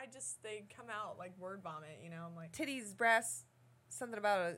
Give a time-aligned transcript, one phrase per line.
[0.00, 2.00] I just they come out like word vomit.
[2.02, 3.44] You know, I'm like, Titties, brass,
[3.88, 4.56] something about a.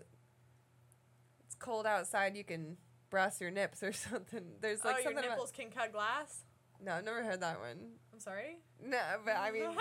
[1.46, 2.36] It's cold outside.
[2.36, 2.76] You can
[3.10, 4.42] brass your nips or something.
[4.60, 5.30] There's like oh, your something about.
[5.30, 6.44] nipples can cut glass.
[6.84, 7.76] No, I've never heard that one.
[8.12, 8.58] I'm sorry.
[8.84, 9.76] No, but I mean, what?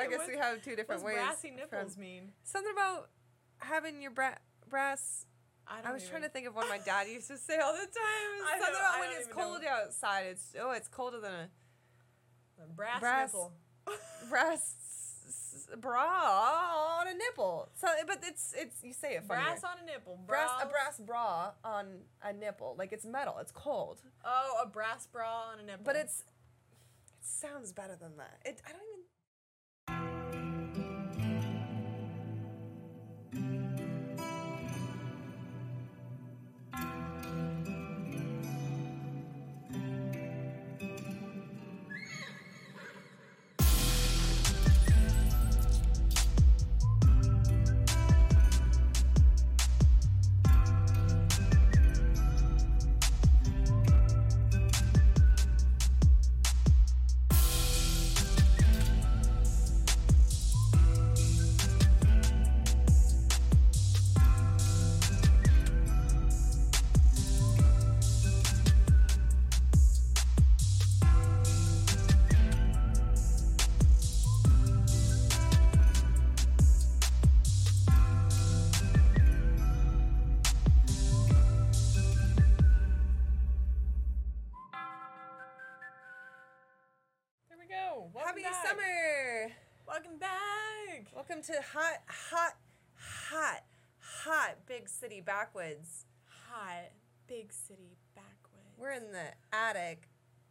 [0.00, 1.16] I guess What- we have two different ways.
[1.16, 2.32] brassy nipples from- mean?
[2.44, 3.10] Something about
[3.58, 4.38] having your bra-
[4.68, 5.26] brass.
[5.66, 7.58] I, I don't I was trying to think of what my dad used to say
[7.58, 7.86] all the time.
[8.46, 9.44] I Something about when it's even know.
[9.44, 10.26] cold outside.
[10.30, 11.48] It's oh, it's colder than a
[12.60, 13.52] The brass, brass- nipple.
[14.28, 14.74] Brass
[15.28, 17.68] s- bra on a nipple.
[17.74, 19.42] So, but it's it's you say it funny.
[19.42, 20.18] brass on a nipple.
[20.26, 21.86] brass a brass bra on
[22.22, 22.74] a nipple.
[22.78, 23.36] Like it's metal.
[23.40, 24.00] It's cold.
[24.24, 25.84] Oh, a brass bra on a nipple.
[25.84, 26.20] But it's
[27.06, 28.38] it sounds better than that.
[28.44, 28.97] It I don't even
[91.48, 92.56] to hot hot
[92.94, 93.64] hot
[93.98, 96.04] hot big city backwoods.
[96.50, 96.92] Hot
[97.26, 98.76] big city backwoods.
[98.76, 100.08] We're in the attic.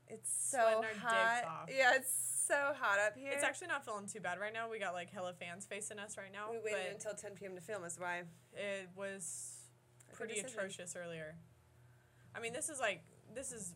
[0.08, 1.44] It's so Sweating hot.
[1.45, 1.70] off.
[1.70, 2.12] Yeah, it's
[2.48, 3.31] so hot up here.
[3.31, 4.70] It's actually not feeling too bad right now.
[4.70, 6.50] We got like hella fans facing us right now.
[6.50, 7.54] we waited until 10 p.m.
[7.56, 7.84] to film.
[7.84, 8.23] Is why.
[8.54, 9.58] it was
[10.14, 11.36] pretty atrocious earlier.
[12.36, 13.04] I mean, this is like
[13.36, 13.76] this is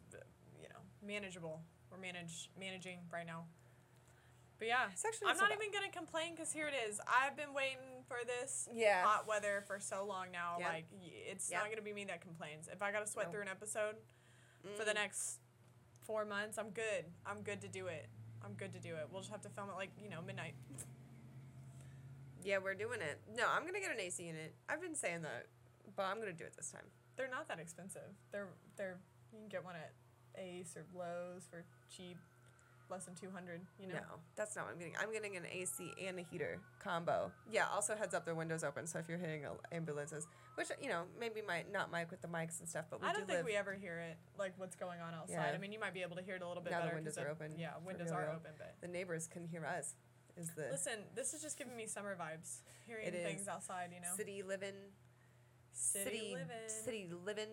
[0.59, 1.61] you know manageable.
[1.91, 3.45] We're manage managing right now.
[4.61, 7.01] But yeah, It's actually I'm not even gonna complain because here it is.
[7.07, 9.03] I've been waiting for this Yeah.
[9.03, 10.57] hot weather for so long now.
[10.59, 10.67] Yeah.
[10.69, 11.61] Like it's Yeah.
[11.61, 12.67] not gonna be me that complains.
[12.67, 13.31] If I gotta sweat No.
[13.31, 13.95] through an episode
[14.77, 15.01] for the Mm.
[15.01, 15.39] next
[16.03, 17.11] four months, I'm good.
[17.25, 18.07] I'm good to do it.
[18.43, 19.09] I'm good to do it.
[19.09, 20.53] We'll just have to film it like you know midnight.
[22.43, 23.19] Yeah, we're doing it.
[23.29, 24.53] No, I'm gonna get an AC unit.
[24.69, 25.47] I've been saying that,
[25.95, 26.85] but I'm gonna do it this time.
[27.15, 28.15] They're not that expensive.
[28.29, 28.99] They're they're
[29.31, 29.91] you can get one at
[30.35, 32.19] Ace or Lowe's for cheap,
[32.91, 33.61] less than two hundred.
[33.79, 33.95] You know.
[33.95, 34.93] No, that's not what I'm getting.
[35.01, 37.31] I'm getting an AC and a heater combo.
[37.49, 37.65] Yeah.
[37.73, 41.41] Also, heads up, the windows open, so if you're hitting ambulances, which you know maybe
[41.41, 43.45] might not mic with the mics and stuff, but we I do don't think live.
[43.45, 45.33] we ever hear it, like what's going on outside.
[45.49, 45.55] Yeah.
[45.55, 47.17] I mean, you might be able to hear it a little bit Now the windows
[47.17, 49.95] are open, Yeah, windows are open, but the neighbors can hear us.
[50.37, 52.59] Is the listen, this is just giving me summer vibes.
[52.87, 54.15] Hearing things outside, you know.
[54.15, 54.75] city living,
[55.73, 56.67] City city living.
[56.67, 57.49] city living.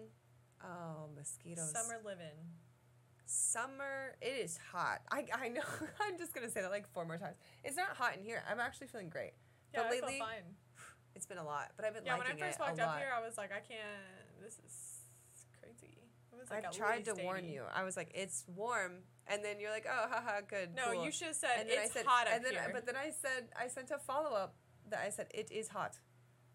[0.63, 1.71] Oh, mosquitoes.
[1.73, 2.35] Summer living.
[3.29, 4.17] Summer.
[4.23, 5.01] It is hot.
[5.11, 5.61] I I know.
[6.01, 7.37] I'm just gonna say that like four more times.
[7.63, 8.43] It's not hot in here.
[8.51, 9.33] I'm actually feeling great.
[9.75, 10.57] Yeah, but I layely, fine.
[11.15, 11.73] it's been a lot.
[11.77, 12.99] But I've been Yeah, when I first walked up lot.
[12.99, 14.43] here, I was like, I can't.
[14.43, 15.01] This is
[15.61, 15.93] crazy.
[16.39, 17.65] Was like I've tried to least warn you.
[17.75, 20.75] I was like, it's warm, and then you're like, oh, haha, good.
[20.75, 21.05] No, cool.
[21.05, 22.71] you should have said And then it's I said, hot up and then, here.
[22.73, 24.55] But then I said, I sent a follow up
[24.91, 25.99] that I said it is hot.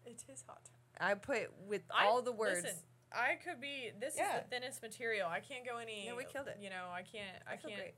[0.06, 0.70] it is hot.
[0.98, 2.62] I put with I- all the words.
[2.64, 2.78] Listen,
[3.14, 3.90] I could be.
[4.00, 4.36] This Yeah.
[4.38, 5.28] is the thinnest material.
[5.28, 6.06] I can't go any.
[6.06, 6.58] Yeah, we killed it.
[6.60, 7.42] You know, I can't.
[7.46, 7.76] I, I can't.
[7.76, 7.94] great.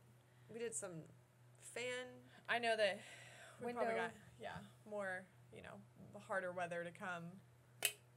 [0.53, 1.03] We did some
[1.75, 2.07] fan.
[2.49, 3.01] I know that
[3.65, 4.03] we probably Window.
[4.03, 4.57] got yeah
[4.89, 5.75] more you know
[6.29, 7.25] harder weather to come.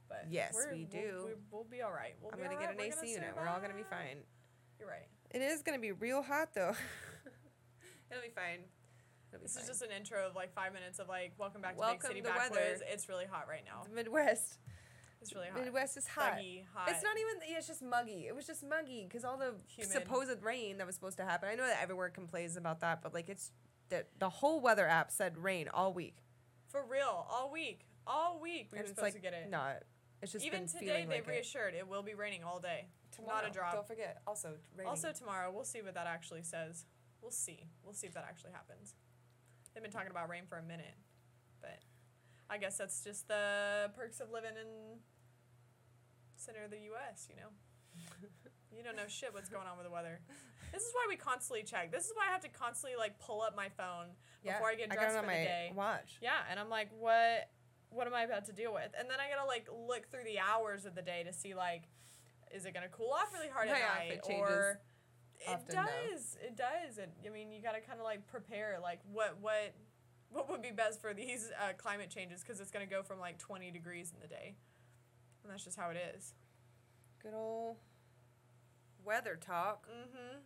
[0.08, 1.24] But Yes, we we'll- do.
[1.26, 2.16] we, we'll be all right.
[2.20, 2.80] We'll I'm gonna get right.
[2.80, 3.30] an AC unit.
[3.36, 4.18] We're all gonna be fine.
[4.78, 5.06] You're right.
[5.30, 6.74] It is gonna be real hot though.
[8.10, 8.64] It'll be fine.
[9.32, 9.62] It'll be This fine.
[9.62, 12.08] is just an intro of like five minutes of like welcome back to Welcome Big
[12.08, 12.50] City Backwoods.
[12.80, 12.84] weather.
[12.90, 13.84] It's really hot right now.
[13.88, 14.58] the Midwest.
[15.22, 15.62] It's really hot.
[15.62, 16.36] Midwest is hot.
[16.36, 16.88] Buggy, hot.
[16.88, 17.42] It's not even.
[17.48, 18.26] Yeah, it's just muggy.
[18.26, 19.92] It was just muggy because all the Humid.
[19.92, 21.48] supposed rain that was supposed to happen.
[21.50, 23.52] I know that everywhere complains about that, but like it's
[23.90, 26.16] the the whole weather app said rain all week,
[26.68, 27.86] for real all week.
[28.06, 29.50] All week we and were supposed like to get it.
[29.50, 29.74] no,
[30.22, 31.30] it's just Even been today feeling they like it.
[31.30, 32.86] reassured it will be raining all day.
[33.14, 33.74] Tomorrow, Not a drop.
[33.74, 34.22] Don't forget.
[34.26, 34.88] Also, raining.
[34.88, 36.86] Also tomorrow, we'll see what that actually says.
[37.20, 37.64] We'll see.
[37.84, 38.94] We'll see if that actually happens.
[39.74, 40.94] They've been talking about rain for a minute,
[41.60, 41.78] but
[42.48, 44.98] I guess that's just the perks of living in
[46.40, 47.28] center of the U.S.
[47.28, 47.50] You know,
[48.76, 50.20] you don't know shit what's going on with the weather.
[50.72, 51.90] This is why we constantly check.
[51.90, 54.74] This is why I have to constantly like pull up my phone yeah, before I
[54.76, 55.72] get dressed on for my the day.
[55.74, 56.18] watch.
[56.22, 57.50] Yeah, and I'm like, what?
[57.90, 58.94] What am I about to deal with?
[58.96, 61.88] And then I gotta like look through the hours of the day to see like,
[62.54, 64.80] is it gonna cool off really hard at night or
[65.40, 65.74] it often, though.
[65.74, 66.36] does.
[66.40, 66.98] It does.
[66.98, 68.78] It, I mean, you gotta kind of like prepare.
[68.80, 69.74] Like, what what
[70.30, 73.38] what would be best for these uh, climate changes because it's to go from like
[73.38, 74.54] 20 degrees in the day.
[75.42, 76.34] And that's just how it is.
[77.22, 77.76] Good old
[79.04, 79.86] weather talk.
[79.86, 80.38] Mm-hmm.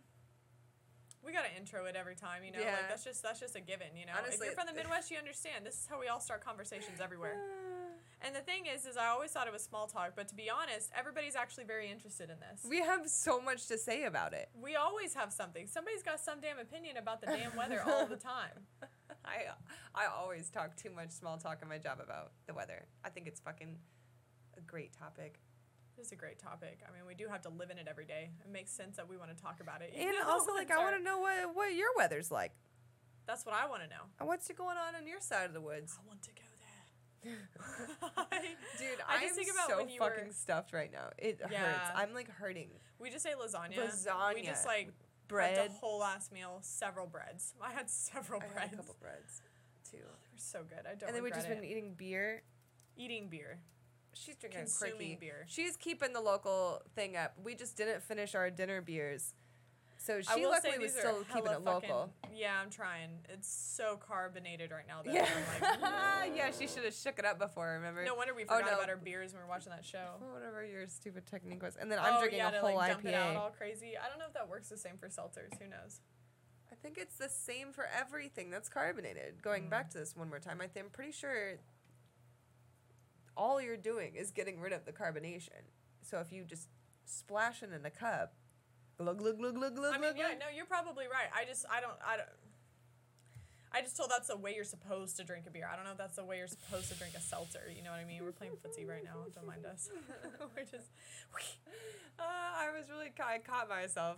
[1.25, 2.59] We gotta intro it every time, you know.
[2.59, 2.73] Yeah.
[2.73, 4.13] Like that's just that's just a given, you know.
[4.17, 5.65] Honestly, if you're from the Midwest, you understand.
[5.65, 7.35] This is how we all start conversations everywhere.
[8.21, 10.49] And the thing is, is I always thought it was small talk, but to be
[10.49, 12.65] honest, everybody's actually very interested in this.
[12.67, 14.49] We have so much to say about it.
[14.59, 15.67] We always have something.
[15.67, 18.65] Somebody's got some damn opinion about the damn weather all the time.
[19.25, 19.53] I
[19.93, 22.85] I always talk too much small talk in my job about the weather.
[23.03, 23.77] I think it's fucking
[24.57, 25.39] a great topic.
[25.97, 26.79] This is a great topic.
[26.87, 28.29] I mean, we do have to live in it every day.
[28.43, 29.93] It makes sense that we want to talk about it.
[29.97, 32.51] And also, like, I want to know what what your weather's like.
[33.27, 34.03] That's what I want to know.
[34.19, 36.41] And what's going on on your side of the woods, I want to go
[37.23, 37.31] there.
[38.77, 38.87] dude?
[39.07, 41.09] I I just am think about so when you fucking were- stuffed right now.
[41.17, 41.89] It hurts.
[41.95, 42.69] I'm like hurting.
[42.99, 43.77] we just ate lasagna.
[43.77, 44.35] Lasagna.
[44.35, 44.91] We just like
[45.27, 45.57] Bread.
[45.57, 47.53] had the whole last meal, several breads.
[47.61, 48.59] I had several I breads.
[48.69, 49.41] had a couple breads
[49.89, 49.97] too.
[49.97, 50.85] They were so good.
[50.85, 51.07] I don't.
[51.07, 52.43] And then we've regret just been eating beer.
[52.95, 53.59] eating beer.
[54.17, 55.45] She's drinking Consuming quirky beer.
[55.47, 57.33] She's keeping the local thing up.
[57.43, 59.33] We just didn't finish our dinner beers,
[59.97, 62.11] so she luckily was still keeping it local.
[62.23, 63.09] fucking- Yeah, I'm trying.
[63.29, 65.01] It's so carbonated right now.
[65.03, 65.27] That Yeah,
[65.61, 66.51] I'm like, yeah.
[66.57, 67.67] She should have shook it up before.
[67.73, 68.03] Remember?
[68.05, 68.77] no wonder we Oh, forgot no.
[68.77, 70.05] about our beers when we were watching that show.
[70.33, 72.91] Whatever your stupid technique was, and then I'm oh, drinking yeah, a to whole like
[72.91, 73.39] dump it out IPA.
[73.39, 73.93] all crazy.
[74.01, 75.57] I don't know if that works the same for seltzers.
[75.61, 75.99] Who knows?
[76.71, 79.41] I think it's the same for everything that's carbonated.
[79.41, 79.69] Going Mm.
[79.69, 81.53] back to this one more time, I think I'm pretty sure
[83.37, 85.69] all you're doing is getting rid of the carbonation.
[86.01, 86.69] So if you just
[87.05, 88.33] splash it in a cup,
[88.97, 89.93] glug glug glug glug glug.
[89.93, 90.39] I mean, glug, yeah, glug.
[90.39, 91.29] no, you're probably right.
[91.35, 92.29] I just, I don't, I don't.
[93.71, 95.67] I just told that's the way you're supposed to drink a beer.
[95.69, 97.63] I don't know if that's the way you're supposed to drink a seltzer.
[97.75, 98.23] You know what I mean?
[98.23, 99.25] We're playing footsie right now.
[99.35, 99.89] Don't mind us.
[100.55, 100.91] we're just.
[102.17, 104.17] Uh, I was really I caught myself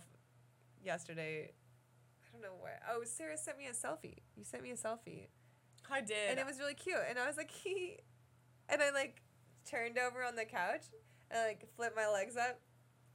[0.84, 1.50] yesterday.
[1.50, 2.78] I don't know where.
[2.88, 4.18] Oh, Sarah sent me a selfie.
[4.36, 5.26] You sent me a selfie.
[5.90, 6.30] I did.
[6.30, 6.96] and it was really cute.
[7.08, 7.96] And I was like, he,
[8.68, 9.22] and I like
[9.68, 10.86] turned over on the couch
[11.30, 12.60] and like flipped my legs up.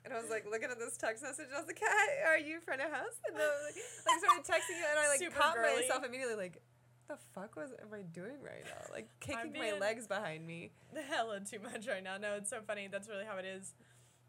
[0.06, 1.48] And I was like looking at this text message.
[1.48, 3.80] And I was like, "Hi, are you in front of house?" And I was like,
[4.06, 5.82] like started texting you, and I like Super caught girly.
[5.82, 6.62] myself immediately, like,
[7.08, 8.84] what "The fuck was am I doing right now?
[8.92, 12.18] Like kicking my legs behind me." The hella too much right now.
[12.18, 12.90] No, it's so funny.
[12.92, 13.74] That's really how it is.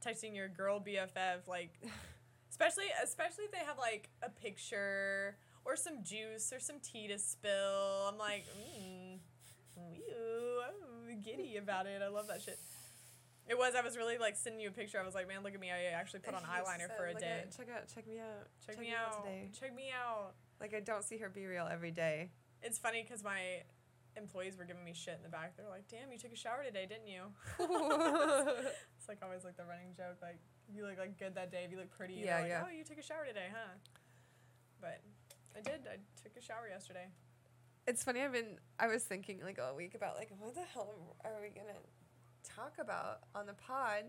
[0.04, 1.74] Texting your girl BFF, like,
[2.50, 7.18] especially especially if they have like a picture or some juice or some tea to
[7.18, 8.06] spill.
[8.12, 9.18] I'm like, mm,
[11.24, 12.02] giddy about it.
[12.04, 12.58] I love that shit.
[13.46, 13.74] It was.
[13.74, 14.98] I was really like sending you a picture.
[15.00, 15.70] I was like, man, look at me.
[15.70, 17.42] I actually put on eyeliner said, for a "Look day.
[17.44, 19.22] at- check out, check me out, Check, me out.
[19.24, 19.50] today.
[19.58, 20.32] Check me out.
[20.60, 22.30] Like I don't see her be real every day.
[22.62, 23.60] It's funny because my
[24.16, 25.56] employees were giving me shit in the back.
[25.56, 27.22] They're like, damn, you took a shower today, didn't you?
[28.96, 30.38] It's like always like the running joke, like
[30.72, 32.64] you look like good that day, if you look pretty, Yeah, yeah, like, yeah.
[32.64, 33.76] oh, you took a shower today, huh?
[34.80, 35.02] But
[35.52, 35.84] I did.
[35.84, 37.08] I took a shower yesterday.
[37.86, 38.22] It's funny.
[38.22, 38.58] I've been.
[38.78, 41.78] I was thinking like all week about like what the hell are we gonna
[42.42, 44.04] talk about on the pod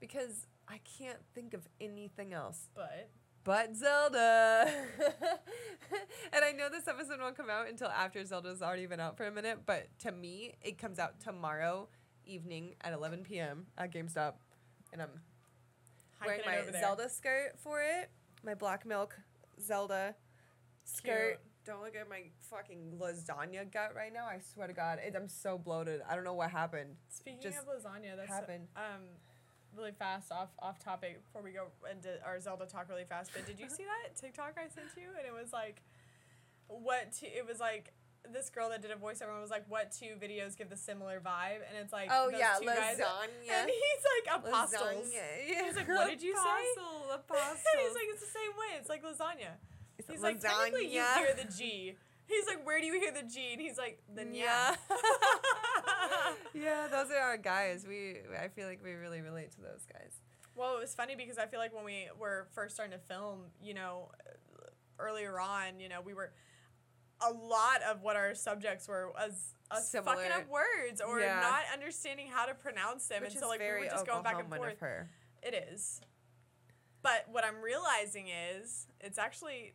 [0.00, 3.10] because I can't think of anything else But
[3.44, 4.70] but Zelda.
[6.32, 9.26] and I know this episode won't come out until after Zelda's already been out for
[9.26, 11.88] a minute, but to me, it comes out tomorrow
[12.26, 13.66] evening at 11 p.m.
[13.78, 14.34] at GameStop,
[14.92, 15.08] and I'm
[16.26, 16.80] wearing hiking over my.
[16.80, 18.10] Zelda skirt for it.
[18.44, 19.16] My black milk
[19.58, 20.14] Zelda
[20.84, 21.38] skirt.
[21.40, 21.47] Cute.
[21.68, 24.24] Don't look at my fucking lasagna gut right now.
[24.24, 26.00] I swear to God, it, I'm so bloated.
[26.08, 26.96] I don't know what happened.
[27.10, 28.68] Speaking just of lasagna, that's happened.
[28.74, 29.04] um
[29.76, 33.32] really fast off off topic before we go into our Zelda talk really fast.
[33.34, 35.12] But did you see that TikTok I sent you?
[35.18, 35.82] And it was like,
[36.68, 37.12] what?
[37.20, 37.92] To, it was like.
[38.30, 41.22] This girl that did a voiceover and was like, "What two videos give the similar
[41.24, 43.62] vibe?" And it's like, Oh yeah, two guys- lasagna.
[43.62, 44.82] and he's like apostles.
[44.82, 45.64] Lasagna.
[45.64, 46.42] He's like, "What did you say?"
[46.76, 47.78] Apostle, apostle.
[47.78, 48.76] he's like, it's the same way.
[48.76, 49.54] It's like lasagna.
[50.10, 51.94] He's like, technically you hear the G.
[52.26, 53.52] He's like, where do you hear the G?
[53.52, 54.74] And he's like, the Yeah.
[56.54, 56.88] yeah.
[56.90, 57.86] those are our guys.
[57.88, 60.20] We I feel like we really relate to those guys.
[60.54, 63.44] well, it was funny because I feel like when we were first starting to film,
[63.62, 66.32] you know, uh, earlier on, you know, we were
[67.20, 71.40] a lot of what our subjects were was us fucking up words or Yeah.
[71.40, 74.38] not understanding how to pronounce them, Which and so like we were just going back
[74.38, 74.76] and forth.
[75.42, 76.00] It is.
[77.02, 79.74] But what I'm realizing is it's actually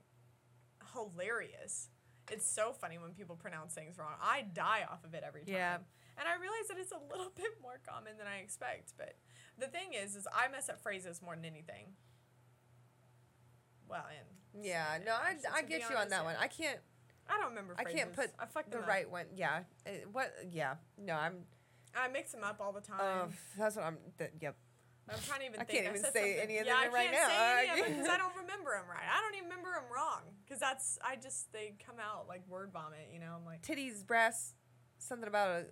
[0.93, 1.89] hilarious.
[2.31, 4.13] It's so funny when people pronounce things wrong.
[4.21, 5.55] I die off of it every time.
[5.55, 5.75] Yeah.
[6.17, 8.93] And I realize that it's a little bit more common than I expect.
[8.97, 9.15] But
[9.57, 11.93] the thing is, is I mess up phrases more than anything.
[13.89, 16.23] Well, and Yeah, no, I, I get you on that yeah.
[16.23, 16.35] one.
[16.39, 16.79] I can't
[17.29, 18.87] I don't remember I can't put I the up.
[18.87, 19.25] right one.
[19.35, 20.33] Yeah, Uh, what?
[20.51, 21.45] Yeah, no, I'm.
[21.95, 22.99] I mix them up all the time.
[22.99, 23.25] Uh,
[23.57, 23.97] that's what I'm.
[24.17, 24.55] Th- yep.
[25.09, 25.83] I'm trying to even I think.
[25.83, 27.27] can't even said say something- any of yeah, them I right can't now.
[27.27, 29.03] say any of them because I don't remember them right.
[29.11, 32.71] I don't even remember them wrong because that's I just they come out like word
[32.71, 33.09] vomit.
[33.13, 34.53] You know, I'm like Titties, brass,
[34.99, 35.65] something about a.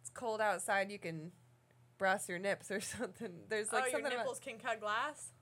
[0.00, 0.90] It's cold outside.
[0.90, 1.32] You can
[1.98, 3.32] brass your nips or something.
[3.48, 4.18] There's like oh, your something about.
[4.22, 5.32] nipples can cut glass.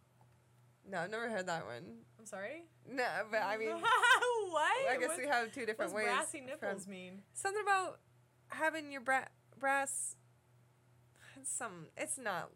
[0.91, 1.99] No, I've never heard that one.
[2.19, 2.65] I'm sorry.
[2.91, 3.83] No, but I mean, what?
[3.83, 6.15] I guess What- we have two different What's ways.
[6.15, 7.21] brassy from- nipples mean?
[7.35, 8.01] Something about
[8.49, 9.29] having your bra-
[9.59, 10.17] breasts.
[11.49, 11.87] Some.
[11.97, 12.51] It's not.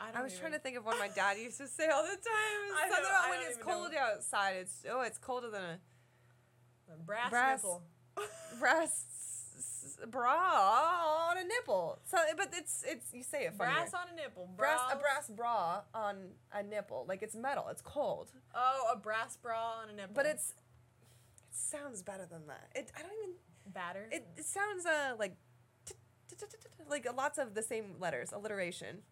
[0.00, 2.10] I, I, was trying to think of what my dad used to say all the
[2.10, 2.16] time.
[2.76, 3.74] I Something about when it's even know.
[3.74, 4.56] cold outside.
[4.60, 5.78] It's oh, it's colder than a
[6.92, 7.82] A brass, brass- nipple.
[8.60, 9.04] brass
[10.08, 11.98] bra on a nipple.
[12.04, 13.74] So, but it's it's you say it funnier.
[13.74, 14.48] brass on a nipple.
[14.56, 16.16] brass a brass bra on
[16.52, 17.04] a nipple.
[17.08, 17.66] Like it's metal.
[17.70, 18.30] It's cold.
[18.54, 20.14] Oh, a brass bra on a nipple.
[20.14, 22.68] But it's it sounds better than that.
[22.74, 23.34] It I don't even
[23.66, 24.08] batter.
[24.12, 25.36] it, it sounds uh like
[26.90, 29.02] like lots of the same letters, alliteration.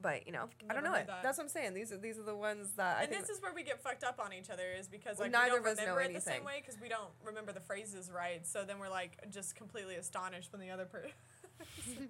[0.00, 1.06] But you know, I don't know it.
[1.06, 1.22] that.
[1.22, 1.74] That's what I'm saying.
[1.74, 4.02] These are these are the ones that I and this is where we get fucked
[4.02, 6.44] up on each other is because Well, like neither we don't remember it the same
[6.44, 8.44] way because we don't remember the phrases right.
[8.46, 11.12] So then we're like just completely astonished when the other person.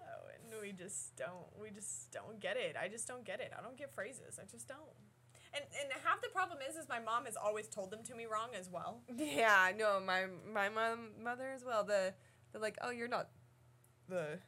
[0.00, 1.46] oh, and we just don't.
[1.60, 2.74] We just don't get it.
[2.80, 3.52] I just don't get it.
[3.56, 4.40] I don't get phrases.
[4.42, 4.96] I just don't.
[5.54, 8.26] And and half the problem is is my mom has always told them to me
[8.26, 9.00] wrong as well.
[9.16, 11.84] Yeah, no, my my mom mother as well.
[11.84, 12.14] The
[12.52, 13.28] they're like, oh, you're not
[14.08, 14.38] the,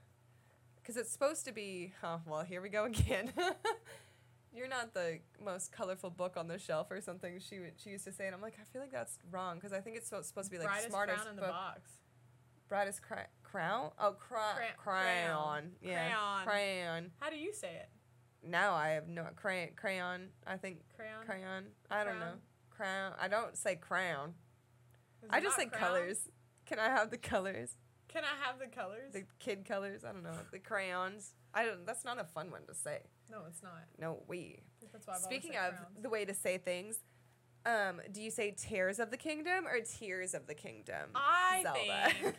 [0.76, 1.92] because it's supposed to be.
[2.02, 3.32] Oh, well, here we go again.
[4.54, 7.38] you're not the most colorful book on the shelf or something.
[7.40, 9.72] She would she used to say, and I'm like, I feel like that's wrong because
[9.72, 11.50] I think it's supposed to be like Brightest smartest crown in the book.
[11.50, 11.90] box.
[12.68, 13.90] Brightest cra- crown.
[13.98, 15.36] Oh, cra- Cra- crayon.
[15.36, 15.70] crayon.
[15.82, 16.08] Yeah,
[16.44, 16.46] Crayon.
[16.46, 17.10] crayon.
[17.20, 17.88] How do you say it?
[18.48, 19.70] Now I have no crayon.
[19.76, 20.28] Crayon.
[20.46, 21.26] I think Crayon.
[21.26, 21.64] crayon.
[21.90, 22.32] I don't know.
[22.70, 23.12] Crown?
[23.12, 23.12] Crown.
[23.20, 24.34] I don't say crown.
[25.28, 25.80] I just say crown?
[25.82, 26.28] colors.
[26.64, 27.76] Can I have the colors?
[28.12, 29.12] Can I have the colors?
[29.12, 30.04] The kid colors.
[30.04, 30.32] I don't know.
[30.52, 31.34] The crayons.
[31.54, 31.86] I don't.
[31.86, 33.00] That's not a fun one to say.
[33.30, 33.72] no, it's not.
[33.98, 34.60] No, we.
[34.92, 35.86] That's why I've Speaking of crowns.
[36.02, 36.98] the way to say things,
[37.66, 41.10] um, do you say tears of the kingdom or tears of the kingdom?
[41.14, 41.78] I Zelda.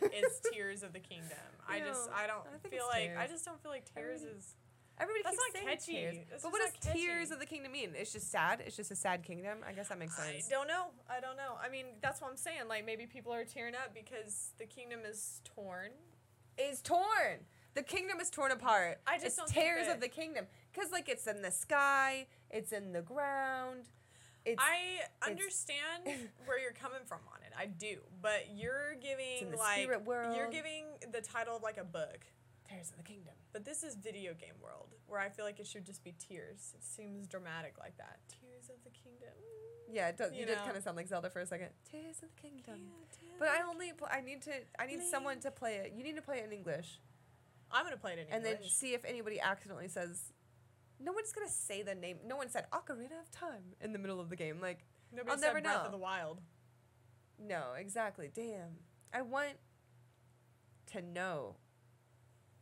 [0.00, 1.38] think it's Tears of the Kingdom.
[1.68, 4.56] I just I don't I feel like I just don't feel like Tears Everybody- is
[5.02, 5.92] Everybody That's keeps not saying catchy.
[5.92, 6.16] tears.
[6.30, 7.90] That's but just what not does tears of the kingdom mean?
[7.96, 8.62] It's just sad.
[8.64, 9.58] It's just a sad kingdom.
[9.66, 10.48] I guess that makes I sense.
[10.48, 10.86] don't know.
[11.10, 11.58] I don't know.
[11.62, 12.68] I mean, that's what I'm saying.
[12.68, 15.90] Like maybe people are tearing up because the kingdom is torn.
[16.56, 17.40] Is torn.
[17.74, 19.00] The kingdom is torn apart.
[19.06, 21.50] I just it's don't think tears that- of the kingdom because like it's in the
[21.50, 22.26] sky.
[22.50, 23.88] It's in the ground.
[24.44, 26.04] It's I understand
[26.46, 27.52] where you're coming from on it.
[27.58, 30.36] I do, but you're giving the like spirit world.
[30.36, 32.26] you're giving the title of like a book.
[32.72, 33.34] Tears of the kingdom.
[33.52, 36.72] But this is video game world where I feel like it should just be tears.
[36.74, 38.18] It seems dramatic like that.
[38.28, 39.34] Tears of the kingdom.
[39.90, 40.32] Yeah, it does.
[40.32, 40.64] You You, did know.
[40.64, 41.68] kind of sound like Zelda for a second.
[41.90, 42.80] Tears of the kingdom.
[43.22, 45.92] Yeah, But I only pl- I need to I need someone to play it.
[45.94, 46.98] You need to play it in English,
[47.70, 48.36] I'm gonna play it in English.
[48.36, 50.32] and then see if anybody accidentally says.
[51.00, 52.18] No one's gonna say the name.
[52.24, 54.60] No one said Ocarina of Time in the middle of the game.
[54.60, 55.86] Like, Nobody I'll said never Breath know.
[55.86, 56.40] of the Wild.
[57.38, 58.30] no, exactly.
[58.32, 58.76] Damn.
[59.12, 59.54] I want
[60.92, 61.56] to know.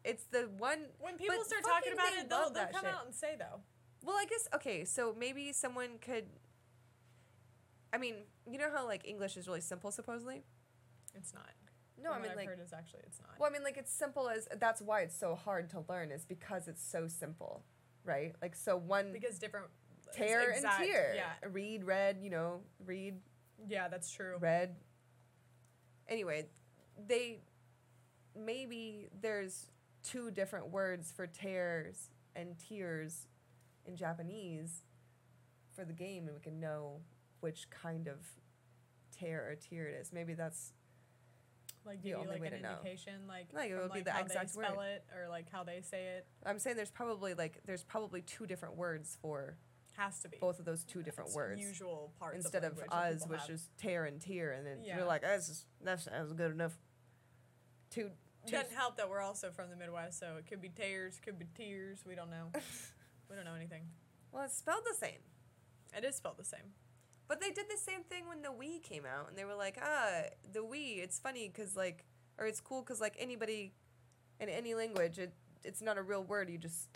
[0.04, 0.86] It's the one.
[0.98, 2.94] When people start talking about it, they'll, they'll come shit.
[2.94, 3.60] out and say though.
[4.02, 4.84] Well, I guess okay.
[4.84, 6.24] So maybe someone could.
[7.92, 8.14] I mean,
[8.50, 10.42] you know how like English is really simple, supposedly.
[11.14, 11.50] It's not.
[12.02, 12.46] No, From I mean like.
[12.48, 13.38] heard is actually it's not.
[13.38, 16.24] Well, I mean, like it's simple as that's why it's so hard to learn is
[16.24, 17.62] because it's so simple,
[18.04, 18.34] right?
[18.40, 19.66] Like so one because different
[20.12, 23.16] tear exact- and tear, Yeah, read, read, you know, read,
[23.68, 24.36] yeah, that's true.
[24.40, 24.76] read.
[26.08, 26.46] Anyway,
[27.06, 27.40] they
[28.34, 29.66] maybe there's
[30.02, 33.26] two different words for tears and tears
[33.84, 34.82] in Japanese
[35.74, 37.00] for the game, and we can know
[37.40, 38.18] which kind of
[39.16, 40.12] tear or tear it is.
[40.12, 40.72] Maybe that's
[41.86, 42.70] Like the give you only like way an to know.
[42.82, 45.64] indication, like Like, it would be the how exact they spell it or like how
[45.64, 46.26] they say it.
[46.44, 49.56] I'm saying there's probably like there's probably two different words for
[49.96, 53.26] Has to be both of those two different words Usual parts instead of, of us,
[53.26, 53.50] which have.
[53.50, 54.96] is tear and tear, and then Yeah.
[54.98, 56.78] you're like, that's that's good enough.
[57.90, 58.10] Two
[58.46, 61.46] Doesn't help that we're also from the Midwest, so it could be tears, could be
[61.56, 62.04] tears.
[62.06, 62.46] We don't know.
[63.30, 63.82] we don't know anything.
[64.32, 65.20] well, it's spelled the same,
[65.96, 66.72] It is spelled the same.
[67.28, 69.78] but they did the same thing when the Wii came out, and they were like,
[69.82, 72.04] ah, the Wii, it's funny because like,
[72.38, 73.72] or it's cool because like anybody,
[74.40, 75.32] in any language, it
[75.62, 76.48] it's not a real word.
[76.48, 76.88] You just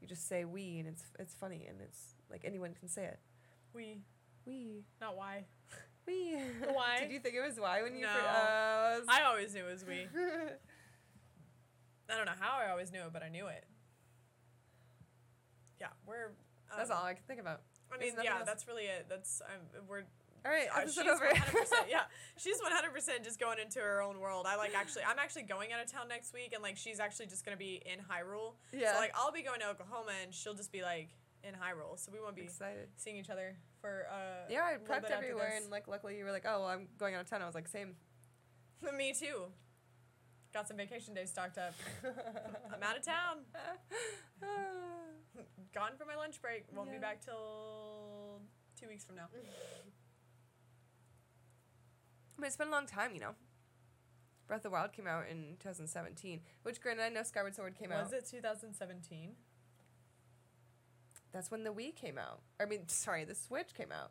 [0.00, 3.20] you just say Wii, and it's it's funny, and it's like anyone can say it.
[3.72, 4.00] We,
[4.44, 4.82] We.
[5.00, 5.44] not why.
[6.06, 6.36] We.
[6.72, 6.98] Why?
[7.00, 8.02] did you think it was why when you?
[8.02, 8.08] No.
[8.08, 10.08] fir- uh, was- I always knew it was we.
[12.10, 13.64] I don't know how I always knew it, but I knew it.
[15.80, 16.32] Yeah, we're.
[16.76, 17.60] That's um, all I can think about.
[17.92, 18.42] I mean, yeah, else.
[18.46, 19.06] that's really it.
[19.08, 20.04] That's um, we're
[20.44, 21.28] All right, Uh, episode she's over.
[21.34, 22.02] 100%, yeah,
[22.38, 24.46] she's 100% just going into her own world.
[24.48, 27.26] I like actually, I'm actually going out of town next week, and like she's actually
[27.26, 28.54] just gonna be in Hyrule.
[28.72, 28.94] Yeah.
[28.94, 31.10] So like I'll be going to Oklahoma, and she'll just be like
[31.44, 31.98] in Hyrule.
[31.98, 32.88] So we won't be Excited.
[32.96, 34.48] seeing each other for uh.
[34.48, 37.20] Yeah, I prepped everywhere, and like luckily you were like, oh, well, I'm going out
[37.20, 37.42] of town.
[37.42, 37.96] I was like, same.
[38.96, 39.46] Me too.
[40.52, 41.74] Got some vacation days stocked up.
[42.74, 43.38] I'm out of town.
[45.74, 46.64] Gone for my lunch break.
[46.74, 46.96] Won't Yeah.
[46.96, 48.40] be back till
[48.78, 49.28] two weeks from now.
[52.38, 53.34] But it's been a long time, you know.
[54.48, 57.92] Breath of the Wild came out in 2017, which granted I know Skyward Sword came
[57.92, 58.02] out.
[58.02, 59.36] Was it 2017?
[61.30, 62.40] That's when the Wii came out.
[62.60, 64.10] I mean, sorry, the Switch came out.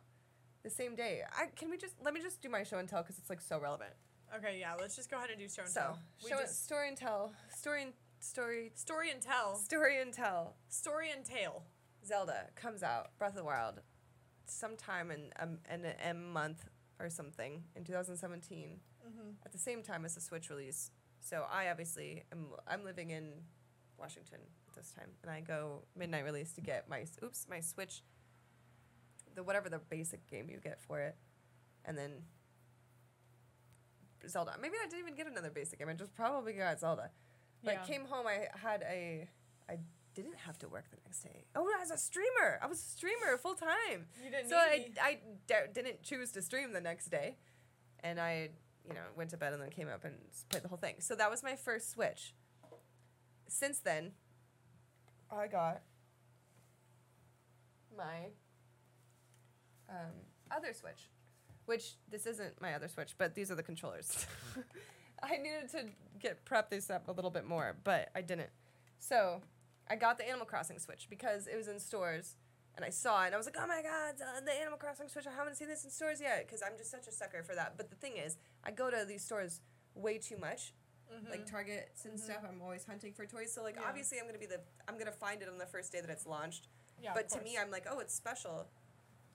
[0.62, 1.22] The same day.
[1.36, 3.40] I can we just let me just do my show and tell because it's like
[3.42, 3.92] so relevant.
[4.36, 4.74] Okay, yeah.
[4.80, 5.98] Let's just go ahead and do show and so tell.
[6.24, 9.56] We show just story and tell story and story story and tell.
[9.56, 10.56] story and tell.
[10.68, 11.64] Story and tale.
[12.06, 13.80] Zelda comes out Breath of the Wild,
[14.46, 16.64] sometime in um, in a M month
[16.98, 18.80] or something in 2017.
[19.02, 19.30] Mm-hmm.
[19.44, 20.92] at the same time as the Switch release.
[21.20, 23.32] So I obviously am I'm living in
[23.98, 28.02] Washington at this time, and I go midnight release to get my oops my Switch,
[29.34, 31.16] the whatever the basic game you get for it,
[31.84, 32.12] and then
[34.28, 34.54] Zelda.
[34.60, 35.88] Maybe I didn't even get another basic game.
[35.88, 37.10] I just probably got Zelda.
[37.64, 37.84] But Yeah.
[37.84, 39.28] came home, I had a
[39.68, 39.78] I
[40.14, 41.44] didn't have to work the next day.
[41.54, 44.06] Oh, as a streamer, I was a streamer full time.
[44.22, 44.94] You didn't So I, me.
[45.00, 47.36] I d- didn't choose to stream the next day,
[48.00, 48.50] and I
[48.86, 50.14] you know went to bed and then came up and
[50.50, 50.96] played the whole thing.
[51.00, 52.34] So that was my first Switch.
[53.48, 54.12] Since then,
[55.30, 55.82] I got
[57.96, 58.26] my
[59.88, 60.12] um,
[60.50, 61.08] other Switch,
[61.66, 64.26] which this isn't my other Switch, but these are the controllers.
[65.22, 65.84] I needed to
[66.20, 68.50] get prep this up a little bit more, but I didn't.
[68.98, 69.40] So
[69.88, 72.36] I got the Animal Crossing Switch because it was in stores
[72.74, 75.08] and I saw it and I was like, oh my god, the, the Animal Crossing
[75.08, 75.26] Switch!
[75.26, 77.74] I haven't seen this in stores yet because I'm just such a sucker for that.
[77.76, 79.60] But the thing is, I go to these stores
[79.94, 80.72] way too much,
[81.30, 82.38] like Targets and stuff.
[82.48, 83.82] I'm always hunting for toys, so like Mm-hmm.
[83.82, 83.88] Yeah.
[83.88, 86.26] obviously I'm gonna be the I'm gonna find it on the first day that it's
[86.26, 86.68] launched.
[87.02, 88.66] yeah, but to me, I'm like, oh, it's special.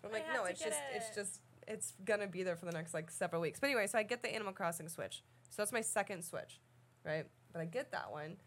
[0.03, 1.15] I'm I like, no, it's just it's it.
[1.15, 3.59] just it's gonna be there for the next like several weeks.
[3.59, 5.23] But anyway, so I get the Animal Crossing Switch.
[5.49, 6.59] So that's my second Switch,
[7.05, 7.25] right?
[7.53, 8.37] But I get that one,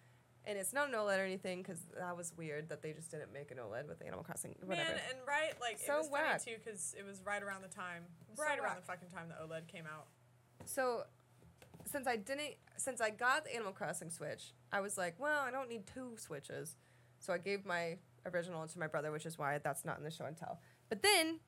[0.44, 3.32] and it's not an OLED or anything because that was weird that they just didn't
[3.32, 4.54] make an OLED with the Animal Crossing.
[4.64, 4.88] Whatever.
[4.90, 6.40] Man, and right, like So it was whack.
[6.40, 8.04] funny too because it was right around the time,
[8.36, 8.80] So right around whack.
[8.80, 10.06] the fucking time the OLED came out.
[10.66, 11.04] So,
[11.86, 15.50] since I didn't, since I got the Animal Crossing Switch, I was like, well, I
[15.50, 16.76] don't need two Switches.
[17.18, 20.10] So I gave my original to my brother, which is why that's not in the
[20.10, 20.60] show and tell.
[20.90, 21.40] But then,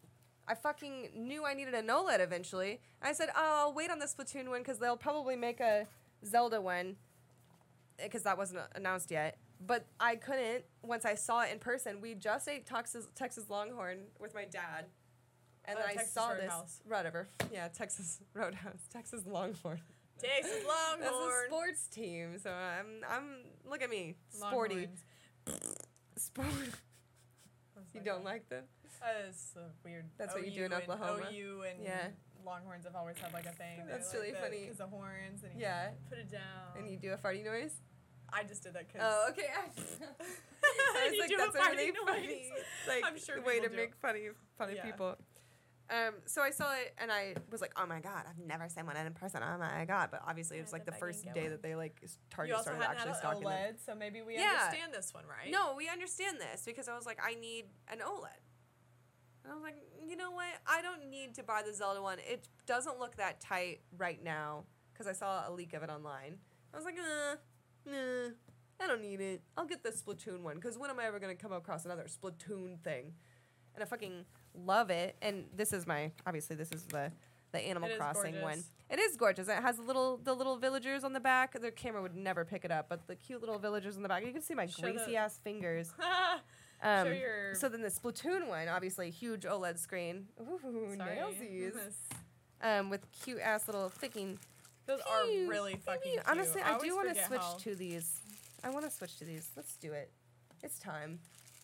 [0.48, 2.80] I fucking knew I needed an OLED eventually.
[3.00, 5.86] I said, oh, I'll wait on the Splatoon one because they'll probably make a
[6.26, 6.96] Zelda one
[7.98, 9.38] eh, because that wasn't announced yet.
[9.64, 12.00] But I couldn't once I saw it in person.
[12.00, 14.86] We just ate Texas, Texas Longhorn with my dad.
[15.64, 16.62] And Oh, then I saw Roadhouse.
[16.64, 16.80] this.
[16.86, 17.28] Whatever.
[17.52, 18.80] Yeah, Texas Roadhouse.
[18.92, 19.80] Texas Longhorn.
[20.20, 21.00] Texas Longhorn.
[21.00, 23.24] That's a sports team, so I'm I'm
[23.68, 24.88] look at me, sporty,
[26.16, 26.46] sport.
[27.94, 28.64] You don't like them?
[29.02, 30.06] That is uh, weird.
[30.18, 31.28] That's what you do in OU and- Oklahoma?
[31.32, 32.08] OU and Yeah.
[32.44, 33.82] Longhorns have always had like a thing.
[33.88, 34.60] That's like really the, funny.
[34.62, 35.90] Because the horns and you Yeah.
[36.08, 36.76] put it down.
[36.76, 37.74] And you do a farty noise?
[38.32, 39.02] I just did that because.
[39.04, 39.46] Oh, okay.
[39.58, 41.96] I was You like, do a that's a really noise.
[42.06, 42.50] funny,
[42.88, 43.76] like, I'm sure way to do.
[43.76, 44.84] make funny, funny Yeah.
[44.86, 45.16] people.
[45.90, 48.86] Um, so I saw it and I was like, oh my god, I've never seen
[48.86, 49.42] one in person.
[49.44, 50.08] Oh my god!
[50.10, 53.44] But obviously, it was like the first day that they like Target started actually stocking
[53.44, 53.74] an them.
[53.84, 54.56] So maybe we Yeah.
[54.64, 55.50] understand this one, right?
[55.50, 58.40] No, we understand this because I was like, I need an OLED.
[59.44, 59.76] And I was like,
[60.06, 60.46] you know what?
[60.66, 62.18] I don't need to buy the Zelda one.
[62.18, 66.36] It doesn't look that tight right now because I saw a leak of it online.
[66.72, 67.36] I was like, uh,
[67.90, 68.30] nah,
[68.80, 69.42] I don't need it.
[69.56, 72.04] I'll get the Splatoon one because when am I ever going to come across another
[72.04, 73.12] Splatoon thing?
[73.74, 74.24] And I fucking
[74.54, 75.16] love it.
[75.22, 77.10] And this is my, obviously, this is the.
[77.52, 78.64] The Animal It Crossing one.
[78.88, 79.46] It is gorgeous.
[79.46, 81.60] It has little the little villagers on the back.
[81.60, 84.24] The camera would never pick it up, but the cute little villagers on the back.
[84.24, 85.92] You can see my the- greasy ass fingers.
[86.82, 87.54] Show Um, your.
[87.54, 90.26] so then the Splatoon one, obviously huge OLED screen.
[90.40, 90.58] Ooh,
[90.96, 91.16] Sorry.
[91.16, 91.74] nailsies.
[92.60, 94.38] Um, with cute ass little freaking.
[94.86, 96.12] Those are Pew, really fucking pew.
[96.12, 96.22] cute.
[96.28, 98.20] Honestly, I, do want to forget switch how to these.
[98.64, 99.48] I want to switch to these.
[99.56, 100.10] Let's do it.
[100.62, 101.20] It's time.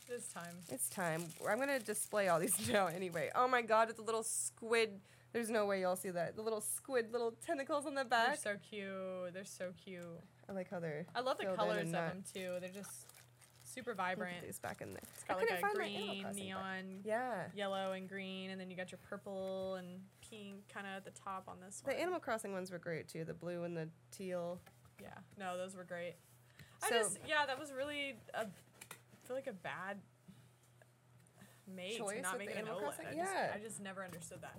[0.09, 0.55] This time.
[0.71, 1.25] It's time.
[1.49, 3.31] I'm gonna display all these now anyway.
[3.35, 5.01] Oh my god, it's a little squid.
[5.33, 6.35] There's no way y'all see that.
[6.37, 8.41] The little squid, little tentacles on the back.
[8.43, 8.63] They're back.
[8.63, 9.35] so cute.
[9.35, 10.03] They're so cute.
[10.49, 11.05] I like how they're.
[11.15, 12.57] I love the filled in colors and of not- them too.
[12.61, 13.07] They're just
[13.79, 14.43] super vibrant.
[14.45, 15.01] these back in there.
[15.15, 16.35] It's got I like couldn't a find my Animal green, back.
[16.35, 17.45] neon, Yeah.
[17.55, 21.13] yellow, and green, and then you got your purple and pink kind of at the
[21.19, 21.95] top on this one.
[21.95, 23.25] The Animal Crossing ones were great too.
[23.25, 24.61] The blue and the teal.
[25.01, 26.15] Yeah, no, those were great.
[26.83, 28.47] I just, yeah, that was really a, I
[29.27, 29.99] feel like a bad
[31.67, 33.07] made Choice to not make an OLED.
[33.11, 33.25] I, Yeah.
[33.25, 34.57] just, I just never understood that.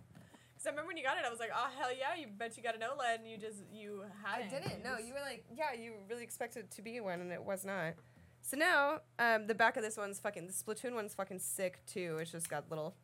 [0.53, 2.58] Because I remember when you got it, I was like, oh hell yeah, you bet
[2.58, 4.49] you got an OLED, and you just you hadn't.
[4.49, 4.84] didn't.
[4.84, 7.63] No, you were like, yeah, you really expected it to be one, and it was
[7.65, 7.93] not.
[8.41, 10.47] So now, um, the back of this one's fucking.
[10.47, 12.17] The Splatoon one's fucking sick too.
[12.19, 12.95] It's just got little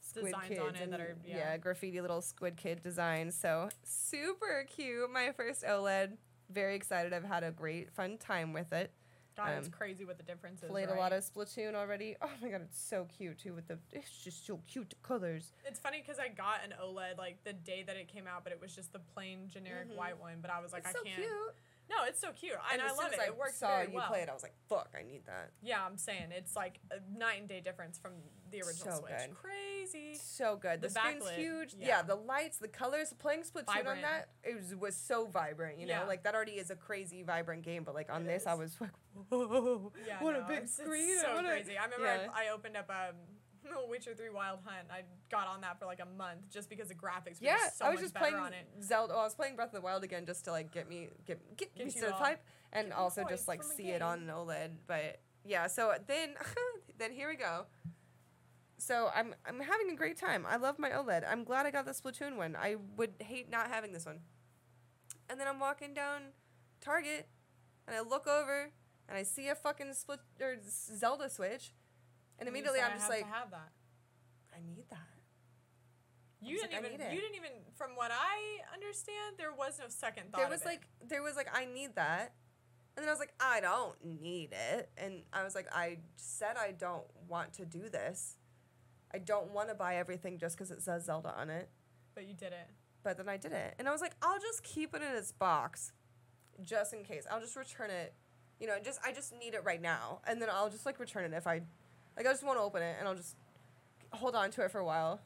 [0.00, 1.56] squid Designs kids on it and that are- yeah.
[1.56, 3.34] graffiti little squid kid designs.
[3.34, 5.10] So super cute.
[5.10, 6.16] My first OLED.
[6.50, 7.12] Very excited.
[7.12, 8.90] I've had a great fun time with it.
[9.36, 10.68] God, it's um, crazy what the difference is.
[10.70, 10.96] Played right?
[10.96, 12.16] a lot of Splatoon already.
[12.22, 13.54] Oh my god, it's so cute too.
[13.54, 15.52] With the, it's just so cute the colors.
[15.64, 18.52] It's funny because I got an OLED like the day that it came out, but
[18.52, 19.96] it was just the plain generic Mhm.
[19.96, 20.38] white one.
[20.42, 21.16] But I was like, it's I so can't.
[21.16, 21.54] cute.
[21.90, 23.18] No, it's so cute, and, I as soon love it.
[23.20, 24.08] I it works saw very you well.
[24.08, 25.50] play it, I was like, fuck, I need that.
[25.62, 28.12] Yeah, I'm saying it's like a night and day difference from
[28.50, 29.12] the original So Switch.
[29.16, 29.34] good.
[29.34, 30.14] Crazy.
[30.20, 30.82] So good.
[30.82, 31.74] The, The screen's backlit, huge.
[31.78, 31.86] Yeah.
[31.88, 32.02] yeah.
[32.02, 35.94] the lights, the colors, playing Splatoon on that, it was, was so vibrant, you know?
[36.00, 36.04] Yeah.
[36.04, 38.76] Like, that already is a crazy, vibrant game, but, like, on It this, I was
[38.80, 38.90] like,
[39.30, 41.18] whoa, Yeah, what no, a big it's- it's screen.
[41.20, 41.78] so what a- crazy.
[41.78, 42.30] I remember.
[42.34, 43.16] I, I opened up um,
[43.88, 44.88] Witcher Three Wild Hunt.
[44.90, 47.78] I got on that for like a month just because the graphics were Yeah, just
[47.78, 48.66] so I was much just better playing on it.
[48.82, 49.14] Zelda.
[49.14, 51.56] Oh, I was playing Breath of the Wild again just to like get me get
[51.56, 54.70] get, Get me to the type, and also just like see it on an OLED.
[54.86, 56.34] But yeah, so then
[56.98, 57.66] then here we go.
[58.78, 60.46] So I'm I'm having a great time.
[60.48, 61.24] I love my OLED.
[61.28, 62.56] I'm glad I got the Splatoon one.
[62.56, 64.20] I would hate not having this one.
[65.28, 66.32] And then I'm walking down
[66.80, 67.28] Target,
[67.86, 68.70] and I look over,
[69.08, 71.72] and I see a fucking split or Zelda Switch,
[72.38, 73.72] and immediately I'm just like, have that.
[74.54, 74.98] I need that.
[76.40, 77.12] You didn't like, even.
[77.12, 77.50] You didn't even.
[77.76, 80.38] From what I understand, there was no second thought.
[80.38, 80.66] there was it.
[80.66, 82.34] like there was like I need that.
[82.96, 84.90] And then I was like, I don't need it.
[84.96, 88.36] And I was like, I said I don't want to do this.
[89.14, 91.70] I don't want to buy everything just because it says Zelda on it.
[92.14, 92.68] but you did it.
[93.04, 93.74] But then I did it.
[93.78, 95.92] And I was like, I'll just keep it in its box
[96.64, 97.24] just in case.
[97.30, 98.14] I'll just return it.
[98.58, 100.20] You know, just I just need it right now.
[100.26, 101.62] And then I'll just like return it if I
[102.18, 103.36] like I just want to open it and I'll just
[104.12, 105.20] hold on to it for a while.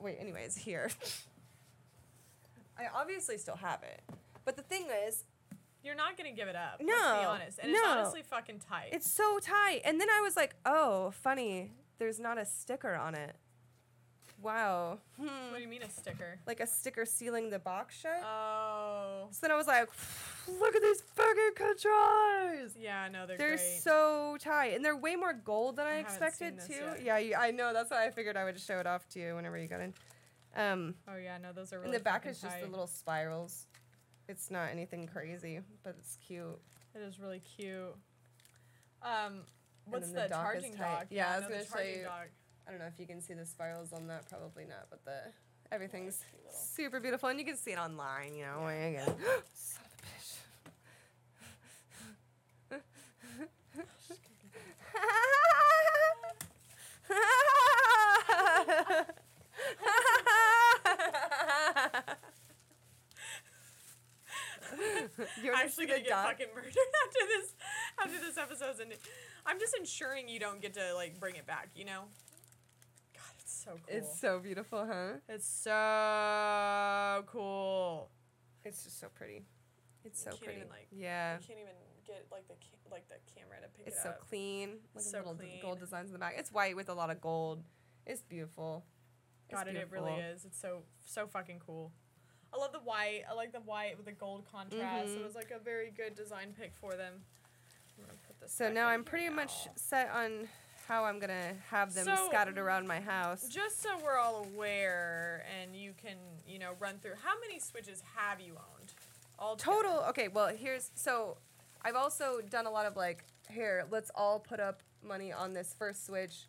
[0.00, 0.90] Wait, anyways, here.
[2.78, 4.00] I obviously still have it.
[4.44, 5.24] But the thing is,
[5.84, 6.80] You're not gonna give it up.
[6.80, 7.58] let's be No, honest.
[7.60, 7.90] And it's no.
[7.90, 8.90] honestly fucking tight.
[8.92, 9.82] It's so tight.
[9.84, 11.72] And then I was like, oh, funny.
[11.98, 13.34] There's not a sticker on it.
[14.40, 14.98] Wow.
[15.16, 15.54] what Hmm.
[15.56, 16.38] do you mean a sticker?
[16.46, 18.22] Like a sticker sealing the box shut.
[18.24, 19.26] Oh.
[19.30, 19.88] so then I was like,
[20.46, 22.76] look at these fucking controllers.
[22.78, 23.48] Yeah, no, they're, great.
[23.48, 23.80] They're great.
[23.82, 24.74] so tight.
[24.74, 26.72] And they're way more gold than I, I expected too.
[26.74, 27.02] yet.
[27.04, 27.72] Yeah, you, I know.
[27.72, 29.80] That's why I figured I would just show it off to you whenever you got
[29.80, 29.94] in.
[30.56, 31.86] Um, oh yeah, no, those are really.
[31.90, 33.66] and the back is just the little spirals.
[34.28, 36.58] It's not anything crazy, but it's cute.
[36.94, 37.94] It is really cute.
[39.02, 39.42] Um,
[39.84, 41.06] what's the, the dock charging dock?
[41.10, 42.28] Yeah, I was no, gonna the show charging you- dock.
[42.68, 44.28] I don't know if you can see the spirals on that.
[44.28, 45.32] Probably not, but the
[45.72, 48.34] everything's super beautiful, and you can see it online.
[48.34, 49.04] You know, you go.
[49.54, 50.34] Son of a bitch.
[65.42, 66.26] you I'm actually gonna get doc?
[66.26, 66.68] fucking murdered
[67.06, 67.54] after this
[67.98, 68.98] after this episode's ended.
[69.46, 71.70] I'm just ensuring you don't get to like bring it back.
[71.74, 72.02] You know.
[73.68, 73.96] So cool.
[73.98, 75.18] It's so beautiful, huh?
[75.28, 78.08] It's so cool.
[78.64, 79.44] It's just so pretty.
[80.04, 80.60] It's so pretty.
[80.60, 81.34] even, like, yeah.
[81.40, 81.74] You can't even
[82.06, 84.26] get like the ca- like the camera to pick It's it so up.
[84.28, 84.78] clean.
[84.96, 85.60] At So little clean.
[85.60, 86.34] gold designs in the back.
[86.38, 87.62] It's white with a lot of gold.
[88.06, 88.84] It's beautiful.
[89.50, 90.44] It's God, it, it really is.
[90.46, 91.92] It's so so fucking cool.
[92.54, 93.24] I love the white.
[93.30, 95.10] I like the white with the gold contrast.
[95.10, 95.24] It Mhm.
[95.24, 97.22] was like a very good design pick for them.
[97.98, 100.48] I'm gonna put this So now I'm pretty much set on
[100.88, 103.46] how I'm gonna have them So- scattered around my house.
[103.48, 108.02] Just so we're all aware, and you can you know run through how many switches
[108.16, 108.94] have you owned?
[109.38, 110.00] All Total.
[110.08, 110.28] Okay.
[110.28, 111.36] Well, here's so.
[111.82, 113.84] I've also done a lot of like here.
[113.90, 116.46] Let's all put up money on this first switch,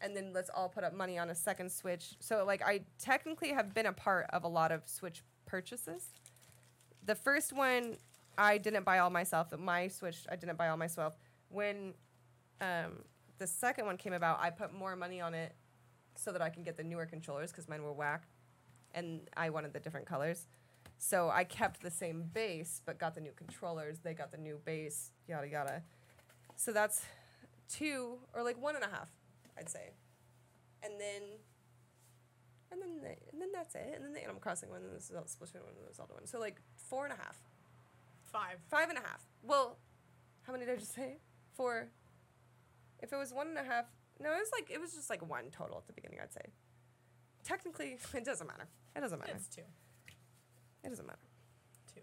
[0.00, 2.14] and then let's all put up money on a second switch.
[2.20, 6.06] So like I technically have been a part of a lot of switch purchases.
[7.04, 7.96] The first one
[8.38, 9.48] I didn't buy all myself.
[9.58, 11.18] My switch I didn't buy all myself.
[11.50, 11.94] When
[12.60, 13.04] um,
[13.40, 15.54] the second one came about, I put more money on it
[16.14, 18.24] so that I can get the newer controllers because mine were whack,
[18.94, 20.46] and I wanted the different colors.
[20.98, 23.98] So I kept the same base, but got the new controllers.
[24.00, 25.82] They got the new base, yada yada.
[26.54, 27.02] So that's
[27.70, 29.08] two or like one and a half,
[29.58, 29.94] I'd say.
[30.82, 31.22] And then,
[32.70, 33.94] and then, the, and then that's it.
[33.96, 36.26] And then the Animal Crossing one, and the Zel- Splatoon one, and the Zelda one.
[36.26, 37.38] So like four and a half,
[38.22, 38.58] five.
[38.68, 39.22] five and a half.
[39.42, 39.78] Well,
[40.42, 41.16] how many did I just say?
[41.54, 41.88] Four.
[43.02, 43.86] If it was one and a half,
[44.20, 46.18] no, it was like it was just like one total at the beginning.
[46.22, 46.42] I'd say.
[47.44, 48.66] Technically, it doesn't matter.
[48.94, 49.32] It doesn't matter.
[49.34, 49.62] It's two.
[50.84, 51.18] It doesn't matter.
[51.94, 52.00] Two.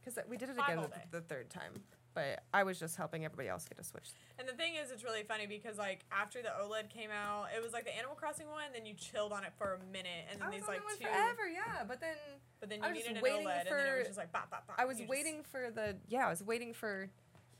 [0.00, 1.72] Because we did it Five again the, the third time.
[2.14, 4.10] but I was just helping everybody else get a Switch.
[4.38, 7.62] And the thing is, it's really funny because like after the OLED came out, it
[7.62, 8.64] was like the Animal Crossing one.
[8.72, 10.84] Then you chilled on it for a minute, and then I was these on like
[10.84, 11.04] one two.
[11.04, 11.84] forever, yeah.
[11.86, 12.16] But then
[12.60, 14.32] But then I you was needed an waiting OLED, and then it was just like
[14.32, 14.76] bop bop bop.
[14.78, 17.10] I was You just- waiting for the yeah, I was waiting for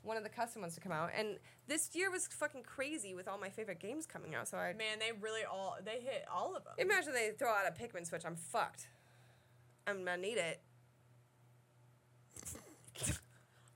[0.03, 3.29] one of the custom ones to come out, and this year was fucking crazy with
[3.29, 4.49] all my favorite games coming out.
[4.49, 6.75] So I Man, they really all they hit all of them.
[6.79, 8.89] imagine they throw out a Pikmin Switch, I'm fucked.
[9.87, 10.61] I'm gonna need it.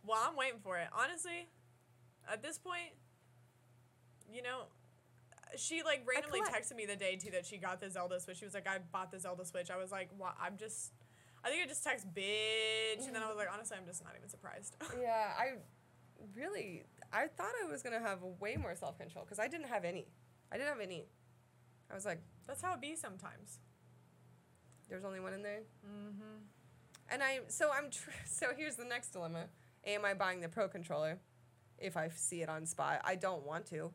[0.04, 0.88] Well, I'm waiting for it.
[0.92, 1.46] Honestly,
[2.30, 2.90] at this point,
[4.32, 4.62] you know,
[5.56, 8.38] she like randomly texted me the day too that she got the Zelda Switch.
[8.38, 10.92] She was like, "I bought the Zelda Switch." I was like, "What?" I'm just,
[11.44, 14.14] I think I just text bitch, and then I was like, honestly, I'm just not
[14.16, 14.76] even surprised.
[15.00, 15.58] Yeah, I
[16.34, 19.84] really I thought I was gonna have way more self control because I didn't have
[19.84, 20.06] any.
[20.50, 21.06] I didn't have any.
[21.90, 23.58] I was like, That's how it be sometimes.
[24.88, 25.60] there's only one in there.
[25.86, 26.38] Mm-hmm.
[27.10, 29.46] And I so I'm tr- so here's the next dilemma:
[29.84, 31.18] Am I buying the pro controller
[31.78, 33.00] if I see it on spot?
[33.04, 33.90] I don't want to,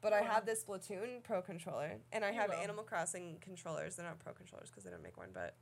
[0.00, 2.56] but I have this Splatoon pro controller, and I You have will.
[2.56, 3.96] Animal Crossing controllers.
[3.96, 5.56] They're not pro controllers because they don't make one, but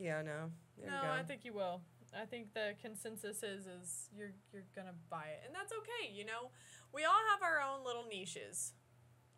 [0.00, 0.50] yeah, no.
[0.78, 1.10] There no.
[1.12, 1.82] I think you will.
[2.14, 6.12] I think the consensus is is you're you're gonna buy it, and that's okay.
[6.12, 6.50] You know,
[6.92, 8.72] we all have our own little niches,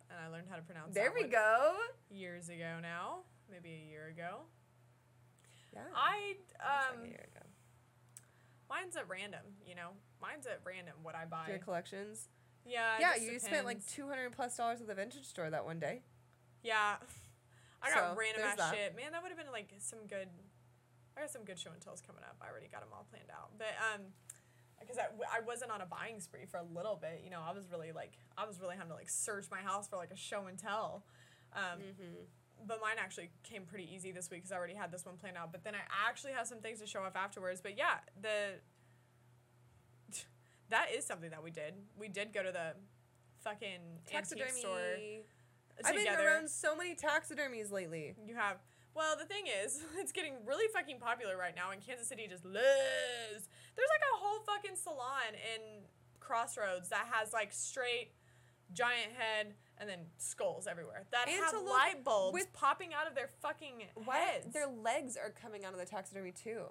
[0.09, 0.93] and I learned how to pronounce.
[0.93, 1.73] there we go.
[2.09, 4.41] Years ago now, maybe a year ago.
[5.73, 5.81] Yeah.
[5.95, 7.45] I was like um, a year ago.
[8.69, 9.41] mine's at random.
[9.65, 9.89] You know,
[10.21, 10.95] mine's at random.
[11.03, 11.45] What I buy.
[11.49, 12.29] Your collections.
[12.65, 12.97] Yeah.
[12.99, 16.01] yeah, you spent like two hundred plus dollars at the vintage store that one day.
[16.63, 16.95] Yeah.
[17.81, 18.73] I got So, random ass that.
[18.73, 18.95] shit.
[18.95, 20.27] Man, that would have been like some good.
[21.17, 22.35] I got some good show and tells coming up.
[22.41, 23.51] I already got them all planned out.
[23.57, 24.01] But um,
[24.79, 27.21] because I, I wasn't on a buying spree for a little bit.
[27.23, 29.87] You know, I was really like I was really having to like search my house
[29.87, 31.03] for like a show and tell.
[31.53, 32.67] Um, Mm-hmm.
[32.67, 35.37] but mine actually came pretty easy this week because I already had this one planned
[35.37, 35.51] out.
[35.53, 37.61] But then I actually have some things to show off afterwards.
[37.61, 38.59] But yeah, the
[40.69, 41.73] that is something that we did.
[41.97, 42.73] We did go to the
[43.43, 44.51] fucking Taxidermy.
[44.51, 44.79] store
[45.83, 48.15] I've been around so many taxidermies lately.
[48.25, 48.57] You have.
[48.95, 52.45] Well, the thing is, it's getting really fucking popular right now, and Kansas City just
[52.45, 52.63] lives.
[53.75, 55.83] There's like a whole fucking salon in
[56.19, 58.11] Crossroads that has like straight
[58.73, 63.27] giant head and then skulls everywhere that have light bulbs with- popping out of their
[63.41, 64.51] fucking heads.
[64.53, 66.63] their legs are coming out of the taxidermy too?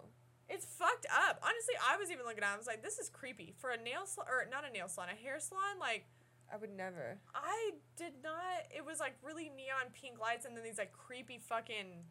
[0.48, 1.38] It's fucked up.
[1.42, 2.50] Honestly, I was even looking at.
[2.50, 4.88] it, I was like, this is creepy for a nail salon or not a nail
[4.88, 5.78] salon, a hair salon.
[5.80, 6.06] Like,
[6.52, 7.18] I would never.
[7.34, 8.66] I did not.
[8.74, 12.04] It was like really neon pink lights and then these like creepy fucking.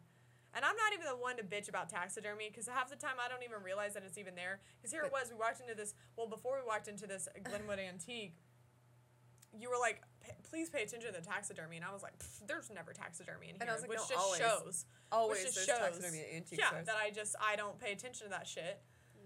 [0.56, 3.28] And I'm not even the one to bitch about taxidermy because half the time I
[3.28, 4.60] don't even realize that it's even there.
[4.78, 5.94] Because here it was, we walked into this.
[6.16, 8.36] Well, before we walked into this Glenwood Antique,
[9.58, 10.02] you were like,
[10.48, 12.14] "Please pay attention to the taxidermy," and I was like,
[12.46, 14.40] "There's never taxidermy in here," And I was like, which "No, just always.
[14.40, 16.86] shows, Always which just shows, taxidermy at antique yeah, stores.
[16.86, 18.80] that I just I don't pay attention to that shit.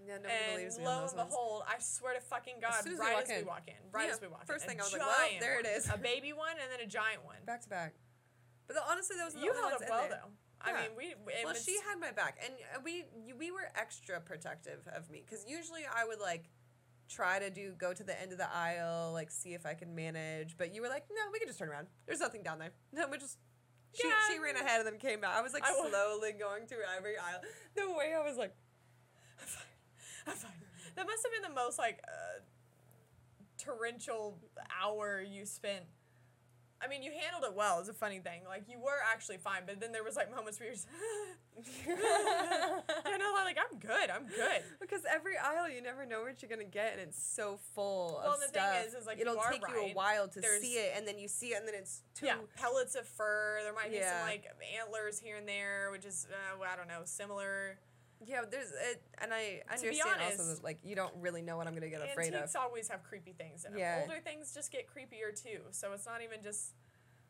[0.09, 2.99] Yeah, nobody and believes me lo and behold, I swear to fucking God, soon as
[2.99, 4.93] right as we walk in, right Yeah, as we walk first in, thing I was
[4.93, 5.85] like, well, there it is.
[5.87, 5.99] one.
[5.99, 7.37] a baby one and then a giant one.
[7.45, 7.93] back to back.
[8.65, 10.29] But the, honestly, those You held up well though.
[10.61, 11.13] I mean, we.
[11.23, 13.05] Well, was- she had my back, and uh, we
[13.37, 16.49] we were extra protective of me because usually I would like
[17.07, 19.95] try to do go to the end of the aisle, like see if I can
[19.95, 20.57] manage.
[20.57, 21.87] But you were like, no, we can just turn around.
[22.05, 22.71] There's nothing down there.
[22.91, 23.37] No, we just.
[23.93, 24.13] She, Yeah.
[24.29, 25.35] she ran ahead and then came back.
[25.35, 27.41] I was like I slowly going through every aisle.
[27.75, 28.53] The way I was like,
[30.29, 30.51] I'm fine.
[30.51, 30.91] I'm fine.
[30.95, 32.39] That must have been the most like uh,
[33.57, 34.37] torrential
[34.81, 35.83] hour you spent.
[36.81, 37.81] I mean, you handled it well.
[37.81, 38.41] It's a funny thing.
[38.47, 40.87] Like you were actually fine, but then there was like moments where you're just,
[41.87, 44.09] and I'm like, I'm good.
[44.09, 44.63] I'm good.
[44.79, 48.33] because every aisle you never know what you're gonna get, and it's so full Well,
[48.33, 48.85] of the thing stuff.
[48.87, 51.19] is- is, like, it'll you take you a while to There's- see it, and then
[51.19, 53.59] you see it, and then it's two Yeah, pellets of fur.
[53.63, 54.19] There might be Yeah.
[54.19, 54.45] some like
[54.79, 57.77] antlers here and there, which is uh, well, I don't know, similar.
[58.25, 61.41] Yeah, there's it, and I To be understand also honest, that like you don't really
[61.41, 62.43] know what I'm gonna get afraid of.
[62.43, 63.79] Antiques always have creepy things in them.
[63.79, 64.01] Yeah.
[64.03, 65.61] Older things just get creepier too.
[65.71, 66.75] So it's not even just.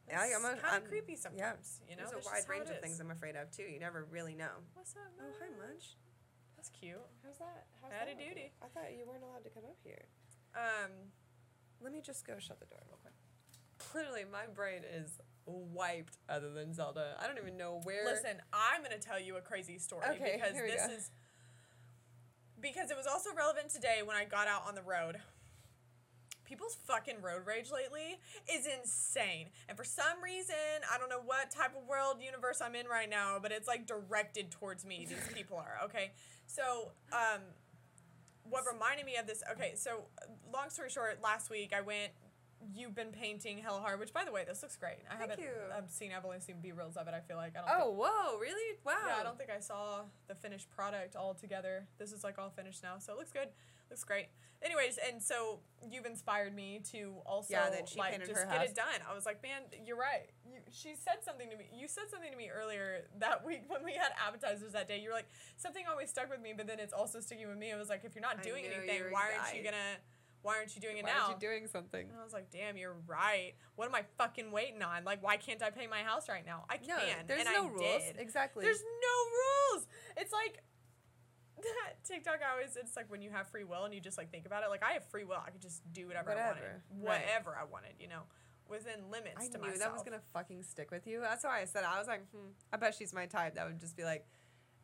[0.09, 1.81] Yeah, I'm kind of creepy sometimes.
[1.87, 2.99] You know, There's That's a wide range of things.
[2.99, 3.69] I'm afraid of too.
[3.69, 4.65] You never really know.
[4.73, 5.05] What's up?
[5.21, 5.45] Oh, hi?
[5.61, 5.93] Munch.
[6.57, 6.97] That's cute.
[7.23, 7.67] How's that?
[7.79, 8.19] How's Howdy that?
[8.19, 8.51] doody.
[8.59, 10.09] I thought you weren't allowed to come up here.
[10.57, 11.13] Um,
[11.79, 13.13] Let me just go shut the door real quick.
[13.93, 16.17] Literally, my brain is wiped.
[16.27, 18.05] Other than Zelda, I don't even know where.
[18.05, 20.93] listen, I'm gonna tell you a crazy story Okay, because this go.
[20.93, 21.11] is
[22.61, 25.17] because it was also relevant today when I got out on the road.
[26.43, 28.19] People's fucking road rage lately
[28.51, 29.49] is insane.
[29.67, 30.55] And for some reason,
[30.91, 33.85] I don't know what type of world universe I'm in right now, but it's like
[33.85, 35.05] directed towards me.
[35.07, 36.11] These people are, okay?
[36.47, 37.41] So, um,
[38.49, 40.05] what reminded me of this, okay, so
[40.51, 42.11] long story short, last week I went
[42.73, 43.99] you've been painting hella hard.
[43.99, 44.99] Which, by the way, this looks great.
[45.09, 45.45] I Thank haven't.
[45.45, 45.51] you.
[45.75, 46.11] I've seen.
[46.15, 47.13] I've only seen B reels of it.
[47.13, 47.53] I feel like.
[47.55, 47.69] I don't.
[47.81, 48.77] Oh, Think, whoa, really?
[48.85, 48.93] Wow.
[49.07, 51.87] yeah, I don't think I saw the finished product all together.
[51.97, 53.49] This is like all finished now, so it looks good.
[53.89, 54.27] Looks great.
[54.61, 58.45] Anyways, and so you've inspired me to also Yeah, that she like painted just her
[58.45, 58.67] get house.
[58.69, 58.99] it done.
[59.09, 60.29] I was like, man, you're right.
[60.45, 61.69] You, she said something to me.
[61.73, 64.99] You said something to me earlier that week when we had appetizers that day.
[64.99, 67.71] You were like, something always stuck with me, but then it's also sticking with me.
[67.71, 69.97] It was like, if you're not doing anything, why aren't you gonna?
[70.41, 71.25] Why aren't you doing it Why now?
[71.27, 72.07] aren't you doing something?
[72.07, 73.53] and I was like, damn, you're right.
[73.75, 75.03] What am I fucking waiting on?
[75.03, 76.63] Like, why can't I paint my house right now?
[76.69, 76.87] I can.
[76.87, 76.97] No,
[77.27, 77.81] there's no I rules.
[77.81, 78.15] did.
[78.19, 78.63] Exactly.
[78.63, 79.87] There's no rules.
[80.17, 80.63] It's like
[81.61, 82.39] that TikTok.
[82.47, 84.63] I always it's like when you have free will and you just like think about
[84.63, 84.69] it.
[84.69, 85.41] Like I have free will.
[85.45, 86.99] I could just do whatever, I Whatever, right.
[86.99, 87.91] whatever I wanted.
[87.99, 88.21] You know,
[88.69, 89.79] within limits I to knew myself.
[89.79, 91.19] that was gonna fucking stick with you.
[91.19, 91.89] That's why I said it.
[91.93, 93.55] I was like, hmm, I bet she's my type.
[93.55, 94.25] That would just be like,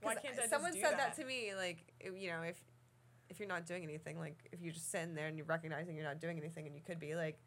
[0.01, 1.15] Why can't I just someone said that?
[1.15, 1.15] that?
[1.15, 1.53] to me?
[1.55, 2.57] Like, you know, if
[3.29, 6.05] if you're not doing anything, like if you're just sitting there and you're recognizing you're
[6.05, 7.39] not doing anything, and you could be like,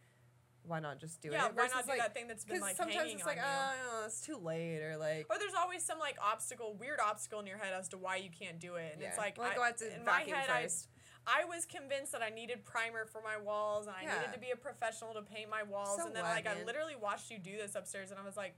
[0.64, 1.52] why not just do yeah, it?
[1.56, 3.36] Yeah, why not do like, that thing that's been like sometimes hanging it's on like,
[3.36, 3.42] you?
[3.44, 7.40] oh, no, it's too late, or like, or there's always some like obstacle, weird obstacle
[7.40, 9.22] in your head as to why you can't do it, and it's Yeah.
[9.22, 10.88] like Well, I, go out to in my head, first.
[11.26, 14.14] I, I was convinced that I needed primer for my walls, and I Yeah.
[14.20, 16.96] needed to be a professional to paint my walls, So and then like I literally
[16.96, 18.54] watched you do this upstairs, and I was like,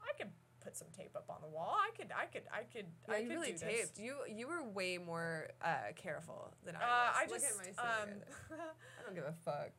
[0.00, 0.30] I could
[0.68, 1.74] put some tape up on the wall.
[1.74, 3.94] I could, I could, I could, yeah, I could really do taped.
[3.96, 4.04] This.
[4.04, 7.16] You you were way more uh, careful than I Uh, was.
[7.16, 8.08] I Look just, at my um.
[9.00, 9.70] I don't give a fuck.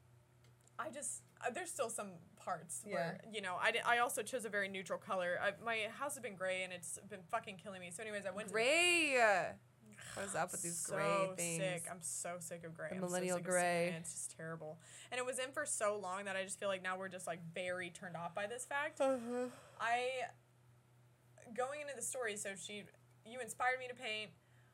[0.80, 2.93] I just uh, there's still some parts Yeah.
[2.95, 5.38] where you know I, I also chose a very neutral color.
[5.43, 7.91] I, my house has been gray and it's been fucking killing me.
[7.91, 9.17] So anyways, I went to Gray.
[10.15, 11.62] What is up with these so gray things?
[11.62, 11.84] sick.
[11.91, 12.88] I'm so sick of gray.
[12.89, 13.89] The so millennial of gray.
[13.93, 13.99] it.
[13.99, 14.80] It's just terrible.
[15.12, 17.28] And it was in for so long that I just feel like now we're just
[17.28, 19.02] like very turned off by this fact.
[19.02, 19.47] Uh-huh.
[19.80, 20.08] I
[21.55, 22.35] going into the story.
[22.38, 22.83] So she,
[23.25, 24.31] you inspired me to paint.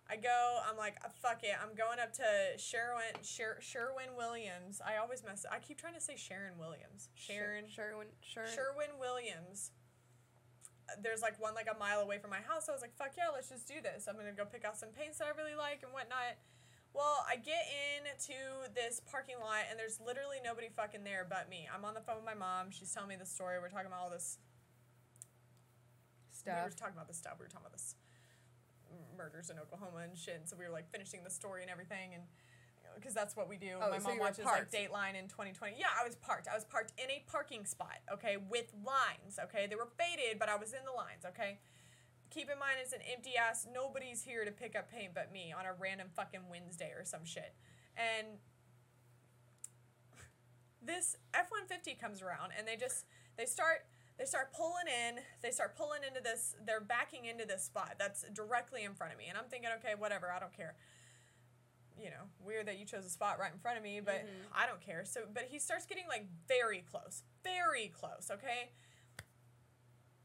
[0.09, 0.61] I go.
[0.69, 1.57] I'm like, "Uh, fuck it.
[1.57, 4.79] I'm going up to Sherwin Sher, Sherwin Williams.
[4.85, 5.45] I always mess.
[5.49, 7.09] I keep trying to say Sharon Williams.
[7.15, 7.65] Sharon.
[7.65, 8.13] Sherwin.
[8.21, 8.51] Sherwin.
[8.53, 9.71] Sherwin Williams.
[11.01, 12.69] There's like one like a mile away from my house.
[12.69, 14.05] I was like, fuck yeah, let's just do this.
[14.05, 16.38] I'm gonna go pick out some paints that I really like and whatnot.
[16.93, 17.65] Well, I get
[17.99, 18.38] into
[18.73, 21.67] this parking lot and there's literally nobody fucking there but me.
[21.67, 22.69] I'm on the phone with my mom.
[22.69, 23.57] She's telling me the story.
[23.59, 24.38] We're talking about all this.
[26.45, 27.34] We were talking about this stuff.
[27.39, 27.95] We were talking about this
[29.17, 30.38] murders in Oklahoma and shit.
[30.39, 32.23] And so we were like finishing the story and everything and.
[32.93, 33.75] Because that's what we do.
[33.81, 34.71] Oh, my so mom watches like parked.
[34.71, 35.75] Dateline in 2020.
[35.77, 36.47] Yeah, I was parked.
[36.47, 39.67] I was parked in a parking spot, okay, with lines, okay?
[39.67, 41.60] They were faded, but I was in the lines, okay?
[42.29, 43.67] Keep in mind, it's an empty ass.
[43.67, 47.25] Nobody's here to pick up paint but me on a random fucking Wednesday or some
[47.25, 47.53] shit.
[47.97, 48.39] And
[50.81, 53.03] this F one fifty comes around, and they just
[53.38, 55.19] they start they start pulling in.
[55.41, 56.56] They start pulling into this.
[56.65, 59.93] They're backing into this spot that's directly in front of me, and I'm thinking, okay,
[59.97, 60.75] whatever, I don't care.
[61.97, 64.45] You know, weird that you chose a spot right in front of me, but Mhm.
[64.54, 65.06] I don't care.
[65.06, 68.30] So, but he starts getting like very close, very close.
[68.30, 68.71] Okay.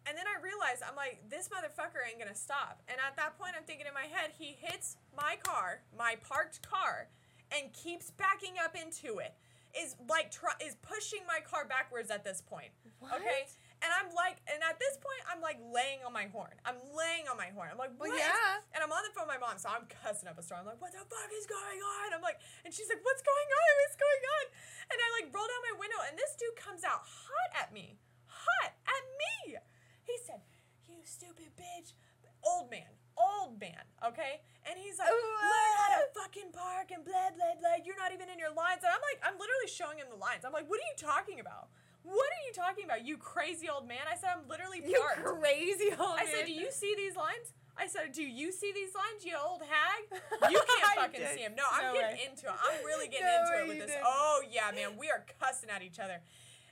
[0.07, 2.83] And then I realize I'm like, this motherfucker ain't gonna stop.
[2.89, 6.63] And at that point, I'm thinking in my head, he hits my car, my parked
[6.63, 7.09] car,
[7.53, 9.35] and keeps backing up into it.
[9.73, 12.73] Is like try, is pushing my car backwards at this point.
[13.05, 13.47] Okay.
[13.81, 16.53] And I'm like, and at this point, I'm like laying on my horn.
[16.69, 17.73] I'm laying on my horn.
[17.73, 18.61] I'm like, Well, yeah.
[18.77, 20.69] and I'm on the phone with my mom, so I'm cussing up a storm.
[20.69, 22.13] I'm like, what the fuck is going on?
[22.13, 22.37] I'm like,
[22.69, 23.71] and she's like, what's going on?
[23.89, 24.45] What's going on?
[24.93, 27.97] And I like roll down my window, and this dude comes out hot at me.
[28.29, 29.57] Hot at me.
[30.05, 30.45] He said,
[30.85, 31.97] you stupid bitch.
[32.45, 32.93] Old man.
[33.17, 34.41] Old man, okay?
[34.65, 37.77] And he's like, learn how to fucking park and blah, blah, blah.
[37.85, 38.81] You're not even in your lines.
[38.81, 40.45] And I'm like, I'm literally showing him the lines.
[40.45, 41.69] I'm like, what are you talking about?
[42.03, 44.03] What are you talking about, you crazy old man?
[44.11, 45.21] I said, I'm literally parked.
[45.21, 46.25] You crazy old man.
[46.25, 49.37] I said, "Do you see these lines?" I said, "Do you see these lines, you
[49.41, 50.09] old hag?
[50.51, 51.55] You can't fucking see them.
[51.57, 52.29] No, I'm No getting way.
[52.29, 52.57] into it.
[52.57, 53.91] I'm really getting No into it with this.
[53.95, 54.05] didn't.
[54.07, 56.21] Oh yeah, man, we are cussing at each other."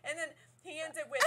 [0.04, 0.28] And then
[0.64, 1.20] he ends it with,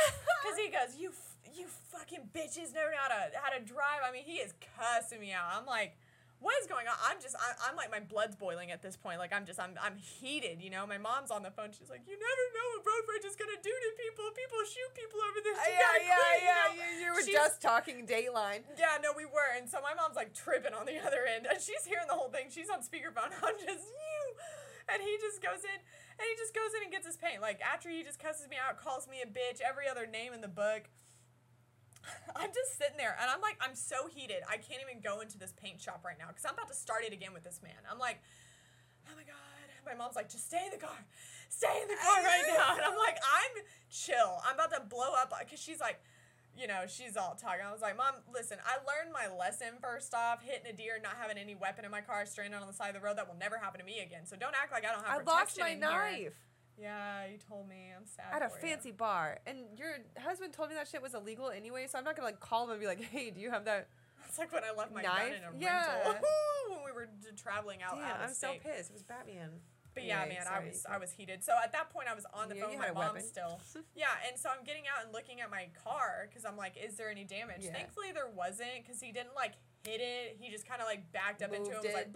[0.43, 4.01] because he goes, "You, f- you fucking bitches never know how to how to drive."
[4.07, 5.45] I mean, he is cussing me out.
[5.53, 5.95] I'm like.
[6.41, 6.97] What is going on?
[7.05, 9.21] I'm just, I, I'm like, my blood's boiling at this point.
[9.21, 10.89] Like, I'm just, I'm, I'm heated, you know?
[10.89, 11.69] My mom's on the phone.
[11.69, 14.25] She's like, you never know what road rage is going to do to people.
[14.33, 15.53] People shoot people over this.
[15.53, 16.49] You yeah, gotta yeah, you yeah.
[16.49, 16.69] know?
[16.73, 18.65] You, you were She's- just talking Dateline.
[18.73, 19.53] Yeah, no, we were.
[19.53, 21.45] And so my mom's like tripping on the other end.
[21.45, 22.49] And she's hearing the whole thing.
[22.49, 23.29] She's on speakerphone.
[23.45, 24.21] I'm just, you.
[24.89, 27.37] And he just goes in and he just goes in and gets his paint.
[27.37, 30.41] Like, after he just cusses me out, calls me a bitch, every other name in
[30.41, 30.89] the book.
[32.35, 34.41] I'm just sitting there and I'm like, I'm so heated.
[34.49, 37.03] I can't even go into this paint shop right now because I'm about to start
[37.05, 37.77] it again with this man.
[37.89, 38.19] I'm like,
[39.09, 39.37] oh my God.
[39.85, 40.97] My mom's like, just stay in the car.
[41.49, 42.75] Stay in the car right now.
[42.77, 44.37] And I'm like, I'm chill.
[44.45, 45.99] I'm about to blow up because she's like,
[46.57, 47.65] you know, she's all talking.
[47.65, 51.13] I was like, Mom, listen, I learned my lesson first off, hitting a deer, not
[51.19, 53.17] having any weapon in my car, stranded on the side of the road.
[53.17, 54.25] That will never happen to me again.
[54.25, 56.33] So don't act like I don't have I lost my protection in here.
[56.81, 57.93] Yeah, you told me.
[57.95, 58.25] I'm sad.
[58.33, 58.71] at a for you.
[58.73, 61.85] fancy bar, and your husband told me that shit was illegal anyway.
[61.87, 63.87] So I'm not gonna like call him and be like, "Hey, do you have that?"
[64.27, 65.33] It's like when I left my Knife?
[65.35, 65.87] in a Yeah.
[66.03, 66.21] rental
[66.69, 67.95] when we were traveling out.
[67.95, 68.89] Damn, I'm so pissed.
[68.89, 69.49] It was Batman.
[69.93, 71.43] But yeah, Anyway, man, sorry, I was I was heated.
[71.43, 73.27] So at that point, I was on the Yeah, phone with my mom weapon.
[73.27, 73.59] still.
[73.93, 76.95] yeah, and so I'm getting out and looking at my car because I'm like, is
[76.95, 77.59] there any damage?
[77.67, 77.73] Yeah.
[77.73, 79.51] Thankfully, there wasn't because he didn't like
[79.83, 80.37] hit it.
[80.39, 81.83] He just kind of like backed up into it.
[81.83, 82.15] Moved And was like.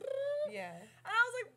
[0.50, 1.52] Yeah, and I was like,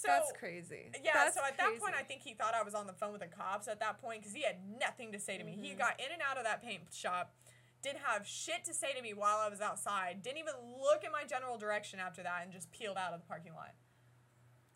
[0.00, 0.90] so that's crazy.
[1.02, 3.12] yeah, That's so at that point, I think he thought I was on the phone
[3.12, 5.52] with the cops at that point because he had nothing to say to me.
[5.60, 5.78] He Mhm.
[5.78, 7.34] got in and out of that paint shop,
[7.82, 11.12] didn't have shit to say to me while I was outside, didn't even look in
[11.12, 13.74] my general direction after that, and just peeled out of the parking lot.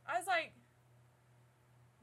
[0.07, 0.53] I was like,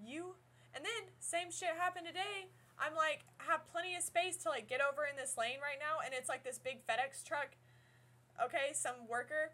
[0.04, 0.36] you?
[0.74, 2.50] And then, same shit happened today.
[2.80, 6.00] I'm like, have plenty of space to like get over in this lane right now,
[6.04, 7.56] and it's like this big FedEx truck.
[8.44, 9.52] Okay, some worker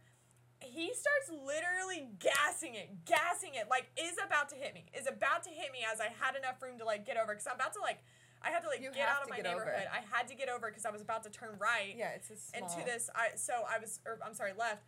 [0.62, 5.44] he starts literally gassing it, gassing it, like is about to hit me, is about
[5.44, 7.74] to hit me as I had enough room to like get over, because I'm about
[7.74, 8.00] to like,
[8.42, 9.66] I had to like You get out of my get over.
[9.66, 9.88] neighborhood.
[9.92, 12.38] I had to get over because I was about to turn right Yeah, it's a
[12.38, 12.70] small.
[12.70, 13.10] into this.
[13.16, 14.84] I so I was, or I'm sorry, left.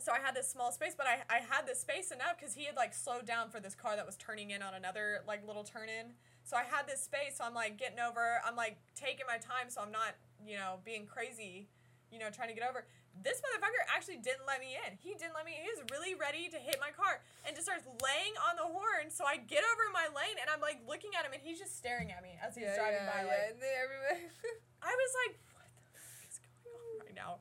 [0.00, 2.64] So I had this small space, but I I had this space enough because he
[2.64, 5.64] had like slowed down for this car that was turning in on another like little
[5.64, 6.12] turn in.
[6.44, 8.40] So I had this space, so I'm like getting over.
[8.44, 11.68] I'm like taking my time, so I'm not you know being crazy,
[12.10, 12.86] you know trying to get over.
[13.22, 14.98] This motherfucker actually didn't let me in.
[14.98, 15.54] He didn't let me.
[15.54, 19.08] He was really ready to hit my car and just starts laying on the horn.
[19.14, 21.78] So I get over my lane and I'm like looking at him and he's just
[21.78, 23.20] staring at me as he's yeah, driving yeah, by.
[23.22, 23.30] yeah.
[23.30, 24.28] Like everybody.
[24.90, 27.38] I was like, what the fuck is going on right now?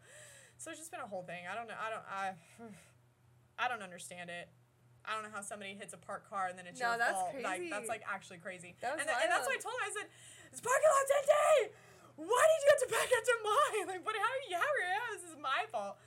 [0.62, 1.44] So it's just been a whole thing.
[1.50, 1.76] I don't know.
[1.76, 2.06] I don't.
[2.08, 2.26] I.
[3.60, 4.50] I don't understand it.
[5.06, 7.20] I don't know how somebody hits a parked car and then it's No, your that's
[7.20, 7.36] fault.
[7.44, 8.74] Like that's like actually crazy.
[8.80, 9.84] That and, th- and that's what I told him.
[9.84, 10.08] I said,
[10.50, 11.76] "This parking lot's empty.
[12.16, 13.86] Why did you have to back up to mine?
[13.98, 14.16] Like, what?
[14.16, 14.56] How are you?
[14.56, 15.18] How are you?
[15.18, 15.98] This is my fault."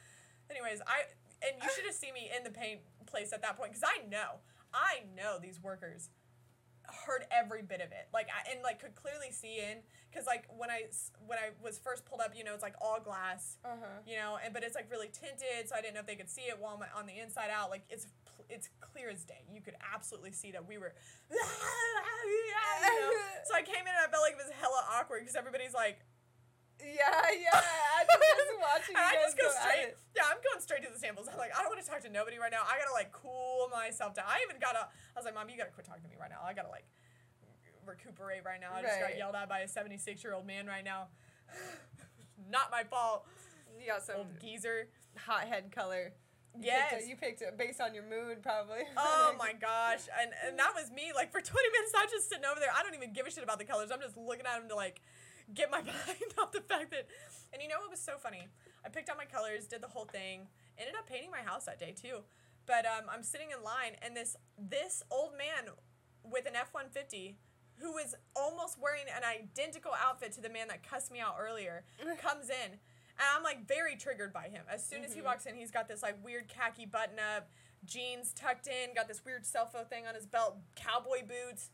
[0.51, 1.11] Anyways, I
[1.47, 4.07] and you should have seen me in the paint place at that point because I
[4.09, 4.41] know,
[4.73, 6.09] I know these workers
[7.07, 8.07] heard every bit of it.
[8.15, 9.79] Like I, and like could clearly see in
[10.11, 10.83] because like when i
[11.27, 13.99] when I was first pulled up, you know, it's like all glass, Uh huh.
[14.07, 16.31] you know, and but it's like really tinted, so I didn't know if they could
[16.31, 17.71] see it while I'm on the inside out.
[17.71, 18.07] Like it's
[18.49, 19.43] it's clear as day.
[19.53, 20.93] You could absolutely see that we were.
[21.31, 23.11] you know?
[23.45, 26.01] So I came in and I felt like it was hella awkward because everybody's like,
[26.81, 27.57] Yeah, yeah.
[27.57, 29.93] I just was watching you and I just go at straight.
[30.15, 31.29] Yeah, I'm going straight to the samples.
[31.31, 32.65] I'm like, I don't want to talk to nobody right now.
[32.65, 34.27] I gotta like cool myself down.
[34.29, 34.89] I even gotta.
[34.89, 36.45] I was like, Mom, you gotta quit talking to me right now.
[36.45, 36.85] I gotta like
[37.87, 38.75] recuperate right now.
[38.75, 41.09] I just got yelled at by a 76 year old man right now.
[42.51, 43.25] Not my fault.
[43.81, 44.89] You got some Old geezer.
[45.17, 46.13] hot head color.
[46.61, 46.91] Yes.
[46.91, 48.85] Picked it, you picked it based on your mood, probably.
[48.97, 50.09] Oh my gosh.
[50.21, 51.13] And and that was me.
[51.15, 52.71] Like for 20 minutes, I was just sitting over there.
[52.75, 53.91] I don't even give a shit about the colors.
[53.93, 55.01] I'm just looking at them to like
[55.55, 57.07] get my mind off the fact that.
[57.53, 58.49] And you know what was so funny?
[58.85, 60.49] I picked out my colors, did the whole thing,
[60.79, 62.23] ended up painting my house that day too.
[62.67, 65.73] But um, I'm sitting in line, and this this old man
[66.25, 67.35] with an F-150
[67.79, 71.85] who was almost wearing an identical outfit to the man that cussed me out earlier
[72.21, 72.79] comes in
[73.19, 75.25] and i'm like very triggered by him as soon as he Mhm.
[75.25, 77.49] walks in he's got this like weird khaki button up
[77.85, 81.71] jeans tucked in got this weird cell phone thing on his belt cowboy boots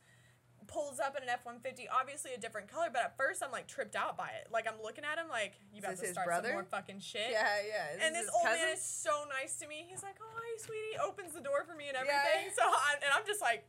[0.69, 3.97] pulls up in an f-150 obviously a different color but at first i'm like tripped
[3.97, 6.49] out by it like i'm looking at him like you about to start brother?
[6.49, 7.97] some more fucking shit Yeah, yeah.
[7.97, 8.61] Is and this old cousin?
[8.63, 9.85] man is so nice to me.
[9.89, 12.47] He's like, "Oh, hi, sweetie." Opens the door for me and everything.
[12.47, 12.55] Yeah.
[12.55, 13.65] So I'm, and I'm just like,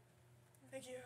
[0.71, 0.97] "Thank you,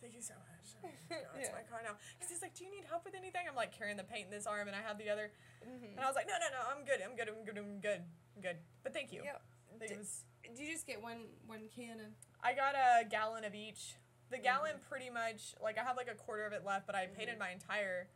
[0.00, 0.47] thank you so much."
[0.82, 1.54] It's Yeah.
[1.54, 1.96] my car now.
[2.14, 4.30] Because he's like, "Do you need help with anything?" I'm like carrying the paint in
[4.30, 5.32] this arm, and I have the other.
[5.62, 5.92] Mhm.
[5.96, 6.68] And I was like, "No, no, no.
[6.68, 7.00] I'm good.
[7.02, 7.28] I'm good.
[7.28, 7.58] I'm good.
[7.58, 8.04] I'm good.
[8.36, 9.22] I'm good." But thank you.
[9.24, 9.36] Yeah.
[9.68, 12.12] I think it Did- was- Did you just get one one can of?
[12.40, 13.96] I got a gallon of each.
[14.30, 14.88] The gallon Mm-hmm.
[14.88, 17.50] pretty much like I have like a quarter of it left, but I painted my
[17.50, 18.08] entire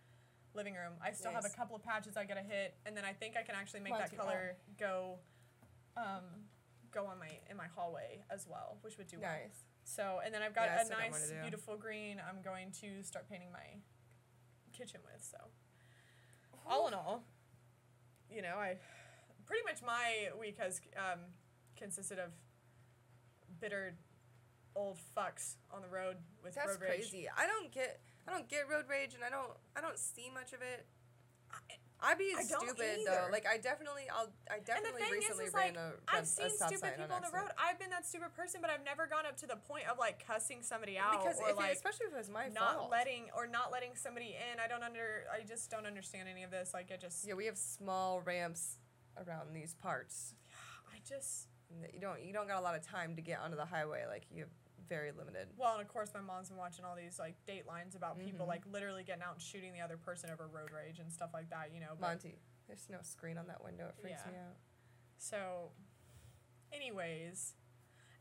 [0.54, 0.98] living room.
[1.00, 3.42] I still have a couple of patches I gotta hit, and then I think I
[3.42, 5.18] can actually make that color go,
[5.96, 6.48] um,
[6.90, 9.30] go on my in my hallway as well, which would do well.
[9.84, 12.20] So and then I've got Yeah, a nice beautiful green.
[12.28, 13.80] I'm going to start painting my
[14.72, 15.22] kitchen with.
[15.22, 15.38] So
[16.66, 17.24] all in all,
[18.30, 18.76] you know, I
[19.46, 21.20] pretty much my week has um,
[21.76, 22.30] consisted of
[23.60, 23.94] bitter
[24.74, 27.10] old fucks on the road with That's road rage.
[27.10, 27.28] crazy.
[27.36, 28.00] I don't get.
[28.26, 29.50] I don't get road rage, and I don't.
[29.76, 30.86] I don't see much of it.
[31.50, 31.56] I
[32.18, 33.28] be I stupid though.
[33.30, 34.30] Like I definitely, I'll.
[34.50, 35.92] I definitely thing is, recently is ran like, a.
[36.08, 37.50] I've red- a seen stop stupid people on the road.
[37.58, 40.24] I've been that stupid person, but I've never gone up to the point of like
[40.26, 42.90] cussing somebody out Because or if it, like especially if it was my not fault.
[42.90, 44.58] letting or not letting somebody in.
[44.58, 45.24] I don't under.
[45.30, 46.74] I just don't understand any of this.
[46.74, 47.26] Like I just.
[47.26, 48.78] yeah, we have small ramps
[49.16, 50.34] around these parts.
[50.48, 51.48] Yeah, I just.
[51.92, 52.22] You don't.
[52.22, 54.04] You don't got a lot of time to get onto the highway.
[54.08, 54.50] Like you have
[54.88, 55.48] very limited.
[55.56, 58.48] Well, and of course, my mom's been watching all these like datelines about people Mhm.
[58.48, 61.50] like literally getting out and shooting the other person over road rage and stuff like
[61.50, 61.72] that.
[61.72, 61.94] You know.
[61.98, 63.88] But, Monty, there's no screen on that window.
[63.88, 64.32] It freaks Yeah.
[64.32, 64.56] me out.
[65.18, 65.72] So,
[66.72, 67.54] anyways,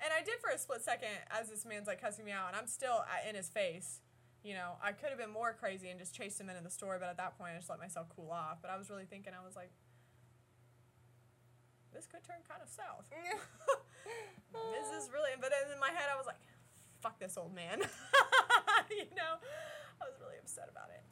[0.04, 2.56] And I did for a split second as this man's like cussing me out, and
[2.58, 4.02] I'm still at, in his face.
[4.42, 6.98] You know, I could have been more crazy and just chased him into the store,
[6.98, 8.58] but at that point, I just let myself cool off.
[8.64, 9.70] But I was really thinking, I was like,
[11.94, 13.06] this could turn kind of south.
[13.14, 16.40] this is really, but then in my head, I was like,
[17.02, 17.82] fuck this old man.
[18.90, 21.04] you know, I was really upset about it.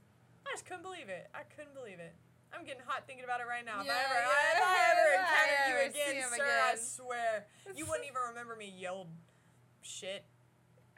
[0.46, 1.28] I just couldn't believe it.
[1.34, 2.16] I couldn't believe it.
[2.54, 3.82] I'm getting hot thinking about it right now.
[3.82, 4.34] if I ever, yeah.
[4.54, 7.46] if I ever If I encountered you again, sir, I swear,
[7.78, 9.10] you wouldn't even remember me yelled
[9.82, 10.26] shit.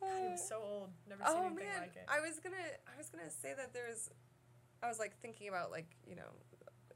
[0.00, 0.90] God, he was so old.
[1.08, 2.06] Never seen oh anything man, like it.
[2.08, 2.56] I was gonna,
[2.88, 4.08] I was gonna say that there's,
[4.82, 6.32] I was like thinking about like you know,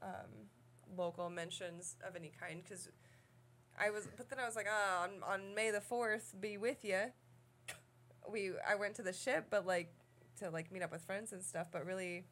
[0.01, 0.49] um,
[0.97, 2.89] local mentions of any kind because,
[3.79, 6.83] I was, but then I was like, ah, on on May the fourth, be with
[6.83, 7.11] you.
[8.31, 9.93] We I went to the ship, but like
[10.39, 12.25] to like meet up with friends and stuff, but really,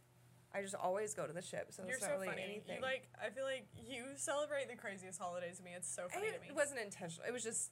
[0.54, 2.44] I just always go to the ship, so You're it's so not really funny.
[2.44, 2.76] anything.
[2.78, 5.72] You like, I feel like you celebrate the craziest holidays to me.
[5.76, 6.48] It's so funny it to me.
[6.50, 7.28] It wasn't intentional.
[7.28, 7.72] It was just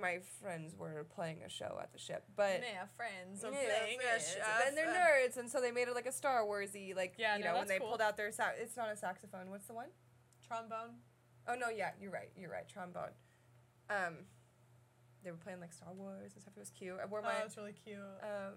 [0.00, 2.60] my friends were playing a show at the ship, but.
[2.62, 4.66] yeah, friends are Yeah, playing a show.
[4.66, 7.44] And they're nerds, and so they made it like a Star Warsy, like Yeah, you
[7.44, 7.88] no, know when they cool.
[7.88, 9.50] pulled out their sa- it's not a saxophone.
[9.50, 9.88] What's the one?
[10.46, 10.96] Trombone.
[11.48, 12.30] Oh no, yeah, you're right.
[12.36, 12.68] You're right.
[12.68, 13.14] Trombone.
[13.90, 14.14] Um,
[15.24, 16.54] they were playing like Star Wars and stuff.
[16.56, 16.96] It was cute.
[17.02, 17.28] I wore my.
[17.28, 17.98] Oh, my that's really cute.
[18.22, 18.54] um,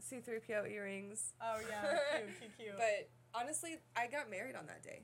[0.00, 1.32] C-3PO earrings.
[1.42, 2.76] oh yeah, cute, cute, cute.
[2.76, 5.02] But honestly, I got married on that day.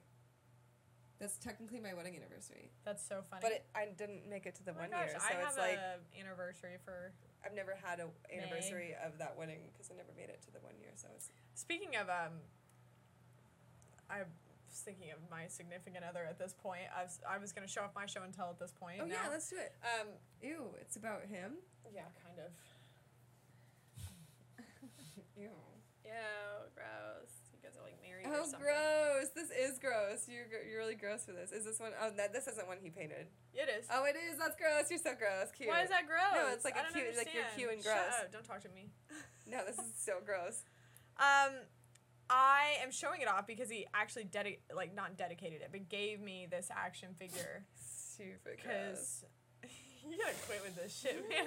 [1.20, 3.40] That's technically my wedding anniversary, that's so funny.
[3.40, 5.48] but it, I didn't make it to the oh one gosh, year, I so have
[5.54, 7.12] it's like a anniversary for.
[7.46, 10.58] I've never had a anniversary of that wedding because I never made it to the
[10.60, 10.90] one year.
[10.96, 12.42] So it's Speaking of um,
[14.10, 14.22] I
[14.80, 16.82] thinking of my significant other at this point.
[16.96, 18.98] I was I was gonna show off my show and tell at this point.
[19.02, 19.72] oh yeah, let's do it.
[19.82, 20.08] um
[20.42, 21.54] Ew, it's about him.
[21.94, 22.50] yeah, kind of.
[25.36, 25.50] Ew.
[26.04, 27.32] Yeah, gross.
[27.52, 28.60] You guys are like married Oh, or something.
[28.60, 29.28] gross!
[29.34, 30.28] This is gross.
[30.28, 31.50] You're you're really gross for this.
[31.50, 31.92] Is this one?
[32.00, 33.26] Oh, that this isn't one he painted.
[33.54, 33.86] It is.
[33.90, 34.38] Oh, it is.
[34.38, 34.90] That's gross.
[34.90, 35.50] You're so gross.
[35.56, 35.68] Cute.
[35.70, 36.34] Why is that gross?
[36.36, 37.96] No, it's like I a cute- like you're cute and gross.
[38.14, 38.90] Shut up, Don't talk to me.
[39.46, 40.62] No, this is so gross.
[41.14, 41.52] Um,
[42.34, 46.20] I am showing it off because he actually dedi- like not dedicated it, but gave
[46.20, 47.64] me this action figure.
[47.78, 48.56] Super.
[48.56, 49.24] Because
[49.62, 51.46] you gotta quit with this shit, man.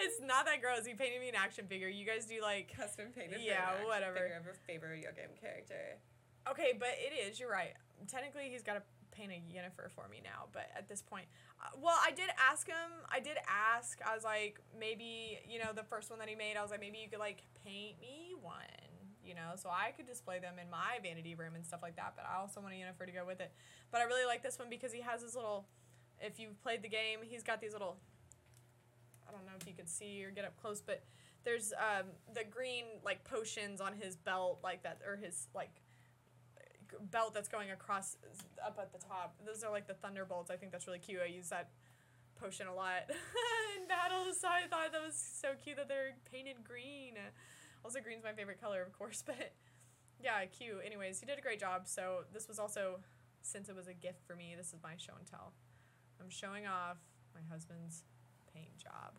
[0.00, 0.86] it's not that gross.
[0.86, 1.88] He painted me an action figure.
[1.88, 3.34] You guys do like Custom painted.
[3.34, 4.14] for Yeah, whatever.
[4.16, 5.98] Figure of a favorite video game character.
[6.50, 7.38] okay, but it is.
[7.38, 7.74] You're right.
[8.08, 10.48] Technically, he's got to paint a Yennefer for me now.
[10.52, 11.26] But at this point,
[11.60, 12.90] uh, well, I did ask him.
[13.10, 14.00] I did ask.
[14.00, 16.56] I was like, maybe you know the first one that he made.
[16.56, 18.64] I was like, maybe you could like paint me one.
[19.24, 22.14] You know, so I could display them in my vanity room and stuff like that.
[22.16, 23.52] But I also want a Yennefer to go with it.
[23.90, 25.66] But I really like this one because he has his little.
[26.20, 27.96] If you've played the game, he's got these little.
[29.28, 31.02] I don't know if you could see or get up close, but
[31.44, 35.80] there's um, the green like potions on his belt, like that, or his like
[37.10, 38.16] belt that's going across
[38.64, 39.34] up at the top.
[39.44, 40.50] Those are like the thunderbolts.
[40.50, 41.20] I think that's really cute.
[41.22, 41.70] I use that
[42.40, 43.08] potion a lot
[43.76, 47.14] in battles, so I thought that was so cute that they're painted green.
[47.84, 49.52] Also, green's my favorite color, of course, but
[50.22, 50.78] yeah, cute.
[50.84, 51.82] Anyways, he did a great job.
[51.86, 53.00] So this was also,
[53.42, 55.52] since it was a gift for me, this is my show and tell.
[56.20, 56.98] I'm showing off
[57.34, 58.04] my husband's
[58.54, 59.18] paint job.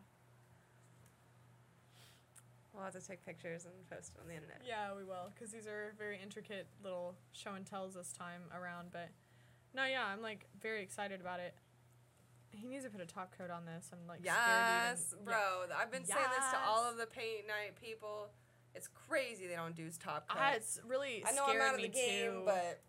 [2.72, 4.62] We'll have to take pictures and post it on the internet.
[4.66, 8.88] Yeah, we will, because these are very intricate little show and tells this time around.
[8.90, 9.10] But
[9.74, 11.54] no, yeah, I'm like very excited about it.
[12.50, 13.90] He needs to put a top coat on this.
[13.92, 15.66] I'm like Yes, even, bro.
[15.76, 18.30] I've been saying this to all of the paint night people.
[18.74, 20.38] It's crazy they don't do top coat.
[20.40, 22.42] Ah, it's really I know I'm scared out of me the game, too.
[22.44, 22.80] but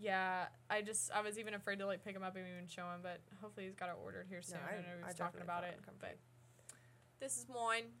[0.00, 2.84] yeah, I just I was even afraid to like pick him up and even show
[2.84, 4.58] him, but hopefully he's got it ordered here soon.
[4.66, 6.16] I, I- know he I was talking definitely about it, but
[7.20, 7.92] this is mine.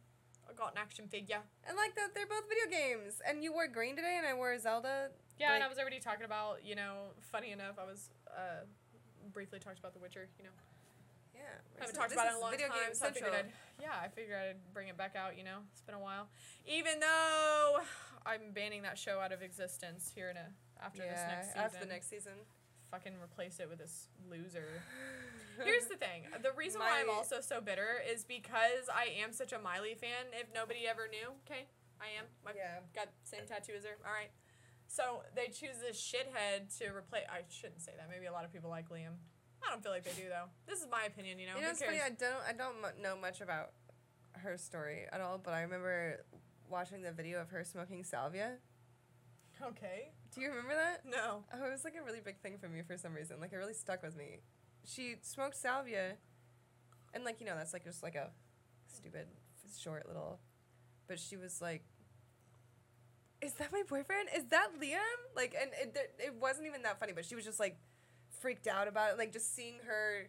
[0.48, 1.38] I got an action figure.
[1.68, 3.20] and like that, they're both video games.
[3.28, 5.10] And you wore green today, and I wore Zelda.
[5.38, 8.64] Yeah, and I was already talking about you know, funny enough, I was uh,
[9.32, 10.28] briefly talked about The Witcher.
[10.38, 10.50] You know.
[11.40, 13.32] Yeah, haven't so talked about it in a long video time, game so I figured.
[13.32, 15.40] I'd, yeah, I figured I'd bring it back out.
[15.40, 16.28] You know, it's been a while.
[16.68, 17.80] Even though
[18.26, 20.52] I'm banning that show out of existence here in a
[20.84, 21.60] after this next season.
[21.64, 22.36] after the next season.
[22.90, 24.82] fucking replace it with this loser.
[25.64, 29.52] Here's the thing: the reason why I'm also so bitter is because I am such
[29.52, 30.32] a Miley fan.
[30.32, 31.68] If nobody ever knew, okay,
[32.00, 32.28] I am.
[32.44, 32.84] My yeah.
[32.94, 33.96] got same tattoo as her.
[34.04, 34.32] All right.
[34.88, 37.22] So they choose this shithead to replace.
[37.30, 38.08] I shouldn't say that.
[38.10, 39.22] Maybe a lot of people like Liam.
[39.66, 40.46] I don't feel like they do though.
[40.66, 41.38] This is my opinion.
[41.38, 41.54] You know.
[41.56, 42.00] You know, Who it's funny.
[42.04, 42.42] I don't.
[42.48, 43.72] I don't know much about
[44.32, 46.24] her story at all, but I remember
[46.68, 48.54] watching the video of her smoking salvia.
[49.62, 50.12] Okay.
[50.34, 51.04] Do you remember that?
[51.04, 51.44] No.
[51.52, 53.40] Oh, it was like a really big thing for me for some reason.
[53.40, 54.40] Like it really stuck with me.
[54.86, 56.14] She smoked salvia,
[57.12, 58.30] and like you know that's like just like a
[58.88, 59.26] stupid
[59.78, 60.40] short little,
[61.06, 61.82] but she was like,
[63.42, 64.28] "Is that my boyfriend?
[64.36, 64.98] Is that Liam?"
[65.36, 67.76] Like, and it- it wasn't even that funny, but she was just like
[68.40, 69.18] freaked out about it.
[69.18, 70.28] Like just seeing her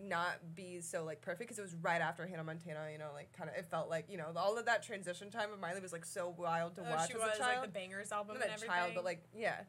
[0.00, 2.86] not be so like perfect because it was right after Hannah Montana.
[2.92, 5.52] You know, like kind of it felt like you know all of that transition time
[5.52, 7.60] of Miley was like so wild to Oh, watch she as was a child.
[7.62, 8.68] like the Bangerz album Not and everything.
[8.68, 9.60] child, but like yeah,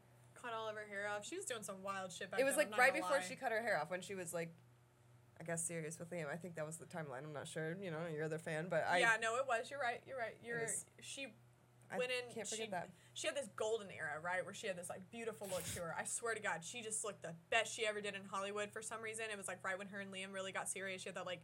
[0.42, 1.26] cut all of her hair off.
[1.26, 3.24] She was doing some wild shit back it was then, like right before lie.
[3.28, 4.50] she cut her hair off when she was like,
[5.40, 6.32] I guess serious with Liam.
[6.32, 7.24] I think that was the timeline.
[7.26, 7.78] I'm not sure.
[7.82, 9.70] You know, you're the fan, but I yeah, no, it was.
[9.70, 10.02] You're right.
[10.08, 10.36] You're right.
[10.44, 11.28] You're is- she
[11.92, 12.34] I went in.
[12.34, 12.90] can't forget she, that.
[13.14, 15.96] She had this golden era, right, where she had this like beautiful look to her.
[15.98, 18.72] I swear to God, she just looked the best she ever did in Hollywood.
[18.72, 21.02] For some reason, it was like right when her and Liam really got serious.
[21.04, 21.42] She had that like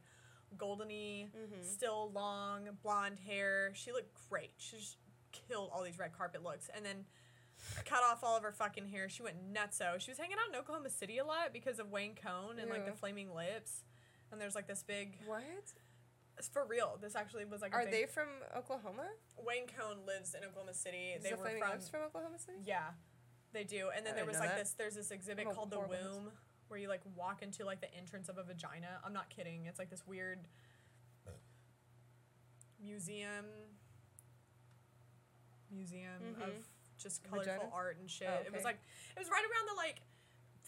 [0.58, 1.62] goldeny, Mm-hmm.
[1.64, 3.72] still long blonde hair.
[3.76, 4.52] She looked great.
[4.58, 4.98] She just
[5.32, 7.06] killed all these red carpet looks, and then
[7.86, 9.10] cut off all of her fucking hair.
[9.10, 10.00] She went nutso.
[10.00, 12.86] She was hanging out in Oklahoma City a lot because of Wayne Coyne and like
[12.86, 13.84] the flaming lips.
[14.32, 15.18] And there's like this big.
[15.28, 15.44] What
[16.48, 16.98] for real.
[17.02, 17.74] This actually was like.
[17.76, 19.08] are they from Oklahoma?
[19.38, 21.14] Wayne Coyne lives in Oklahoma City.
[21.18, 22.60] Is they the were Flaming from, from Oklahoma City?
[22.66, 22.92] yeah,
[23.52, 23.90] they do.
[23.96, 24.60] And then I there was like that.
[24.60, 24.72] this.
[24.78, 25.80] There's this exhibit I'm called the.
[25.80, 26.32] Womb,
[26.70, 29.00] where you like walk into like the entrance of a vagina.
[29.04, 29.66] I'm not kidding.
[29.66, 30.40] It's like this weird
[32.82, 33.46] museum,
[35.72, 36.64] museum of Mhm.
[36.98, 37.70] just colorful Vagina?
[37.74, 38.30] art and shit.
[38.30, 38.80] Oh, It was like
[39.16, 40.02] it was right around the like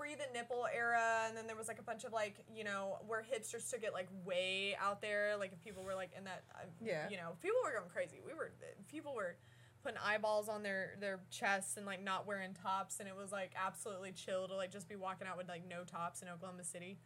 [0.02, 2.98] free the nipple era and then there was like a bunch of like you know
[3.08, 5.36] where hipsters took it like way out there.
[5.38, 7.08] Like if people were like in that uh, Yeah.
[7.10, 8.52] you know people were going crazy we were
[8.90, 9.36] people were
[9.84, 13.52] putting eyeballs on their their chests and like not wearing tops and it was like
[13.56, 16.98] absolutely chill to like just be walking out with like no tops in Oklahoma City.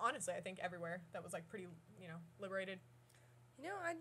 [0.00, 1.66] Honestly I think everywhere that was like pretty
[2.00, 2.78] you know liberated.
[3.60, 3.94] You know, I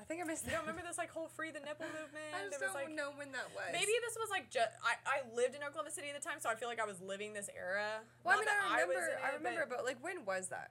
[0.00, 0.46] I think I missed.
[0.46, 2.94] you don't remember this like whole free the nipple movement I just was, don't like,
[2.94, 3.68] know when that was.
[3.74, 6.48] Maybe this was like just I, I lived in Oklahoma City at the time, so
[6.48, 8.00] I feel like I was living this era.
[8.22, 8.94] Well, Not I mean, I remember.
[8.94, 10.70] was in I remember, but but like, when was that?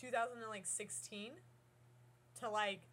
[0.00, 1.32] 2016
[2.40, 2.88] to like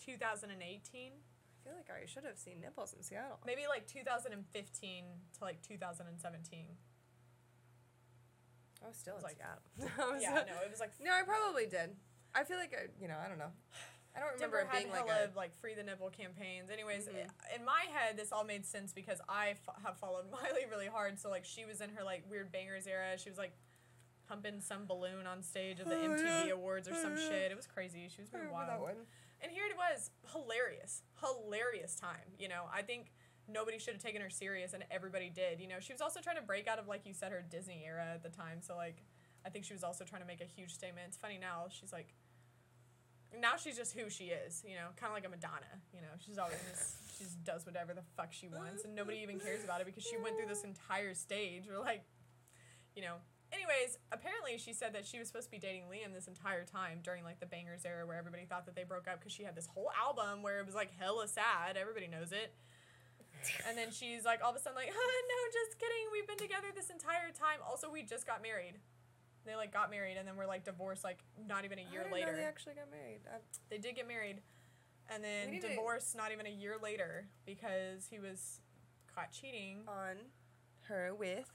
[0.00, 3.38] 2018, I feel like I should have seen nipples in Seattle.
[3.44, 6.08] maybe like 2015 to like 2017.
[8.82, 10.16] I was still It in like- Seattle.
[10.16, 11.94] I Yeah, no, it was like No, I probably did.
[12.34, 13.52] I feel like I, you know, I don't know.
[14.18, 15.36] I don't remember Denver it had being like hella a.
[15.38, 16.70] like free the nipple campaigns.
[16.70, 17.30] Anyways, Mhm.
[17.54, 21.20] in my head, this all made sense because I f- have followed Miley really hard.
[21.20, 23.16] So like she was in her like weird Bangerz era.
[23.16, 23.52] She was like
[24.26, 26.50] humping some balloon on stage at the MTV.
[26.52, 27.52] Awards or some shit.
[27.52, 28.08] It was crazy.
[28.08, 28.68] She was I being wild.
[28.70, 29.06] that one.
[29.40, 32.34] And here it was, hilarious, hilarious time.
[32.40, 33.12] You know, I think
[33.46, 35.60] nobody should have taken her serious, and everybody did.
[35.60, 37.84] You know, she was also trying to break out of like you said her Disney
[37.86, 38.60] era at the time.
[38.60, 38.96] So like,
[39.46, 41.06] I think she was also trying to make a huge statement.
[41.06, 41.66] It's funny now.
[41.70, 42.14] She's like,
[43.36, 44.62] now she's just who she is.
[44.66, 45.82] You know, kind of like a Madonna.
[45.92, 49.18] You know, she's always just she just does whatever the fuck she wants, and nobody
[49.18, 51.68] even cares about it because she went through this entire stage.
[51.68, 52.04] Or like,
[52.94, 53.16] you know.
[53.48, 57.00] Anyways, apparently she said that she was supposed to be dating Liam this entire time
[57.02, 59.56] during like the Bangerz era where everybody thought that they broke up because she had
[59.56, 61.78] this whole album where it was like hella sad.
[61.80, 62.52] Everybody knows it.
[63.66, 66.12] And then she's like all of a sudden like, oh, no, just kidding.
[66.12, 67.64] We've been together this entire time.
[67.64, 68.76] Also, we just got married.
[69.48, 71.18] They like got married and then were like divorced like
[71.48, 72.36] not even a year I didn't know later.
[72.36, 73.20] they actually got married.
[73.26, 73.38] I,
[73.70, 74.42] They did get married,
[75.12, 78.60] and then need to- divorced not even a year later because he was
[79.14, 79.78] caught cheating.
[79.88, 80.16] on
[80.88, 81.50] her with.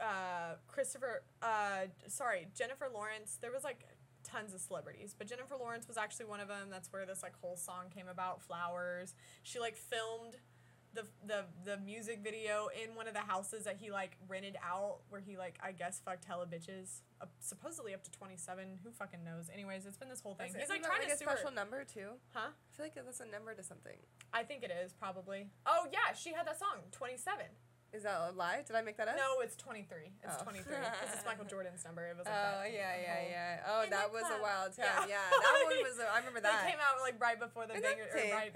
[0.00, 3.38] Uh, Christopher, uh, sorry, Jennifer Lawrence.
[3.40, 3.84] There was like
[4.24, 6.68] tons of celebrities, but Jennifer Lawrence was actually one of them.
[6.70, 8.40] That's where this like whole song came about.
[8.42, 9.14] Flowers.
[9.42, 10.36] She like filmed
[10.94, 14.98] the the the music video in one of the houses that he like rented out,
[15.08, 17.02] where he like I guess fucked hella bitches.
[17.20, 18.78] Uh, supposedly up to twenty seven.
[18.82, 19.50] Who fucking knows?
[19.52, 20.48] Anyways, it's been this whole thing.
[20.50, 22.18] Is it- He's like isn't that, trying to a sue special number too.
[22.34, 22.50] Huh?
[22.50, 23.96] I feel like that's a number to something.
[24.32, 25.46] I think it is probably.
[25.66, 27.46] Oh yeah, she had that song, Twenty Seven.
[27.92, 28.62] Is that a lie?
[28.62, 29.16] Did I make that up?
[29.18, 30.14] No, it's twenty three.
[30.22, 30.42] It's Oh.
[30.46, 32.06] twenty three because it's Michael Jordan's number.
[32.06, 32.70] It was like Oh that.
[32.72, 33.66] yeah, yeah, yeah.
[33.66, 35.10] Oh, In that was a wild time.
[35.10, 35.98] Yeah, that one was.
[35.98, 36.66] A, I remember They that.
[36.70, 38.54] came out like right before the banger, that's right?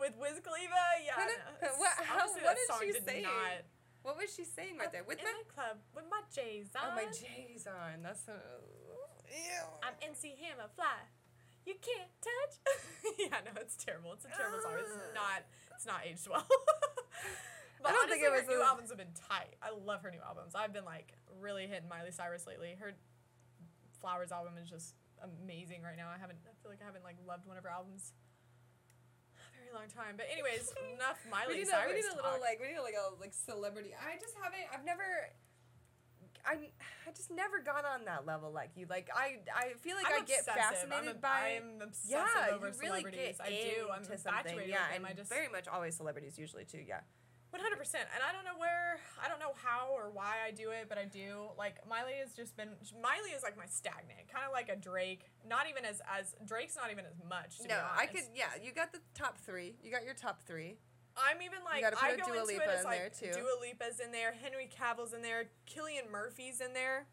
[0.00, 0.82] With Wiz Khalifa.
[1.04, 1.28] Yeah, Huh?
[1.60, 3.20] no, What- how- honestly, what did she did say?
[3.22, 3.62] not.
[4.02, 5.04] What was she saying right there?
[5.04, 6.82] With in my the club with my J's on.
[6.88, 8.00] oh my J's on.
[8.02, 8.32] That's so.
[9.28, 9.62] Ew.
[9.84, 11.04] I'm MC Hammer fly.
[11.68, 12.56] You can't touch.
[13.20, 14.14] yeah, no, it's terrible.
[14.14, 14.72] It's a terrible song.
[14.80, 15.44] It's not.
[15.76, 16.46] It's not aged well.
[17.82, 19.54] but I don't think it was her new a- albums have been tight.
[19.62, 20.54] I love her new albums.
[20.56, 22.76] I've been like really hitting Miley Cyrus lately.
[22.80, 22.92] Her
[24.00, 26.08] Flowers album is just amazing right now.
[26.08, 26.38] I haven't.
[26.48, 28.12] I feel like I haven't like loved one of her albums.
[29.70, 32.40] Very long time, but anyways, enough Miley we need, a, we need a little talk.
[32.40, 33.94] like we need a, like a like celebrity.
[33.94, 34.66] I just haven't.
[34.74, 35.30] I've never.
[36.42, 36.72] I
[37.06, 38.86] I just never got on that level like you.
[38.88, 40.90] Like I I feel like I'm I get obsessive.
[40.90, 41.60] I'm fascinated by.
[41.62, 43.36] I'm obsessive yeah, over you really celebrities.
[43.38, 43.76] get I do.
[43.92, 45.06] I'm infatuated Yeah, with them.
[45.06, 46.82] I just very much always celebrities usually too.
[46.82, 47.00] Yeah.
[47.50, 50.52] One hundred percent, and I don't know where, I don't know how or why I
[50.52, 51.50] do it, but I do.
[51.58, 52.68] Like Miley has just been.
[53.02, 55.26] Miley is like my stagnant, kind of like a Drake.
[55.48, 57.58] Not even as as Drake's not even as much.
[57.58, 58.22] To No, I could.
[58.34, 59.74] Yeah, you got the top three.
[59.82, 60.78] You got your top three.
[61.16, 63.38] I'm even like I go Dua into Lipa it as in like there, too.
[63.40, 67.06] Dua Lipa's in there, Henry Cavill's in there, Cillian Murphy's in there.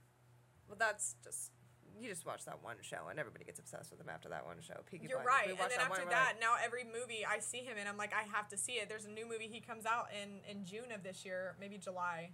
[0.68, 1.52] Well, that's just
[2.00, 4.58] you just watch that one show, and everybody gets obsessed with him after that one
[4.62, 4.76] show.
[4.90, 5.34] Peaky You're Blinders.
[5.34, 5.50] right.
[5.50, 7.98] And then one, after we're like, that, now every movie I see him in, I'm
[7.98, 8.90] like, I have to see it.
[8.90, 12.32] There's a new movie he comes out in in June of this year, maybe July.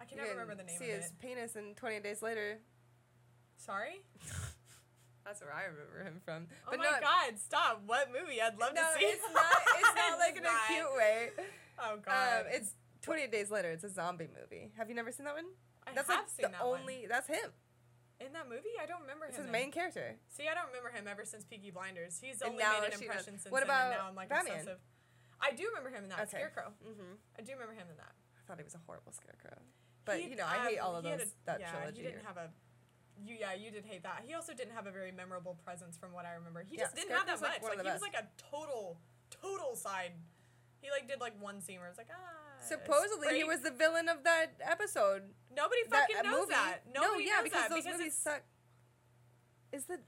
[0.00, 1.18] I can never remember the name see of his it.
[1.20, 2.58] penis, and 28 days later,
[3.56, 4.02] Sorry.
[5.24, 6.46] that's where I remember him from.
[6.66, 7.38] Oh but my not, God!
[7.38, 7.82] Stop.
[7.86, 8.40] What movie?
[8.40, 9.06] I'd love no, to see.
[9.06, 9.44] it's not.
[9.78, 10.52] It's not like in not.
[10.52, 11.28] a cute way.
[11.78, 12.40] Oh God.
[12.40, 13.70] Um, it's 28 days later.
[13.70, 14.72] It's a zombie movie.
[14.76, 15.46] Have you never seen that one?
[15.86, 16.80] I That's have like seen the that one.
[16.80, 17.06] only.
[17.08, 17.50] That's him.
[18.20, 18.72] In that movie.
[18.80, 19.44] I don't remember It's him.
[19.44, 20.16] his main character.
[20.28, 22.18] See, I don't remember him ever since Peaky Blinders.
[22.18, 23.42] He's And only made an impression does.
[23.44, 24.54] since What then, and about now I'm like Batman?
[24.64, 24.78] obsessive.
[25.40, 26.40] I do remember him in that Okay.
[26.40, 26.72] Scarecrow.
[26.80, 27.12] Mm-hmm.
[27.38, 28.12] I do remember him in that.
[28.16, 29.60] I thought he was a horrible scarecrow.
[30.04, 32.02] But He- you know, I hate um, all of those a- that yeah, trilogy.
[32.02, 32.48] he didn't have a.
[33.18, 34.22] You yeah, you did hate that.
[34.26, 36.62] He also didn't have a very memorable presence from what I remember.
[36.62, 37.70] He Yeah, just didn't have that Scarecrow's, like, much.
[37.70, 39.00] Like, of he the was like a total,
[39.30, 40.12] total side.
[40.80, 42.45] He like did like one scene where it's like ah.
[42.66, 45.22] Supposedly, he was the villain of that episode.
[45.54, 46.52] Nobody that fucking knows movie.
[46.52, 46.82] that.
[46.92, 48.42] Nobody no, yeah, knows because that those because movies it's, suck.
[49.72, 49.98] Is the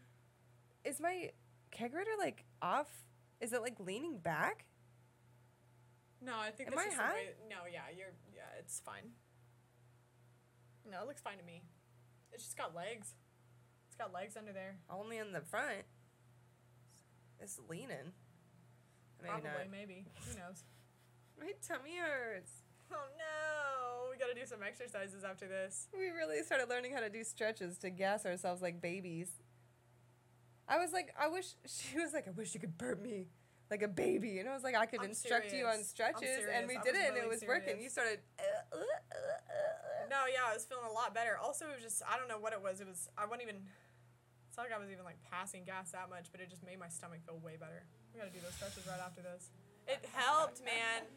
[0.85, 1.31] is my
[1.73, 2.89] kegerator like off?
[3.41, 4.65] Is it like leaning back?
[6.21, 7.13] No, I think Am this I is the high?
[7.13, 7.29] way.
[7.49, 8.13] No, yeah, you're.
[8.35, 9.13] Yeah, it's fine.
[10.91, 11.63] No, it looks fine to me.
[12.33, 13.15] It's just got legs.
[13.87, 14.77] It's got legs under there.
[14.91, 15.85] Only in the front.
[17.41, 18.13] It's leaning.
[19.23, 19.71] Maybe Probably, not.
[19.71, 20.07] maybe.
[20.27, 20.65] Who knows?
[21.41, 22.53] My tummy hurts.
[22.93, 24.11] Oh no!
[24.11, 25.89] We gotta do some exercises after this.
[25.97, 29.31] We really started learning how to do stretches to gas ourselves like babies.
[30.69, 33.27] I was like, I wish she was like, I wish you could burp me
[33.71, 36.67] like a baby, and I was like, I could I'm instruct you on stretches, and
[36.67, 37.77] we I did it, and it really was working.
[37.81, 37.93] You serious.
[37.93, 38.21] started.
[38.73, 38.77] uh,
[40.09, 41.37] No, yeah, I was feeling a lot better.
[41.37, 42.81] Also, it was just I don't know what it was.
[42.81, 43.61] It was I wasn't even.
[44.49, 46.81] It's not like I was even like passing gas that much, but it just made
[46.81, 47.85] my stomach feel way better.
[48.17, 49.53] We gotta do those stretches right after this.
[49.89, 51.09] It helped, man.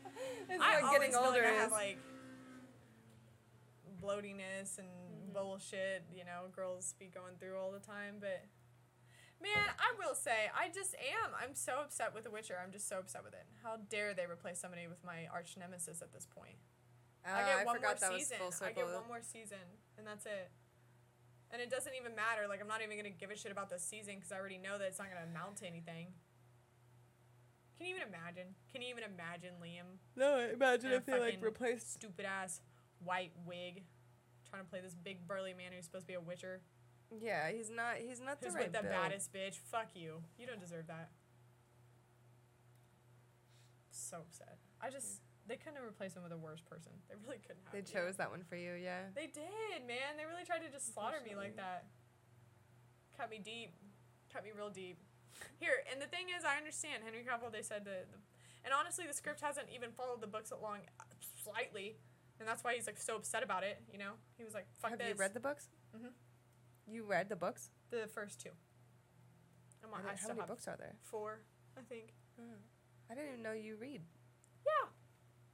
[0.50, 1.98] It's I what getting older like I have like
[4.02, 5.34] bloatiness and Mm-hmm.
[5.48, 8.16] bullshit, you know, girls be going through all the time.
[8.20, 8.44] But
[9.40, 11.32] man, I will say, I just am.
[11.40, 12.56] I'm so upset with The Witcher.
[12.60, 13.46] I'm just so upset with it.
[13.64, 16.60] How dare they replace somebody with my arch nemesis at this point?
[17.24, 18.38] I Ah, get one more forgot that was season.
[18.66, 19.64] I get one more season,
[19.98, 20.50] and that's it.
[21.52, 22.48] And it doesn't even matter.
[22.50, 24.78] Like I'm not even gonna give a shit about this season because I already know
[24.80, 26.12] that it's not gonna amount to anything.
[27.82, 28.54] Can you even imagine?
[28.72, 31.94] Can you even imagine Liam, No, imagine if they like replaced.
[31.94, 32.62] stupid ass
[33.04, 33.82] white wig,
[34.48, 36.62] trying to play this big burly man who's supposed to be a witcher,
[37.10, 37.98] Yeah, he's not.
[37.98, 38.94] He's not the who's right with the build.
[38.94, 39.58] baddest bitch?
[39.58, 40.22] Fuck you.
[40.38, 41.10] You don't deserve that.
[43.90, 44.60] So upset.
[44.80, 46.92] I just they couldn't have replaced him with a worse person.
[47.10, 47.74] They really couldn't have.
[47.74, 48.06] They you know?
[48.06, 49.10] chose that one for you, yeah.
[49.16, 50.22] They did, man.
[50.22, 51.86] They really tried to just slaughter me like that.
[53.18, 53.74] Cut me deep.
[54.32, 55.00] Cut me real deep.
[55.60, 57.52] Here, and the thing is, I understand Henry Cavill.
[57.52, 58.18] They said the, the
[58.64, 61.04] and honestly, the script hasn't even followed the books along uh,
[61.44, 61.98] slightly,
[62.40, 63.82] and that's why he's like so upset about it.
[63.92, 65.70] You know, he was like, "Fuck Have this." you read the books?
[65.96, 66.12] Mhm.
[66.88, 67.70] You read the books?
[67.90, 68.52] the first two?
[69.84, 70.96] I'm on, I how many books are there?
[71.02, 71.42] four,
[71.78, 72.14] I think.
[73.10, 74.02] I didn't even know you read.
[74.66, 74.88] Yeah,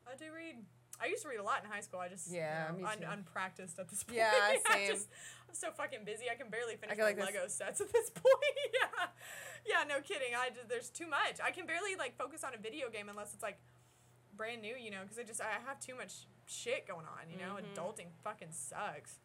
[0.06, 0.64] I do read.
[1.02, 2.00] I used to read a lot in high school.
[2.00, 4.18] I just Yeah, you know, un- unpracticed at this point.
[4.18, 4.88] Yeah, I same.
[4.92, 5.08] just,
[5.48, 6.26] I'm so fucking busy.
[6.32, 8.56] I can barely finish my like this- Lego sets at this point.
[8.74, 9.08] yeah,
[9.66, 10.34] yeah, no kidding.
[10.38, 11.38] I just, there's too much.
[11.44, 13.58] I can barely like focus on a video game unless it's like
[14.36, 17.30] brand new, you know, because I just I have too much shit going on.
[17.30, 17.74] You know, Mhm.
[17.74, 19.20] adulting fucking sucks.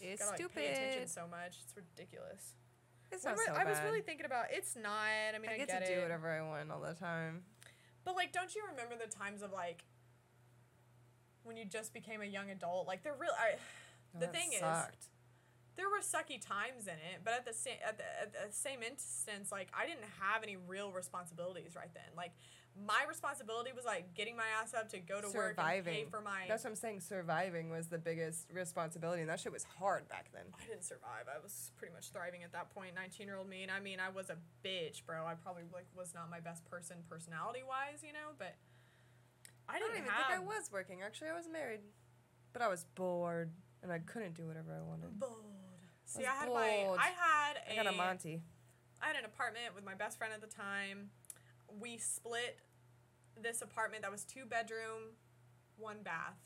[0.00, 0.54] It's Gotta like stupid.
[0.56, 1.58] pay attention so much.
[1.62, 2.54] It's ridiculous.
[3.12, 5.34] It's not so I was really thinking about it's not.
[5.34, 5.96] I mean, I, I get, get to it.
[5.96, 7.44] do whatever I want all the time.
[8.04, 9.84] But like, don't you remember the times of like
[11.44, 12.86] when you just became a young adult?
[12.86, 13.32] Like, they're real.
[13.38, 13.56] I,
[14.18, 14.62] the thing is,
[15.76, 18.82] there were sucky times in it, but at the same at the, at the same
[18.82, 22.12] instance, like I didn't have any real responsibilities right then.
[22.16, 22.32] Like
[22.76, 26.20] my responsibility was like getting my ass up to go to work and pay for
[26.20, 26.44] my.
[26.48, 27.00] That's what I'm saying.
[27.00, 30.44] Surviving was the biggest responsibility, and that shit was hard back then.
[30.52, 31.28] I didn't survive.
[31.28, 32.94] I was pretty much thriving at that point.
[32.94, 34.36] Nineteen year old me, and I mean, I was a
[34.66, 35.24] bitch, bro.
[35.26, 38.56] I probably like was not my best person personality wise, you know, but.
[39.72, 41.00] I I didn't don't even have think I was working.
[41.02, 41.80] Actually, I was married,
[42.52, 43.50] but I was bored
[43.82, 45.18] and I couldn't do whatever I wanted.
[45.18, 45.32] bored.
[46.04, 46.96] See, was I had my.
[46.98, 48.42] I had a, I got a Monty.
[49.00, 51.10] I had an apartment with my best friend at the time.
[51.80, 52.60] We split
[53.40, 55.16] this apartment that was two bedroom,
[55.78, 56.36] one bath,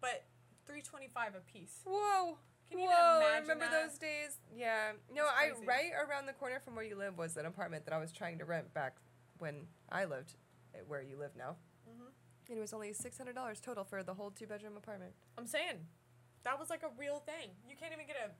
[0.00, 0.24] but
[0.66, 1.80] three twenty five a piece.
[1.84, 2.38] Whoa.
[2.70, 3.88] Can you even Whoa, I remember that?
[3.88, 4.36] those days?
[4.54, 4.92] Yeah.
[5.14, 7.98] No, I right around the corner from where you live was an apartment that I
[7.98, 8.96] was trying to rent back
[9.38, 10.34] when I lived
[10.86, 11.56] where you live now.
[11.88, 12.12] Mhm.
[12.48, 15.14] And it was only six hundred dollars total for the whole two bedroom apartment.
[15.36, 15.86] I'm saying,
[16.44, 17.50] that was like a real thing.
[17.68, 18.30] You can't even get a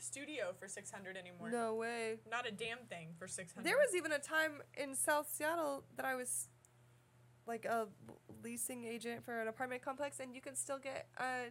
[0.00, 1.50] studio for six hundred anymore.
[1.50, 2.18] No way.
[2.30, 3.66] Not a damn thing for six hundred.
[3.66, 6.48] There was even a time in South Seattle that I was
[7.46, 7.88] like a
[8.42, 11.50] leasing agent for an apartment complex, and you could still get a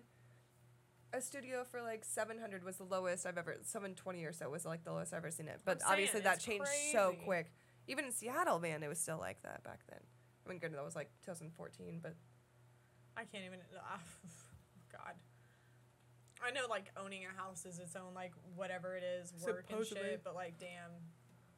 [1.14, 4.84] a studio for like 700 was the lowest I've ever 720 or so was like
[4.84, 5.62] the lowest I've ever seen it.
[5.64, 7.52] But saying, obviously that it's changed so quick.
[7.88, 10.02] Even in Seattle, man, it was still like that back then.
[10.48, 12.16] I mean, good, that was like 2014, but
[13.18, 13.60] I can't even.
[13.76, 13.98] Uh,
[14.92, 15.16] God.
[16.46, 20.02] I know, like owning a house is its own like whatever it is, work Supposedly.
[20.02, 20.24] and shit.
[20.24, 20.92] But like, damn,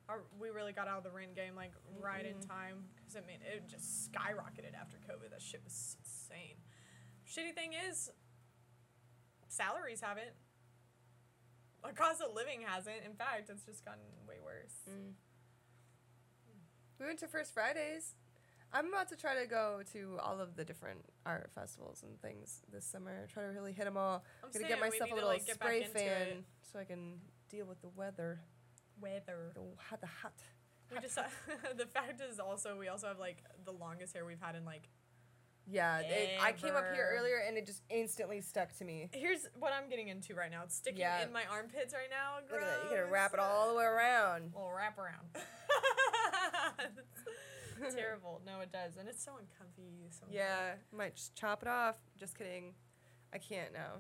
[0.08, 2.48] our, we really got out of the rent game like right in Mm-mm.
[2.48, 5.30] time because it made it just skyrocketed after COVID.
[5.32, 6.58] That shit was insane.
[7.28, 8.10] Shitty thing is,
[9.50, 10.34] salaries haven't.
[11.84, 13.04] The cost of living hasn't.
[13.06, 14.74] In fact, it's just gotten way worse.
[17.00, 18.16] we went to First Fridays.
[18.72, 22.62] I'm about to try to go to all of the different art festivals and things
[22.72, 23.28] this summer.
[23.34, 24.24] Try to really hit them all.
[24.44, 27.16] I'm gonna get myself a little like, spray fan so I can
[27.50, 28.42] deal with the weather.
[29.02, 29.52] Weather.
[29.56, 30.34] The hot, the hot.
[30.92, 31.32] We hot, just hot.
[31.78, 34.90] the fact is also we also have like the longest hair we've had in like
[35.66, 39.10] Yeah, it, I came up here earlier and it just instantly stuck to me.
[39.14, 40.62] Here's what I'm getting into right now.
[40.64, 41.24] It's sticking Yeah.
[41.24, 42.36] in my armpits right now.
[42.52, 42.84] Look at that.
[42.84, 44.52] You gotta wrap it all the way around.
[44.54, 45.26] Well, wrap around.
[47.96, 48.42] Terrible.
[48.46, 50.10] No, it does, and it's so uncomfy.
[50.12, 51.96] So Yeah, might just chop it off.
[52.18, 52.74] Just kidding.
[53.34, 54.00] I can't now.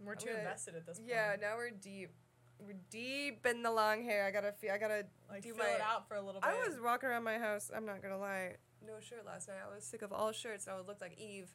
[0.00, 1.10] we're I'm too gonna- invested at this point.
[1.10, 2.10] Yeah, now we're deep.
[2.58, 4.26] We're deep in the long hair.
[4.26, 4.72] I gotta feel.
[4.72, 5.70] I gotta like do fill my.
[5.72, 6.50] it out for a little bit.
[6.50, 7.70] I was walking around my house.
[7.74, 8.56] I'm not gonna lie.
[8.86, 9.56] No shirt last night.
[9.66, 10.66] I was sick of all shirts.
[10.66, 11.50] And I would look like Eve.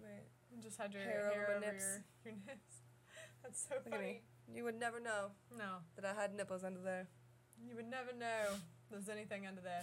[0.00, 0.26] Right.
[0.62, 1.84] Just had your hair hair, over over nips.
[2.24, 2.76] Your, your nips.
[3.42, 4.22] That's so Look funny.
[4.54, 7.08] You would never know No, that I had nipples under there.
[7.66, 8.56] you would never know
[8.92, 9.82] there's anything under there.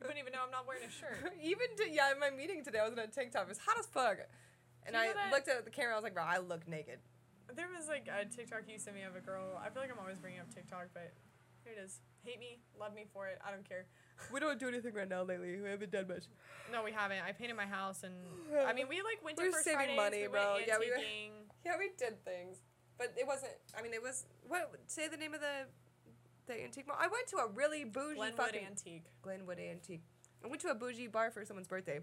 [0.00, 1.20] You wouldn't even know I'm not wearing a shirt.
[1.42, 3.42] Even to, yeah, in my meeting today, I was in a tank top.
[3.44, 4.16] It was hot as fuck.
[4.86, 5.92] And I that- looked at the camera.
[5.92, 7.00] I was like, bro, I look naked.
[7.54, 9.60] There was like a TikTok you sent me of a girl.
[9.60, 11.12] I feel like I'm always bringing up TikTok, but
[11.64, 11.98] here it is.
[12.24, 13.38] Hate me, love me for it.
[13.44, 13.84] I don't care.
[14.32, 15.60] We don't do anything right now lately.
[15.60, 16.24] We haven't done much.
[16.70, 17.18] No, we haven't.
[17.26, 18.14] I painted my house, and
[18.66, 20.54] I mean, we like went to We're First saving Fridays, money, we bro.
[20.54, 21.02] Went Yeah, we were-.
[21.66, 22.56] Yeah, we did things,
[22.96, 23.52] but it wasn't.
[23.76, 24.24] I mean, it was.
[24.48, 24.70] What?
[24.86, 25.66] Say the name of the
[26.50, 26.96] the antique mall.
[26.98, 29.04] I went to a really bougie Glenwood fucking Antique.
[29.22, 30.02] Glenwood Antique.
[30.44, 32.00] I went to a bougie bar for someone's birthday.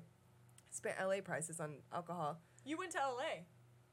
[0.69, 2.39] Spent LA prices on alcohol.
[2.65, 3.45] You went to LA,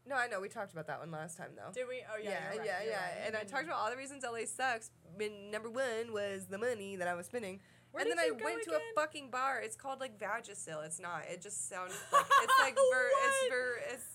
[0.06, 1.72] No, I know we talked about that one last time though.
[1.72, 2.02] did we?
[2.12, 2.92] Oh yeah, yeah, right, yeah, yeah.
[2.92, 3.26] right.
[3.26, 3.70] And I talked mm-hmm.
[3.70, 4.90] about all the reasons LA sucks.
[5.20, 7.60] And number one was the money that I was spending.
[7.92, 9.60] Where and then I went to a fucking bar.
[9.62, 10.84] It's called like Vagisil.
[10.84, 11.22] It's not.
[11.30, 13.08] It just sounds like it's like ver.
[13.24, 13.80] It's ver.
[13.92, 14.13] It's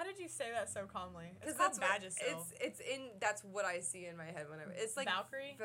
[0.00, 1.26] How did you say that so calmly?
[1.44, 2.24] It's because that's what, Vagisil.
[2.24, 3.12] it's it's in.
[3.20, 5.58] That's what I see in my head whenever it's like Valkyrie.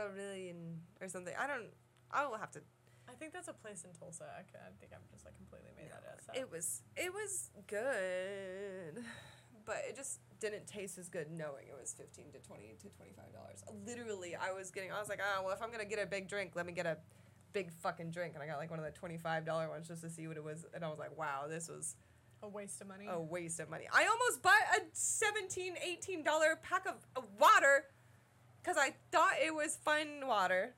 [1.00, 1.34] Or something.
[1.40, 1.72] I don't.
[2.12, 2.60] I will have to.
[3.08, 4.26] I think that's a place in Tulsa.
[4.28, 4.44] I
[4.78, 6.36] think I'm just like completely made that up.
[6.36, 9.06] It was it was good,
[9.66, 13.14] but it just didn't taste as good knowing it was fifteen to twenty to twenty
[13.16, 13.64] five dollars.
[13.88, 14.92] Literally, I was getting.
[14.92, 16.86] I was like, ah, well, if I'm gonna get a big drink, let me get
[16.86, 16.98] a
[17.54, 20.02] big fucking drink, and I got like one of the twenty five dollar ones just
[20.02, 21.96] to see what it was, and I was like, wow, this was
[22.44, 23.08] a waste of money.
[23.10, 23.86] a waste of money.
[23.94, 27.86] I almost bought a 17 18 dollar pack of, of water
[28.62, 30.76] because I thought it was fun water.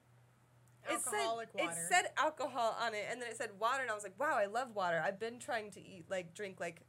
[0.90, 1.72] Alcoholic it said, water.
[1.72, 4.38] It said alcohol on it, and then it said water, and I was like, "Wow,
[4.38, 6.86] I love water." I've been trying to eat like drink like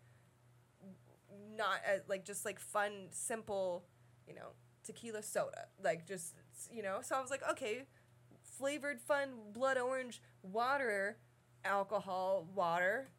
[1.57, 3.85] not as, like just like fun, simple,
[4.27, 4.53] you know,
[4.85, 6.35] tequila soda, like just
[6.71, 7.01] you know.
[7.03, 7.83] So I was like, okay,
[8.43, 11.19] flavored, fun, blood orange water,
[11.65, 13.11] alcohol, water,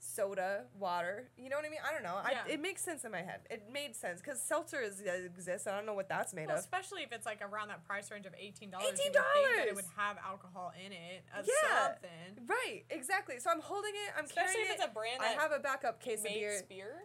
[0.00, 1.28] soda, water.
[1.36, 1.80] You know what I mean?
[1.86, 2.16] I don't know.
[2.30, 2.38] Yeah.
[2.46, 3.40] I, it makes sense in my head.
[3.50, 5.66] It made sense because seltzer is, uh, exists.
[5.66, 6.60] I don't know what that's made well, of.
[6.60, 8.86] especially if it's like around that price range of eighteen dollars.
[8.88, 9.12] $18?
[9.12, 11.24] that it would have alcohol in it.
[11.44, 11.86] Yeah.
[11.86, 12.46] something.
[12.46, 13.38] Right, exactly.
[13.38, 14.12] So I'm holding it.
[14.16, 14.90] I'm Especially carrying if it's it.
[14.90, 16.62] a brand I have a backup case of beer.
[16.68, 17.02] beer.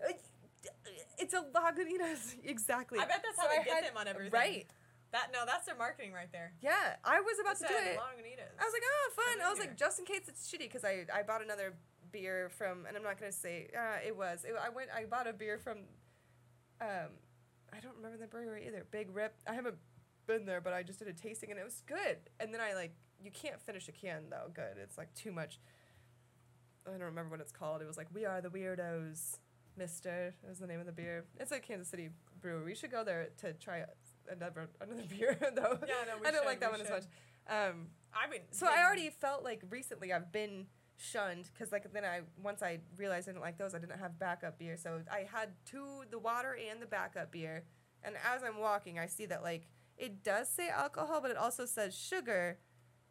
[1.19, 2.99] It's a Lagunitas, exactly.
[2.99, 4.31] I bet that's how So they I get had- them on everything.
[4.33, 4.67] Right.
[5.11, 6.53] That no, that's their marketing right there.
[6.59, 7.97] Yeah, I was about to do it.
[7.99, 8.49] Lagunitas.
[8.59, 9.45] I was like, oh, fun.
[9.45, 11.73] I was like, just in case it's shitty, because I, I bought another
[12.13, 14.45] beer from, and I'm not gonna say, uh, it was.
[14.45, 15.79] It, I went, I bought a beer from,
[16.79, 17.09] um,
[17.73, 18.85] I don't remember the brewery either.
[18.89, 19.33] Big Rip.
[19.45, 19.75] I haven't
[20.27, 22.17] been there, but I just did a tasting, and it was good.
[22.39, 24.49] And then I like, you can't finish a can though.
[24.53, 24.77] Good.
[24.81, 25.59] It's like too much.
[26.87, 27.81] I don't remember what it's called.
[27.81, 29.37] It was like, we are the weirdos,
[29.77, 30.33] Mister.
[30.49, 31.25] Is the name of the beer.
[31.39, 32.09] It's a Kansas City
[32.41, 32.65] brewery.
[32.65, 33.85] We should go there to try
[34.29, 35.79] another another beer though.
[35.87, 37.03] Yeah, no, we I don't should, like that one as much.
[37.49, 40.67] Um, I mean, so I already felt like recently I've been
[41.03, 44.17] shunned because like then I once I realized I didn't like those I didn't have
[44.17, 44.77] backup beer.
[44.77, 47.63] So I had two the water and the backup beer.
[48.03, 51.65] And as I'm walking I see that like it does say alcohol but it also
[51.65, 52.59] says sugar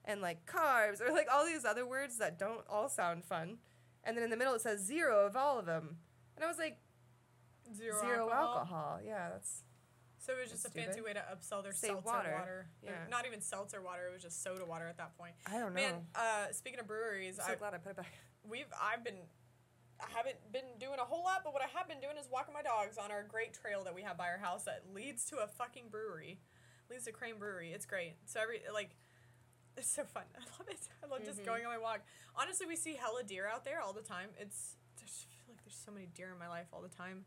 [0.04, 3.58] and like carbs or like all these other words that don't all sound fun.
[4.04, 5.98] And then in the middle it says zero of all of them.
[6.36, 6.78] And I was like
[7.76, 8.58] zero, zero alcohol.
[8.58, 9.62] alcohol, yeah that's
[10.22, 11.04] So it was just a That's fancy stupid.
[11.04, 12.32] way to upsell their Say seltzer water.
[12.32, 12.66] water.
[12.86, 13.06] Or Yeah.
[13.10, 14.06] Not even seltzer water.
[14.06, 15.34] It was just soda water at that point.
[15.46, 17.96] I don't know Man, uh, speaking of breweries, I'm so I, glad I put it
[17.96, 18.12] back
[18.48, 19.18] we've I've been
[20.00, 22.52] I haven't been doing a whole lot, but what I have been doing is walking
[22.54, 25.36] my dogs on our great trail that we have by our house that leads to
[25.38, 26.40] a fucking brewery,
[26.90, 27.72] leads to Crane Brewery.
[27.72, 28.14] It's great.
[28.26, 28.96] So every like,
[29.76, 30.24] it's so fun.
[30.36, 30.80] I love it.
[31.02, 31.46] I love just Mhm.
[31.46, 32.00] going on my walk.
[32.34, 34.30] Honestly, we see hella deer out there all the time.
[34.40, 37.24] It's there's, I feel like there's so many deer in my life all the time.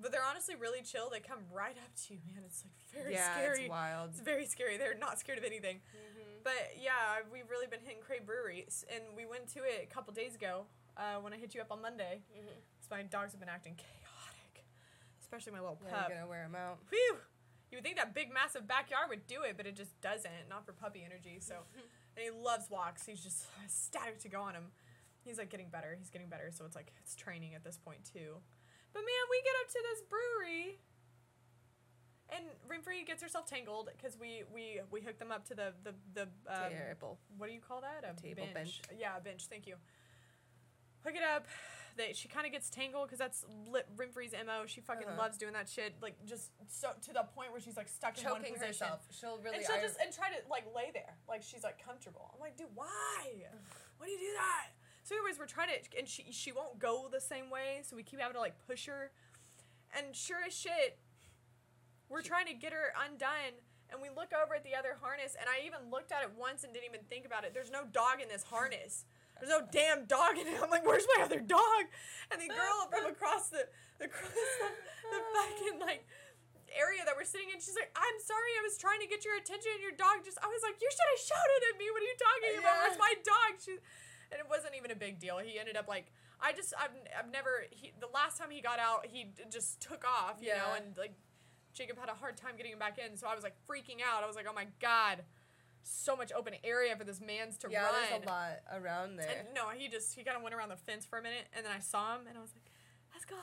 [0.00, 1.10] But they're honestly really chill.
[1.10, 2.42] They come right up to you, man.
[2.46, 3.60] It's like very yeah, scary.
[3.62, 4.10] it's wild.
[4.10, 4.76] It's very scary.
[4.78, 5.80] They're not scared of anything.
[5.94, 6.42] Mhm.
[6.42, 10.12] But yeah, we've really been hitting Crane Brewery, and we went to it a couple
[10.14, 10.64] days ago
[10.96, 12.22] uh, when I hit you up on Monday.
[12.32, 12.48] Mhm.
[12.80, 14.64] So my dogs have been acting chaotic,
[15.20, 16.08] especially my little Yeah, pup.
[16.08, 16.78] you're gonna wear them out.
[16.88, 17.20] Whew!
[17.70, 20.48] You would think that big, massive backyard would do it, but it just doesn't.
[20.48, 21.38] Not for puppy energy.
[21.40, 21.54] So,
[22.16, 23.06] and he loves walks.
[23.06, 24.72] He's just ecstatic to go on them.
[25.22, 25.94] He's like getting better.
[25.98, 26.50] He's getting better.
[26.50, 28.40] So it's like it's training at this point too.
[28.92, 30.78] But man, we get up to this brewery,
[32.30, 35.94] and Renfrey gets herself tangled because we we we hook them up to the the
[36.14, 37.18] the um, Terrible.
[37.38, 38.04] what do you call that?
[38.08, 38.80] A Table bench.
[38.98, 39.46] Yeah, a bench.
[39.48, 39.76] Thank you.
[41.04, 41.46] Hook it up.
[41.96, 44.62] They, she kind of gets tangled because that's Lip Renfrey's mo.
[44.66, 45.18] She fucking Uh-huh.
[45.18, 45.94] loves doing that shit.
[46.00, 48.86] Like just so to the point where she's like stuck in one Choking position.
[48.86, 49.00] herself.
[49.10, 49.56] She'll really.
[49.58, 52.30] and she'll I- just and try to like lay there, like she's like comfortable.
[52.34, 52.86] I'm like, dude, why?
[53.98, 54.70] Why do you do that?
[55.10, 58.06] So, anyways, we're trying to, and she she won't go the same way, so we
[58.06, 59.10] keep having to like push her.
[59.90, 61.02] And sure as shit,
[62.06, 63.58] we're She- trying to get her undone,
[63.90, 66.62] and we look over at the other harness, and I even looked at it once
[66.62, 67.50] and didn't even think about it.
[67.50, 69.02] There's no dog in this harness.
[69.34, 70.62] There's no damn dog in it.
[70.62, 71.90] I'm like, where's my other dog?
[72.30, 73.66] And the girl from across the
[73.98, 74.30] the, across
[74.62, 74.70] the,
[75.10, 76.06] the fucking like
[76.70, 79.34] area that we're sitting in, she's like, I'm sorry, I was trying to get your
[79.34, 80.38] attention, and your dog just.
[80.38, 81.90] I was like, you should have shouted at me.
[81.90, 82.78] What are you talking about?
[82.78, 82.82] Yeah.
[82.86, 83.58] Where's my dog?
[83.58, 83.74] She,
[84.32, 85.38] and it wasn't even a big deal.
[85.38, 86.12] He ended up like.
[86.42, 89.78] I just I've, I've never he the last time he got out he d- just
[89.78, 91.12] took off you know and like
[91.74, 94.24] Jacob had a hard time getting him back in so I was like freaking out
[94.24, 95.20] I was like oh my god
[95.82, 99.28] so much open area for this man's to yeah, run there's a lot around there.
[99.28, 101.64] and no, he just he kind of went around the fence for a minute, and
[101.64, 102.70] then I saw him, and I was like,
[103.12, 103.36] "Let's go,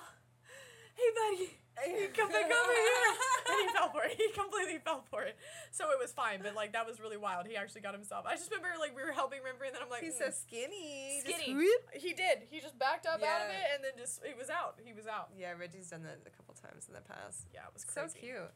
[0.96, 3.10] hey buddy, you come back over here."
[3.48, 4.18] and he fell for it.
[4.18, 5.38] He completely fell for it.
[5.72, 7.46] So it was fine, but like that was really wild.
[7.46, 8.26] He actually got himself.
[8.26, 10.30] I just remember like we were helping Renfrey, and then I'm like, He's "Mm." so
[10.32, 11.22] skinny.
[11.22, 11.54] Skinny.
[11.94, 12.48] He did.
[12.50, 14.80] He just backed up out of it, and then just he was out.
[14.84, 15.30] He was out.
[15.38, 17.48] Yeah, Reggie's done that a couple times in the past.
[17.54, 18.52] Yeah, it was So cute.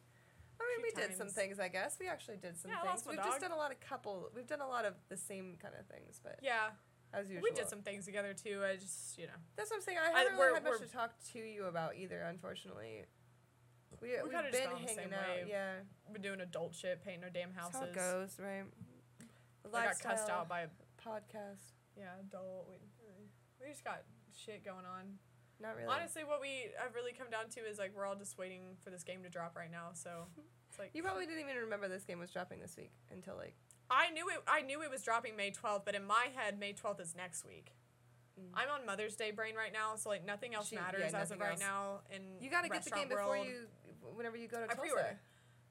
[0.61, 1.59] I mean, we Cute did some things.
[1.59, 3.03] I guess we actually did some Yeah, things.
[3.07, 4.29] We've just done a lot of couple.
[4.35, 6.69] We've done a lot of the same kind of things, but Yeah,
[7.13, 8.61] as usual, we did some things together too.
[8.63, 9.97] I just you know That's what I'm saying.
[9.99, 13.05] I I- haven't we're- really had much to talk to you about either, unfortunately.
[14.01, 15.27] We, We just been hanging out.
[15.27, 15.45] way.
[15.47, 15.73] Yeah,
[16.11, 17.79] been doing adult shit, painting our damn that's houses.
[17.79, 18.63] how it goes, right?
[19.73, 20.67] I got cussed out by a
[20.99, 21.75] podcast.
[21.97, 22.67] yeah adult.
[22.69, 22.75] We,
[23.61, 24.03] we just got
[24.35, 25.19] shit going on.
[25.59, 25.87] Not really.
[25.87, 28.89] Honestly, what we have really come down to is like we're all just waiting for
[28.89, 29.89] this game to drop right now.
[29.93, 30.25] So
[30.69, 33.53] it's like you probably didn't even remember this game was dropping this week until like
[33.91, 34.37] I knew it.
[34.47, 37.45] I knew it was dropping May twelfth, but in my head, May twelfth is next
[37.45, 37.73] week.
[38.39, 38.45] Mm.
[38.53, 41.29] I'm on Mother's Day brain right now, so like nothing else She- yeah, matters as
[41.31, 41.99] of nothing right now.
[42.13, 43.45] And you got to get the game before world.
[43.47, 43.67] you,
[44.15, 44.79] whenever you go to I Tulsa.
[44.81, 45.17] pre-ordered.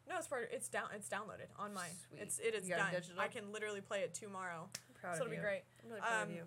[0.08, 0.88] No, it's for it's down.
[0.94, 1.86] It's downloaded on my.
[2.08, 2.20] Sweet.
[2.20, 2.92] It's it is done.
[3.18, 5.40] I can literally play it tomorrow, I'm proud so of it'll you.
[5.40, 5.62] be great.
[5.82, 6.42] I'm really proud Um, of you.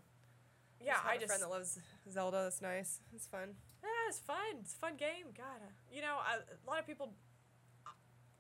[0.84, 1.80] Yeah, have I a just friend that loves
[2.12, 2.44] Zelda.
[2.44, 3.00] That's nice.
[3.16, 3.56] It's fun.
[3.82, 4.60] Yeah, it's fun.
[4.60, 5.32] It's a fun game.
[5.36, 7.14] God, uh, you know, I, a lot of people.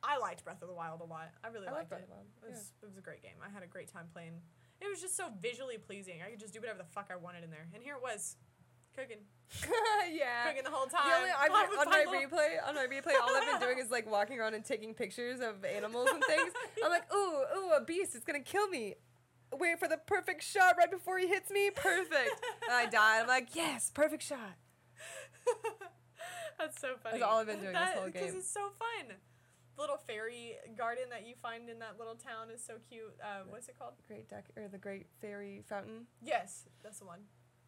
[0.03, 1.29] I, liked Breath of the Wild a lot.
[1.43, 1.95] I really I liked it.
[1.95, 3.39] of the Wild, It was, it was a great game.
[3.45, 4.33] I had a great time playing.
[4.81, 6.21] It was just so visually pleasing.
[6.25, 7.67] I could just do whatever the fuck I wanted in there.
[7.73, 8.35] And here it was,
[8.95, 9.23] cooking,
[10.11, 10.45] yeah.
[10.47, 11.07] cooking the whole time.
[11.07, 13.89] The only, I'm, on my little- replay, on my replay, all I've been doing is
[13.91, 16.51] like walking around and taking pictures of animals and things.
[16.83, 18.13] I'm like, ooh, ooh, a beast!
[18.15, 18.95] It's gonna kill me.
[19.53, 21.69] Wait for the perfect shot right before he hits me.
[21.69, 22.41] Perfect.
[22.63, 23.19] and I die.
[23.21, 24.55] I'm like, yes, perfect shot.
[26.59, 27.19] That's so funny.
[27.19, 29.15] That's all I've been doing this That- whole Because it's so fun.
[29.75, 33.15] The little fairy garden that you find in that little town is so cute.
[33.21, 33.93] Uh, what's it called?
[34.07, 36.05] Great deck or the Great Fairy Fountain.
[36.21, 37.21] Yes, that's the one.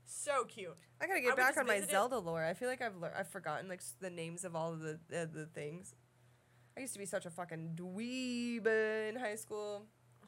[0.03, 0.75] So cute.
[1.01, 2.43] I gotta get would back on my visit it- Zelda lore.
[2.43, 5.25] I feel like I've lear- I've forgotten like the names of all of the uh,
[5.25, 5.95] the things.
[6.77, 9.87] I used to be such a fucking dweeb in high school.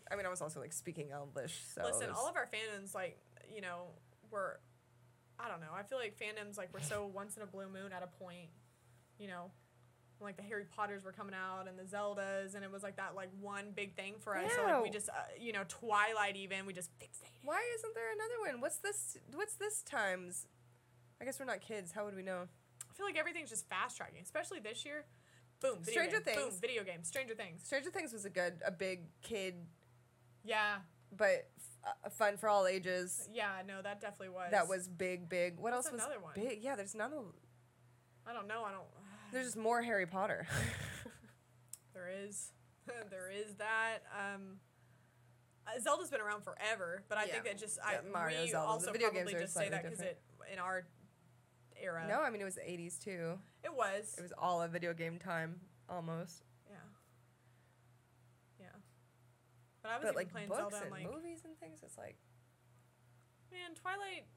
[0.09, 1.61] I mean, I was also like speaking Elvish.
[1.75, 3.19] So Listen, all of our fandoms, like,
[3.53, 3.88] you know,
[4.32, 4.61] were,
[5.38, 5.73] I don't know.
[5.75, 8.47] I feel like fandoms, like, were so once in a blue moon at a point,
[9.19, 9.51] you know,
[10.20, 13.15] like the Harry Potters were coming out and the Zeldas, and it was like that,
[13.15, 14.51] like, one big thing for us.
[14.55, 17.43] So, like, we just, uh, you know, Twilight even, we just fixated.
[17.43, 18.61] Why isn't there another one?
[18.61, 19.18] What's this?
[19.34, 20.47] What's this times?
[21.22, 21.91] I guess we're not kids.
[21.91, 22.47] How would we know?
[22.89, 25.05] I feel like everything's just fast tracking, especially this year.
[25.59, 26.36] Boom, video Stranger game.
[26.36, 26.59] Boom, Things.
[26.59, 27.07] video games.
[27.07, 27.61] Stranger Things.
[27.63, 29.55] Stranger Things was a good, a big kid,
[30.43, 30.78] Yeah,
[31.15, 33.28] but f- uh, fun for all ages.
[33.32, 34.49] yeah, no, that definitely was.
[34.51, 35.57] That was big, big.
[35.59, 36.34] What else was another one?
[36.36, 36.63] big?
[36.63, 37.34] Yeah, there's of.
[38.30, 38.63] I don't know.
[38.63, 38.84] I don't.
[39.32, 40.47] There's just more Harry Potter.
[41.93, 42.51] There is,
[43.09, 44.03] there is that.
[44.13, 44.57] Um,
[45.65, 47.53] uh, Zelda's been around forever, but I think Yeah.
[47.53, 48.67] that just I Mario, we Zelda.
[48.69, 50.21] Also probably just say that because it
[50.53, 50.86] in our
[51.82, 52.05] era.
[52.07, 53.39] No, I mean it was the 80s too.
[53.63, 54.13] it was.
[54.15, 55.59] It was all a video game time
[55.89, 56.43] almost.
[56.69, 56.75] Yeah.
[58.59, 58.65] Yeah.
[59.82, 60.82] But I was But even like playing books Zelda.
[60.84, 62.17] and like, movies and things, it's like
[63.51, 64.28] man, Twilight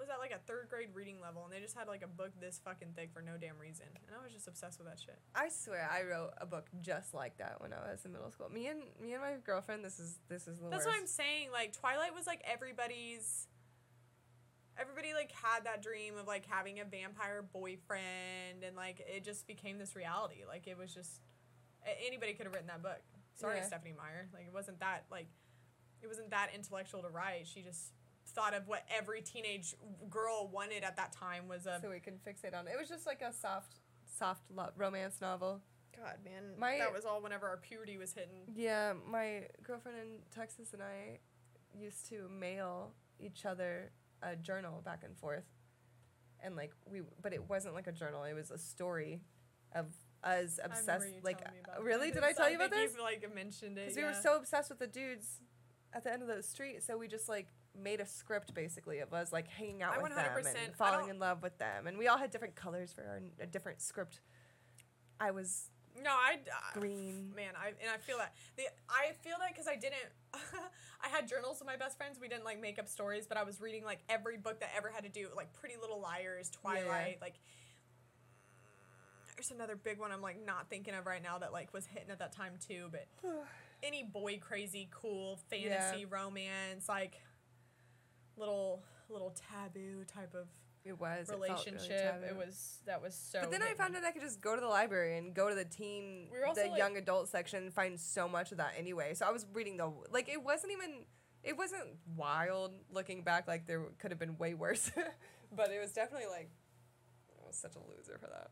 [0.00, 2.32] was at like a third grade reading level, and they just had like a book
[2.40, 5.18] this fucking thick for no damn reason, and I was just obsessed with that shit.
[5.34, 8.48] I swear I wrote a book just like that when I was in middle school.
[8.48, 10.88] Me and me and my girlfriend, this is this is the That's worst.
[10.88, 11.50] what I'm saying.
[11.52, 13.46] Like Twilight was like everybody's.
[14.80, 19.46] Everybody like had that dream of like having a vampire boyfriend, and like it just
[19.46, 20.44] became this reality.
[20.48, 21.20] Like it was just
[22.06, 23.00] anybody could have written that book.
[23.34, 23.64] Sorry, Yeah.
[23.66, 24.28] Stephenie Meyer.
[24.32, 25.26] Like it wasn't that like
[26.02, 27.46] it wasn't that intellectual to write.
[27.46, 27.92] She just
[28.26, 29.74] thought of what every teenage
[30.08, 32.72] girl wanted at that time was a so we can fixate on it.
[32.74, 33.74] It was just like a soft
[34.18, 35.60] soft lo- romance novel.
[35.96, 36.54] God, man.
[36.58, 38.42] My- that was all whenever our puberty was hitting.
[38.54, 41.18] Yeah, my girlfriend in Texas and I
[41.78, 43.90] used to mail each other
[44.22, 45.44] a journal back and forth.
[46.42, 49.20] And like we but it wasn't like a journal, it was a story
[49.74, 49.86] of
[50.22, 52.14] us I remember obsessed you like telling me about really this.
[52.14, 52.92] did I tell you about this?
[52.92, 53.86] You've, like mentioned it.
[53.88, 55.40] Because we were so obsessed with the dudes
[55.92, 57.48] at the end of the street, so we just like
[57.78, 60.74] made a script basically of us like hanging out I with them 100% I and
[60.74, 63.80] falling in love with them, and we all had different colors for our a different
[63.80, 64.20] script.
[65.18, 65.68] I was
[66.02, 67.32] No, I uh, green.
[67.34, 69.96] man, I and I feel that the I feel that because I didn't.
[71.02, 72.18] I had journals with my best friends.
[72.20, 74.90] We didn't like make up stories, but I was reading like every book that ever
[74.94, 77.34] had to do like Pretty Little Liars, Twilight, like.
[79.36, 82.10] There's another big one I'm like not thinking of right now that like was hitting
[82.10, 83.06] at that time too, but
[83.82, 87.18] any boy crazy cool fantasy romance like
[88.40, 90.46] little little taboo type of
[90.84, 92.24] It was it really relationship.
[92.28, 93.40] it was that was so.
[93.40, 95.54] But then I found out I could just go to the library and go to
[95.54, 99.14] the teen, We the like- young adult section and find so much of that anyway.
[99.14, 101.04] So I was reading the like it wasn't even
[101.42, 101.84] it wasn't
[102.16, 104.90] wild looking back like there could have been way worse,
[105.52, 106.50] but it was definitely like
[107.42, 108.50] I was such a loser for that.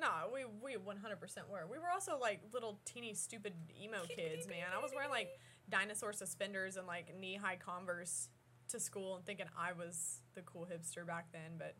[0.00, 1.66] No, we we one hundred percent were.
[1.70, 3.52] We were also like little teeny stupid
[3.82, 4.66] emo kids, man.
[4.76, 5.28] I was wearing like
[5.68, 8.28] dinosaur suspenders and like knee high Converse
[8.68, 11.74] to school and thinking I was the cool hipster back then, but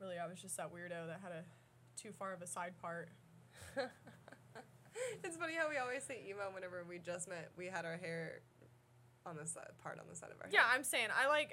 [0.00, 1.44] really I was just that weirdo that had a
[2.00, 3.08] too far of a side part.
[5.24, 7.50] It's funny how we always say emo whenever we just met.
[7.56, 8.40] We had our hair
[9.26, 10.52] on the side, part on the side of our head.
[10.52, 10.76] Yeah, head.
[10.76, 11.52] I'm saying I like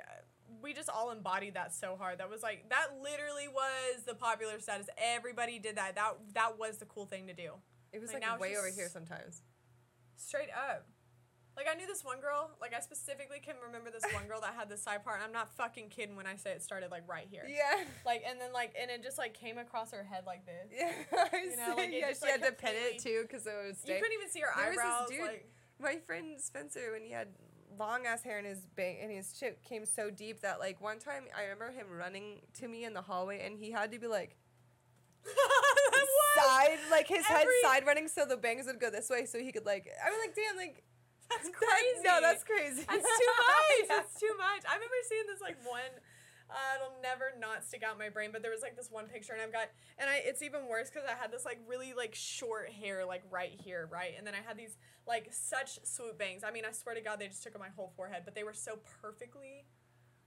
[0.62, 2.20] we just all embodied that so hard.
[2.20, 4.88] That was like that literally was the popular status.
[4.98, 5.96] Everybody did that.
[5.96, 7.52] That that was the cool thing to do.
[7.92, 9.42] It was Like, like, way over here sometimes.
[10.16, 10.86] Straight up.
[11.58, 12.52] Like I knew this one girl.
[12.62, 15.18] Like I specifically can remember this one girl that had this side part.
[15.18, 17.44] And I'm not fucking kidding when I say it started like right here.
[17.50, 17.84] Yeah.
[18.06, 20.70] Like and then like and it just like came across her head like this.
[20.72, 20.92] Yeah,
[21.34, 23.54] I You know, like, yeah, just, she like, had to pin it too because it
[23.58, 25.10] would You couldn't even see her There was this eyebrows.
[25.10, 25.50] dude- Like
[25.82, 27.30] My friend Spencer, when he had
[27.80, 31.00] long ass hair and his bang and his chip came so deep that like one
[31.00, 34.08] time I remember him running to me in the hallway and he had to be
[34.08, 34.36] like
[36.38, 39.52] side, like his head side running so the bangs would go this way so he
[39.52, 39.90] could like.
[40.06, 40.84] I was like, damn, like
[41.30, 42.04] That's that- crazy.
[42.04, 42.84] no, that's crazy.
[42.88, 43.78] That's too much.
[43.80, 43.86] Yeah.
[43.90, 44.64] That's too much.
[44.68, 45.94] I remember seeing this like one.
[46.50, 49.08] Uh, it'll never not stick out in my brain, but there was like this one
[49.08, 49.68] picture, and I've got,
[50.00, 53.24] and I it's even worse because I had this like really like short hair like
[53.30, 56.44] right here, right, and then I had these like such swoop bangs.
[56.48, 58.46] I mean, I swear to God, they just took up my whole forehead, but they
[58.46, 59.66] were so perfectly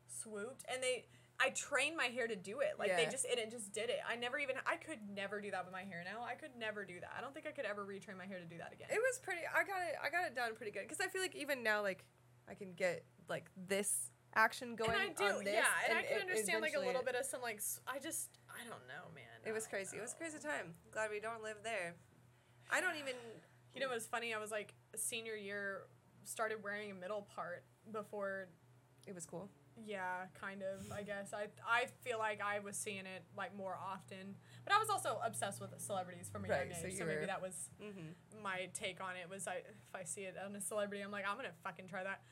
[0.08, 1.06] swooped, and they.
[1.40, 2.76] I trained my hair to do it.
[2.78, 4.00] Like they just it, it just did it.
[4.06, 6.22] I never even I could never do that with my hair now.
[6.22, 7.10] I could never do that.
[7.16, 8.88] I don't think I could ever retrain my hair to do that again.
[8.90, 9.40] It was pretty.
[9.48, 9.96] I got it.
[10.04, 12.04] I got it down pretty good because I feel like even now, like
[12.48, 15.54] I can get like this action going and I do, on this.
[15.54, 18.28] yeah, and, I it- can understand like a little bit of some like I just
[18.50, 19.24] I don't know, man.
[19.46, 19.96] It was I crazy.
[19.96, 20.74] It was a crazy time.
[20.92, 21.94] Glad we don't live there.
[22.70, 23.14] I don't even.
[23.72, 24.34] You know what's funny?
[24.34, 25.82] I was like senior year,
[26.24, 27.62] started wearing a middle part
[27.92, 28.48] before.
[29.06, 29.48] It was cool.
[29.76, 30.90] Yeah, kind of.
[30.92, 34.78] I guess I I feel like I was seeing it like more often, but I
[34.78, 36.92] was also obsessed with celebrities from a Right, young so age.
[36.92, 38.42] you So, maybe were- that was Mm-hmm.
[38.42, 39.28] my take on it.
[39.30, 42.04] Was I if I see it on a celebrity, I'm like I'm gonna fucking try
[42.04, 42.22] that.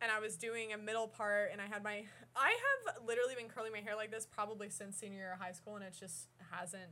[0.00, 2.04] And I was doing a middle part, and I had my
[2.36, 5.52] I have literally been curling my hair like this probably since senior year of high
[5.52, 6.90] school, and it just hasn't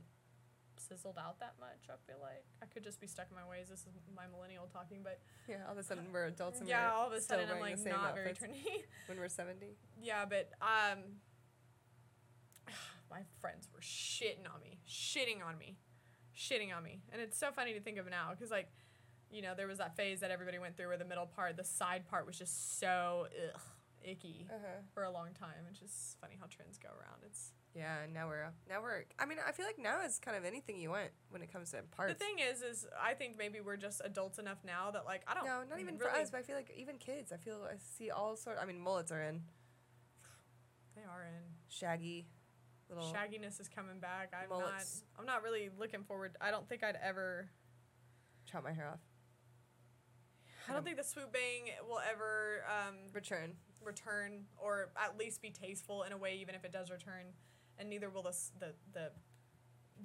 [0.79, 1.89] sizzled out that much.
[1.89, 3.67] I feel like I could just be stuck in my ways.
[3.69, 5.65] This is my millennial talking, but Yeah.
[5.65, 7.77] All of a sudden we're adults and yeah, we're all of a sudden I'm like
[7.77, 8.83] the same not very trendy.
[9.07, 9.77] when we're seventy.
[10.01, 10.99] yeah, but um,
[13.09, 15.77] my friends were shitting on me, shitting on me,
[16.37, 18.69] shitting on me, and it's so funny to think of now because like,
[19.29, 21.63] you know, there was that phase that everybody went through where the middle part, the
[21.63, 23.61] side part was just so ugh,
[24.03, 24.67] icky Uh huh.
[24.93, 25.65] for a long time.
[25.69, 27.21] It's just funny how trends go around.
[27.25, 27.97] It's Yeah.
[28.13, 29.05] Now we're now we're.
[29.19, 31.71] I mean, I feel like now is kind of anything you want when it comes
[31.71, 32.13] to parts.
[32.13, 35.33] the thing is, is I think maybe we're just adults enough now that like I
[35.33, 35.45] don't.
[35.45, 36.29] No, not even for us.
[36.29, 37.31] But I feel like even kids.
[37.31, 38.57] I feel I see all sort.
[38.61, 39.41] I mean, mullets are in
[40.95, 41.43] They are in.
[41.67, 42.27] shaggy,
[42.89, 43.11] little.
[43.11, 44.31] Shagginess is coming back.
[44.39, 45.03] I'm Mullets.
[45.15, 45.19] not.
[45.21, 46.35] I'm not really looking forward.
[46.39, 47.49] I don't think I'd ever.
[48.45, 48.99] chop my hair off.
[50.69, 53.53] I don't think the swoop bang will ever um, Return.
[53.83, 57.33] return, or at least be tasteful in a way, even if it does return.
[57.79, 59.11] And neither will the the the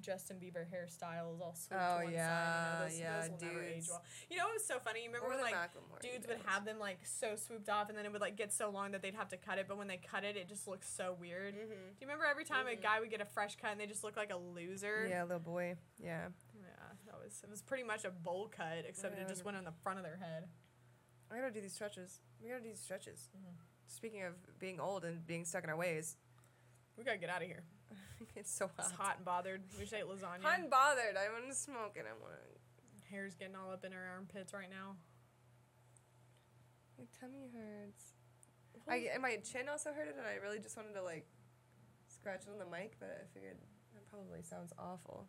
[0.01, 2.45] Justin Bieber hairstyles all swooped Oh, to one yeah, side.
[2.69, 3.89] You know, those, yeah, those will never age dudes.
[3.89, 4.03] well.
[4.29, 5.01] You know, it was so funny.
[5.03, 7.97] You remember Or when like Macklemore dudes would have them like so swooped off, and
[7.97, 9.65] then it would like get so long that they'd have to cut it.
[9.67, 11.53] But when they cut it, it just looks so weird.
[11.53, 11.57] Mhm.
[11.57, 11.65] Do
[11.99, 12.81] you remember every time a Mhm.
[12.81, 15.05] guy would get a fresh cut and they just look like a loser?
[15.07, 15.75] Yeah, little boy.
[15.97, 16.29] Yeah.
[16.55, 16.65] Yeah,
[17.07, 19.73] that was it was pretty much a bowl cut, except it just went on the
[19.83, 20.47] front of their head.
[21.29, 22.21] I gotta do these stretches.
[22.41, 23.29] We gotta do these stretches.
[23.35, 23.53] Mhm.
[23.87, 26.15] Speaking of being old and being stuck in our ways,
[26.99, 27.63] We gotta get out of here.
[28.35, 28.85] it's so hot.
[28.85, 29.63] It's hot and bothered.
[29.79, 30.43] We should eat lasagna.
[30.43, 31.15] I'm bothered.
[31.15, 32.43] I want to smoke and I want to.
[33.09, 34.99] Hair's getting all up in our armpits right now.
[36.99, 38.13] My tummy hurts.
[38.87, 41.25] I and my chin also hurted, and I really just wanted to like
[42.11, 43.55] scratch it on the mic, but I figured
[43.93, 45.25] that probably sounds awful.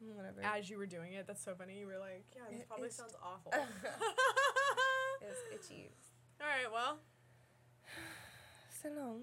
[0.00, 0.42] Whatever.
[0.42, 1.78] As you were doing it, that's so funny.
[1.78, 3.52] You were like, "Yeah, this It probably is- sounds awful."
[5.22, 5.88] it's itchy.
[6.40, 6.98] all right, well,
[8.82, 9.22] So long.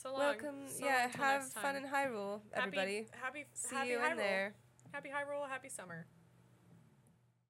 [0.00, 0.20] So long.
[0.20, 0.54] Welcome.
[0.68, 3.08] So yeah, long have fun in Hyrule, everybody.
[3.10, 4.54] Happy, happy, See happy you high in there.
[4.92, 5.46] Happy roll.
[5.46, 6.06] Happy summer.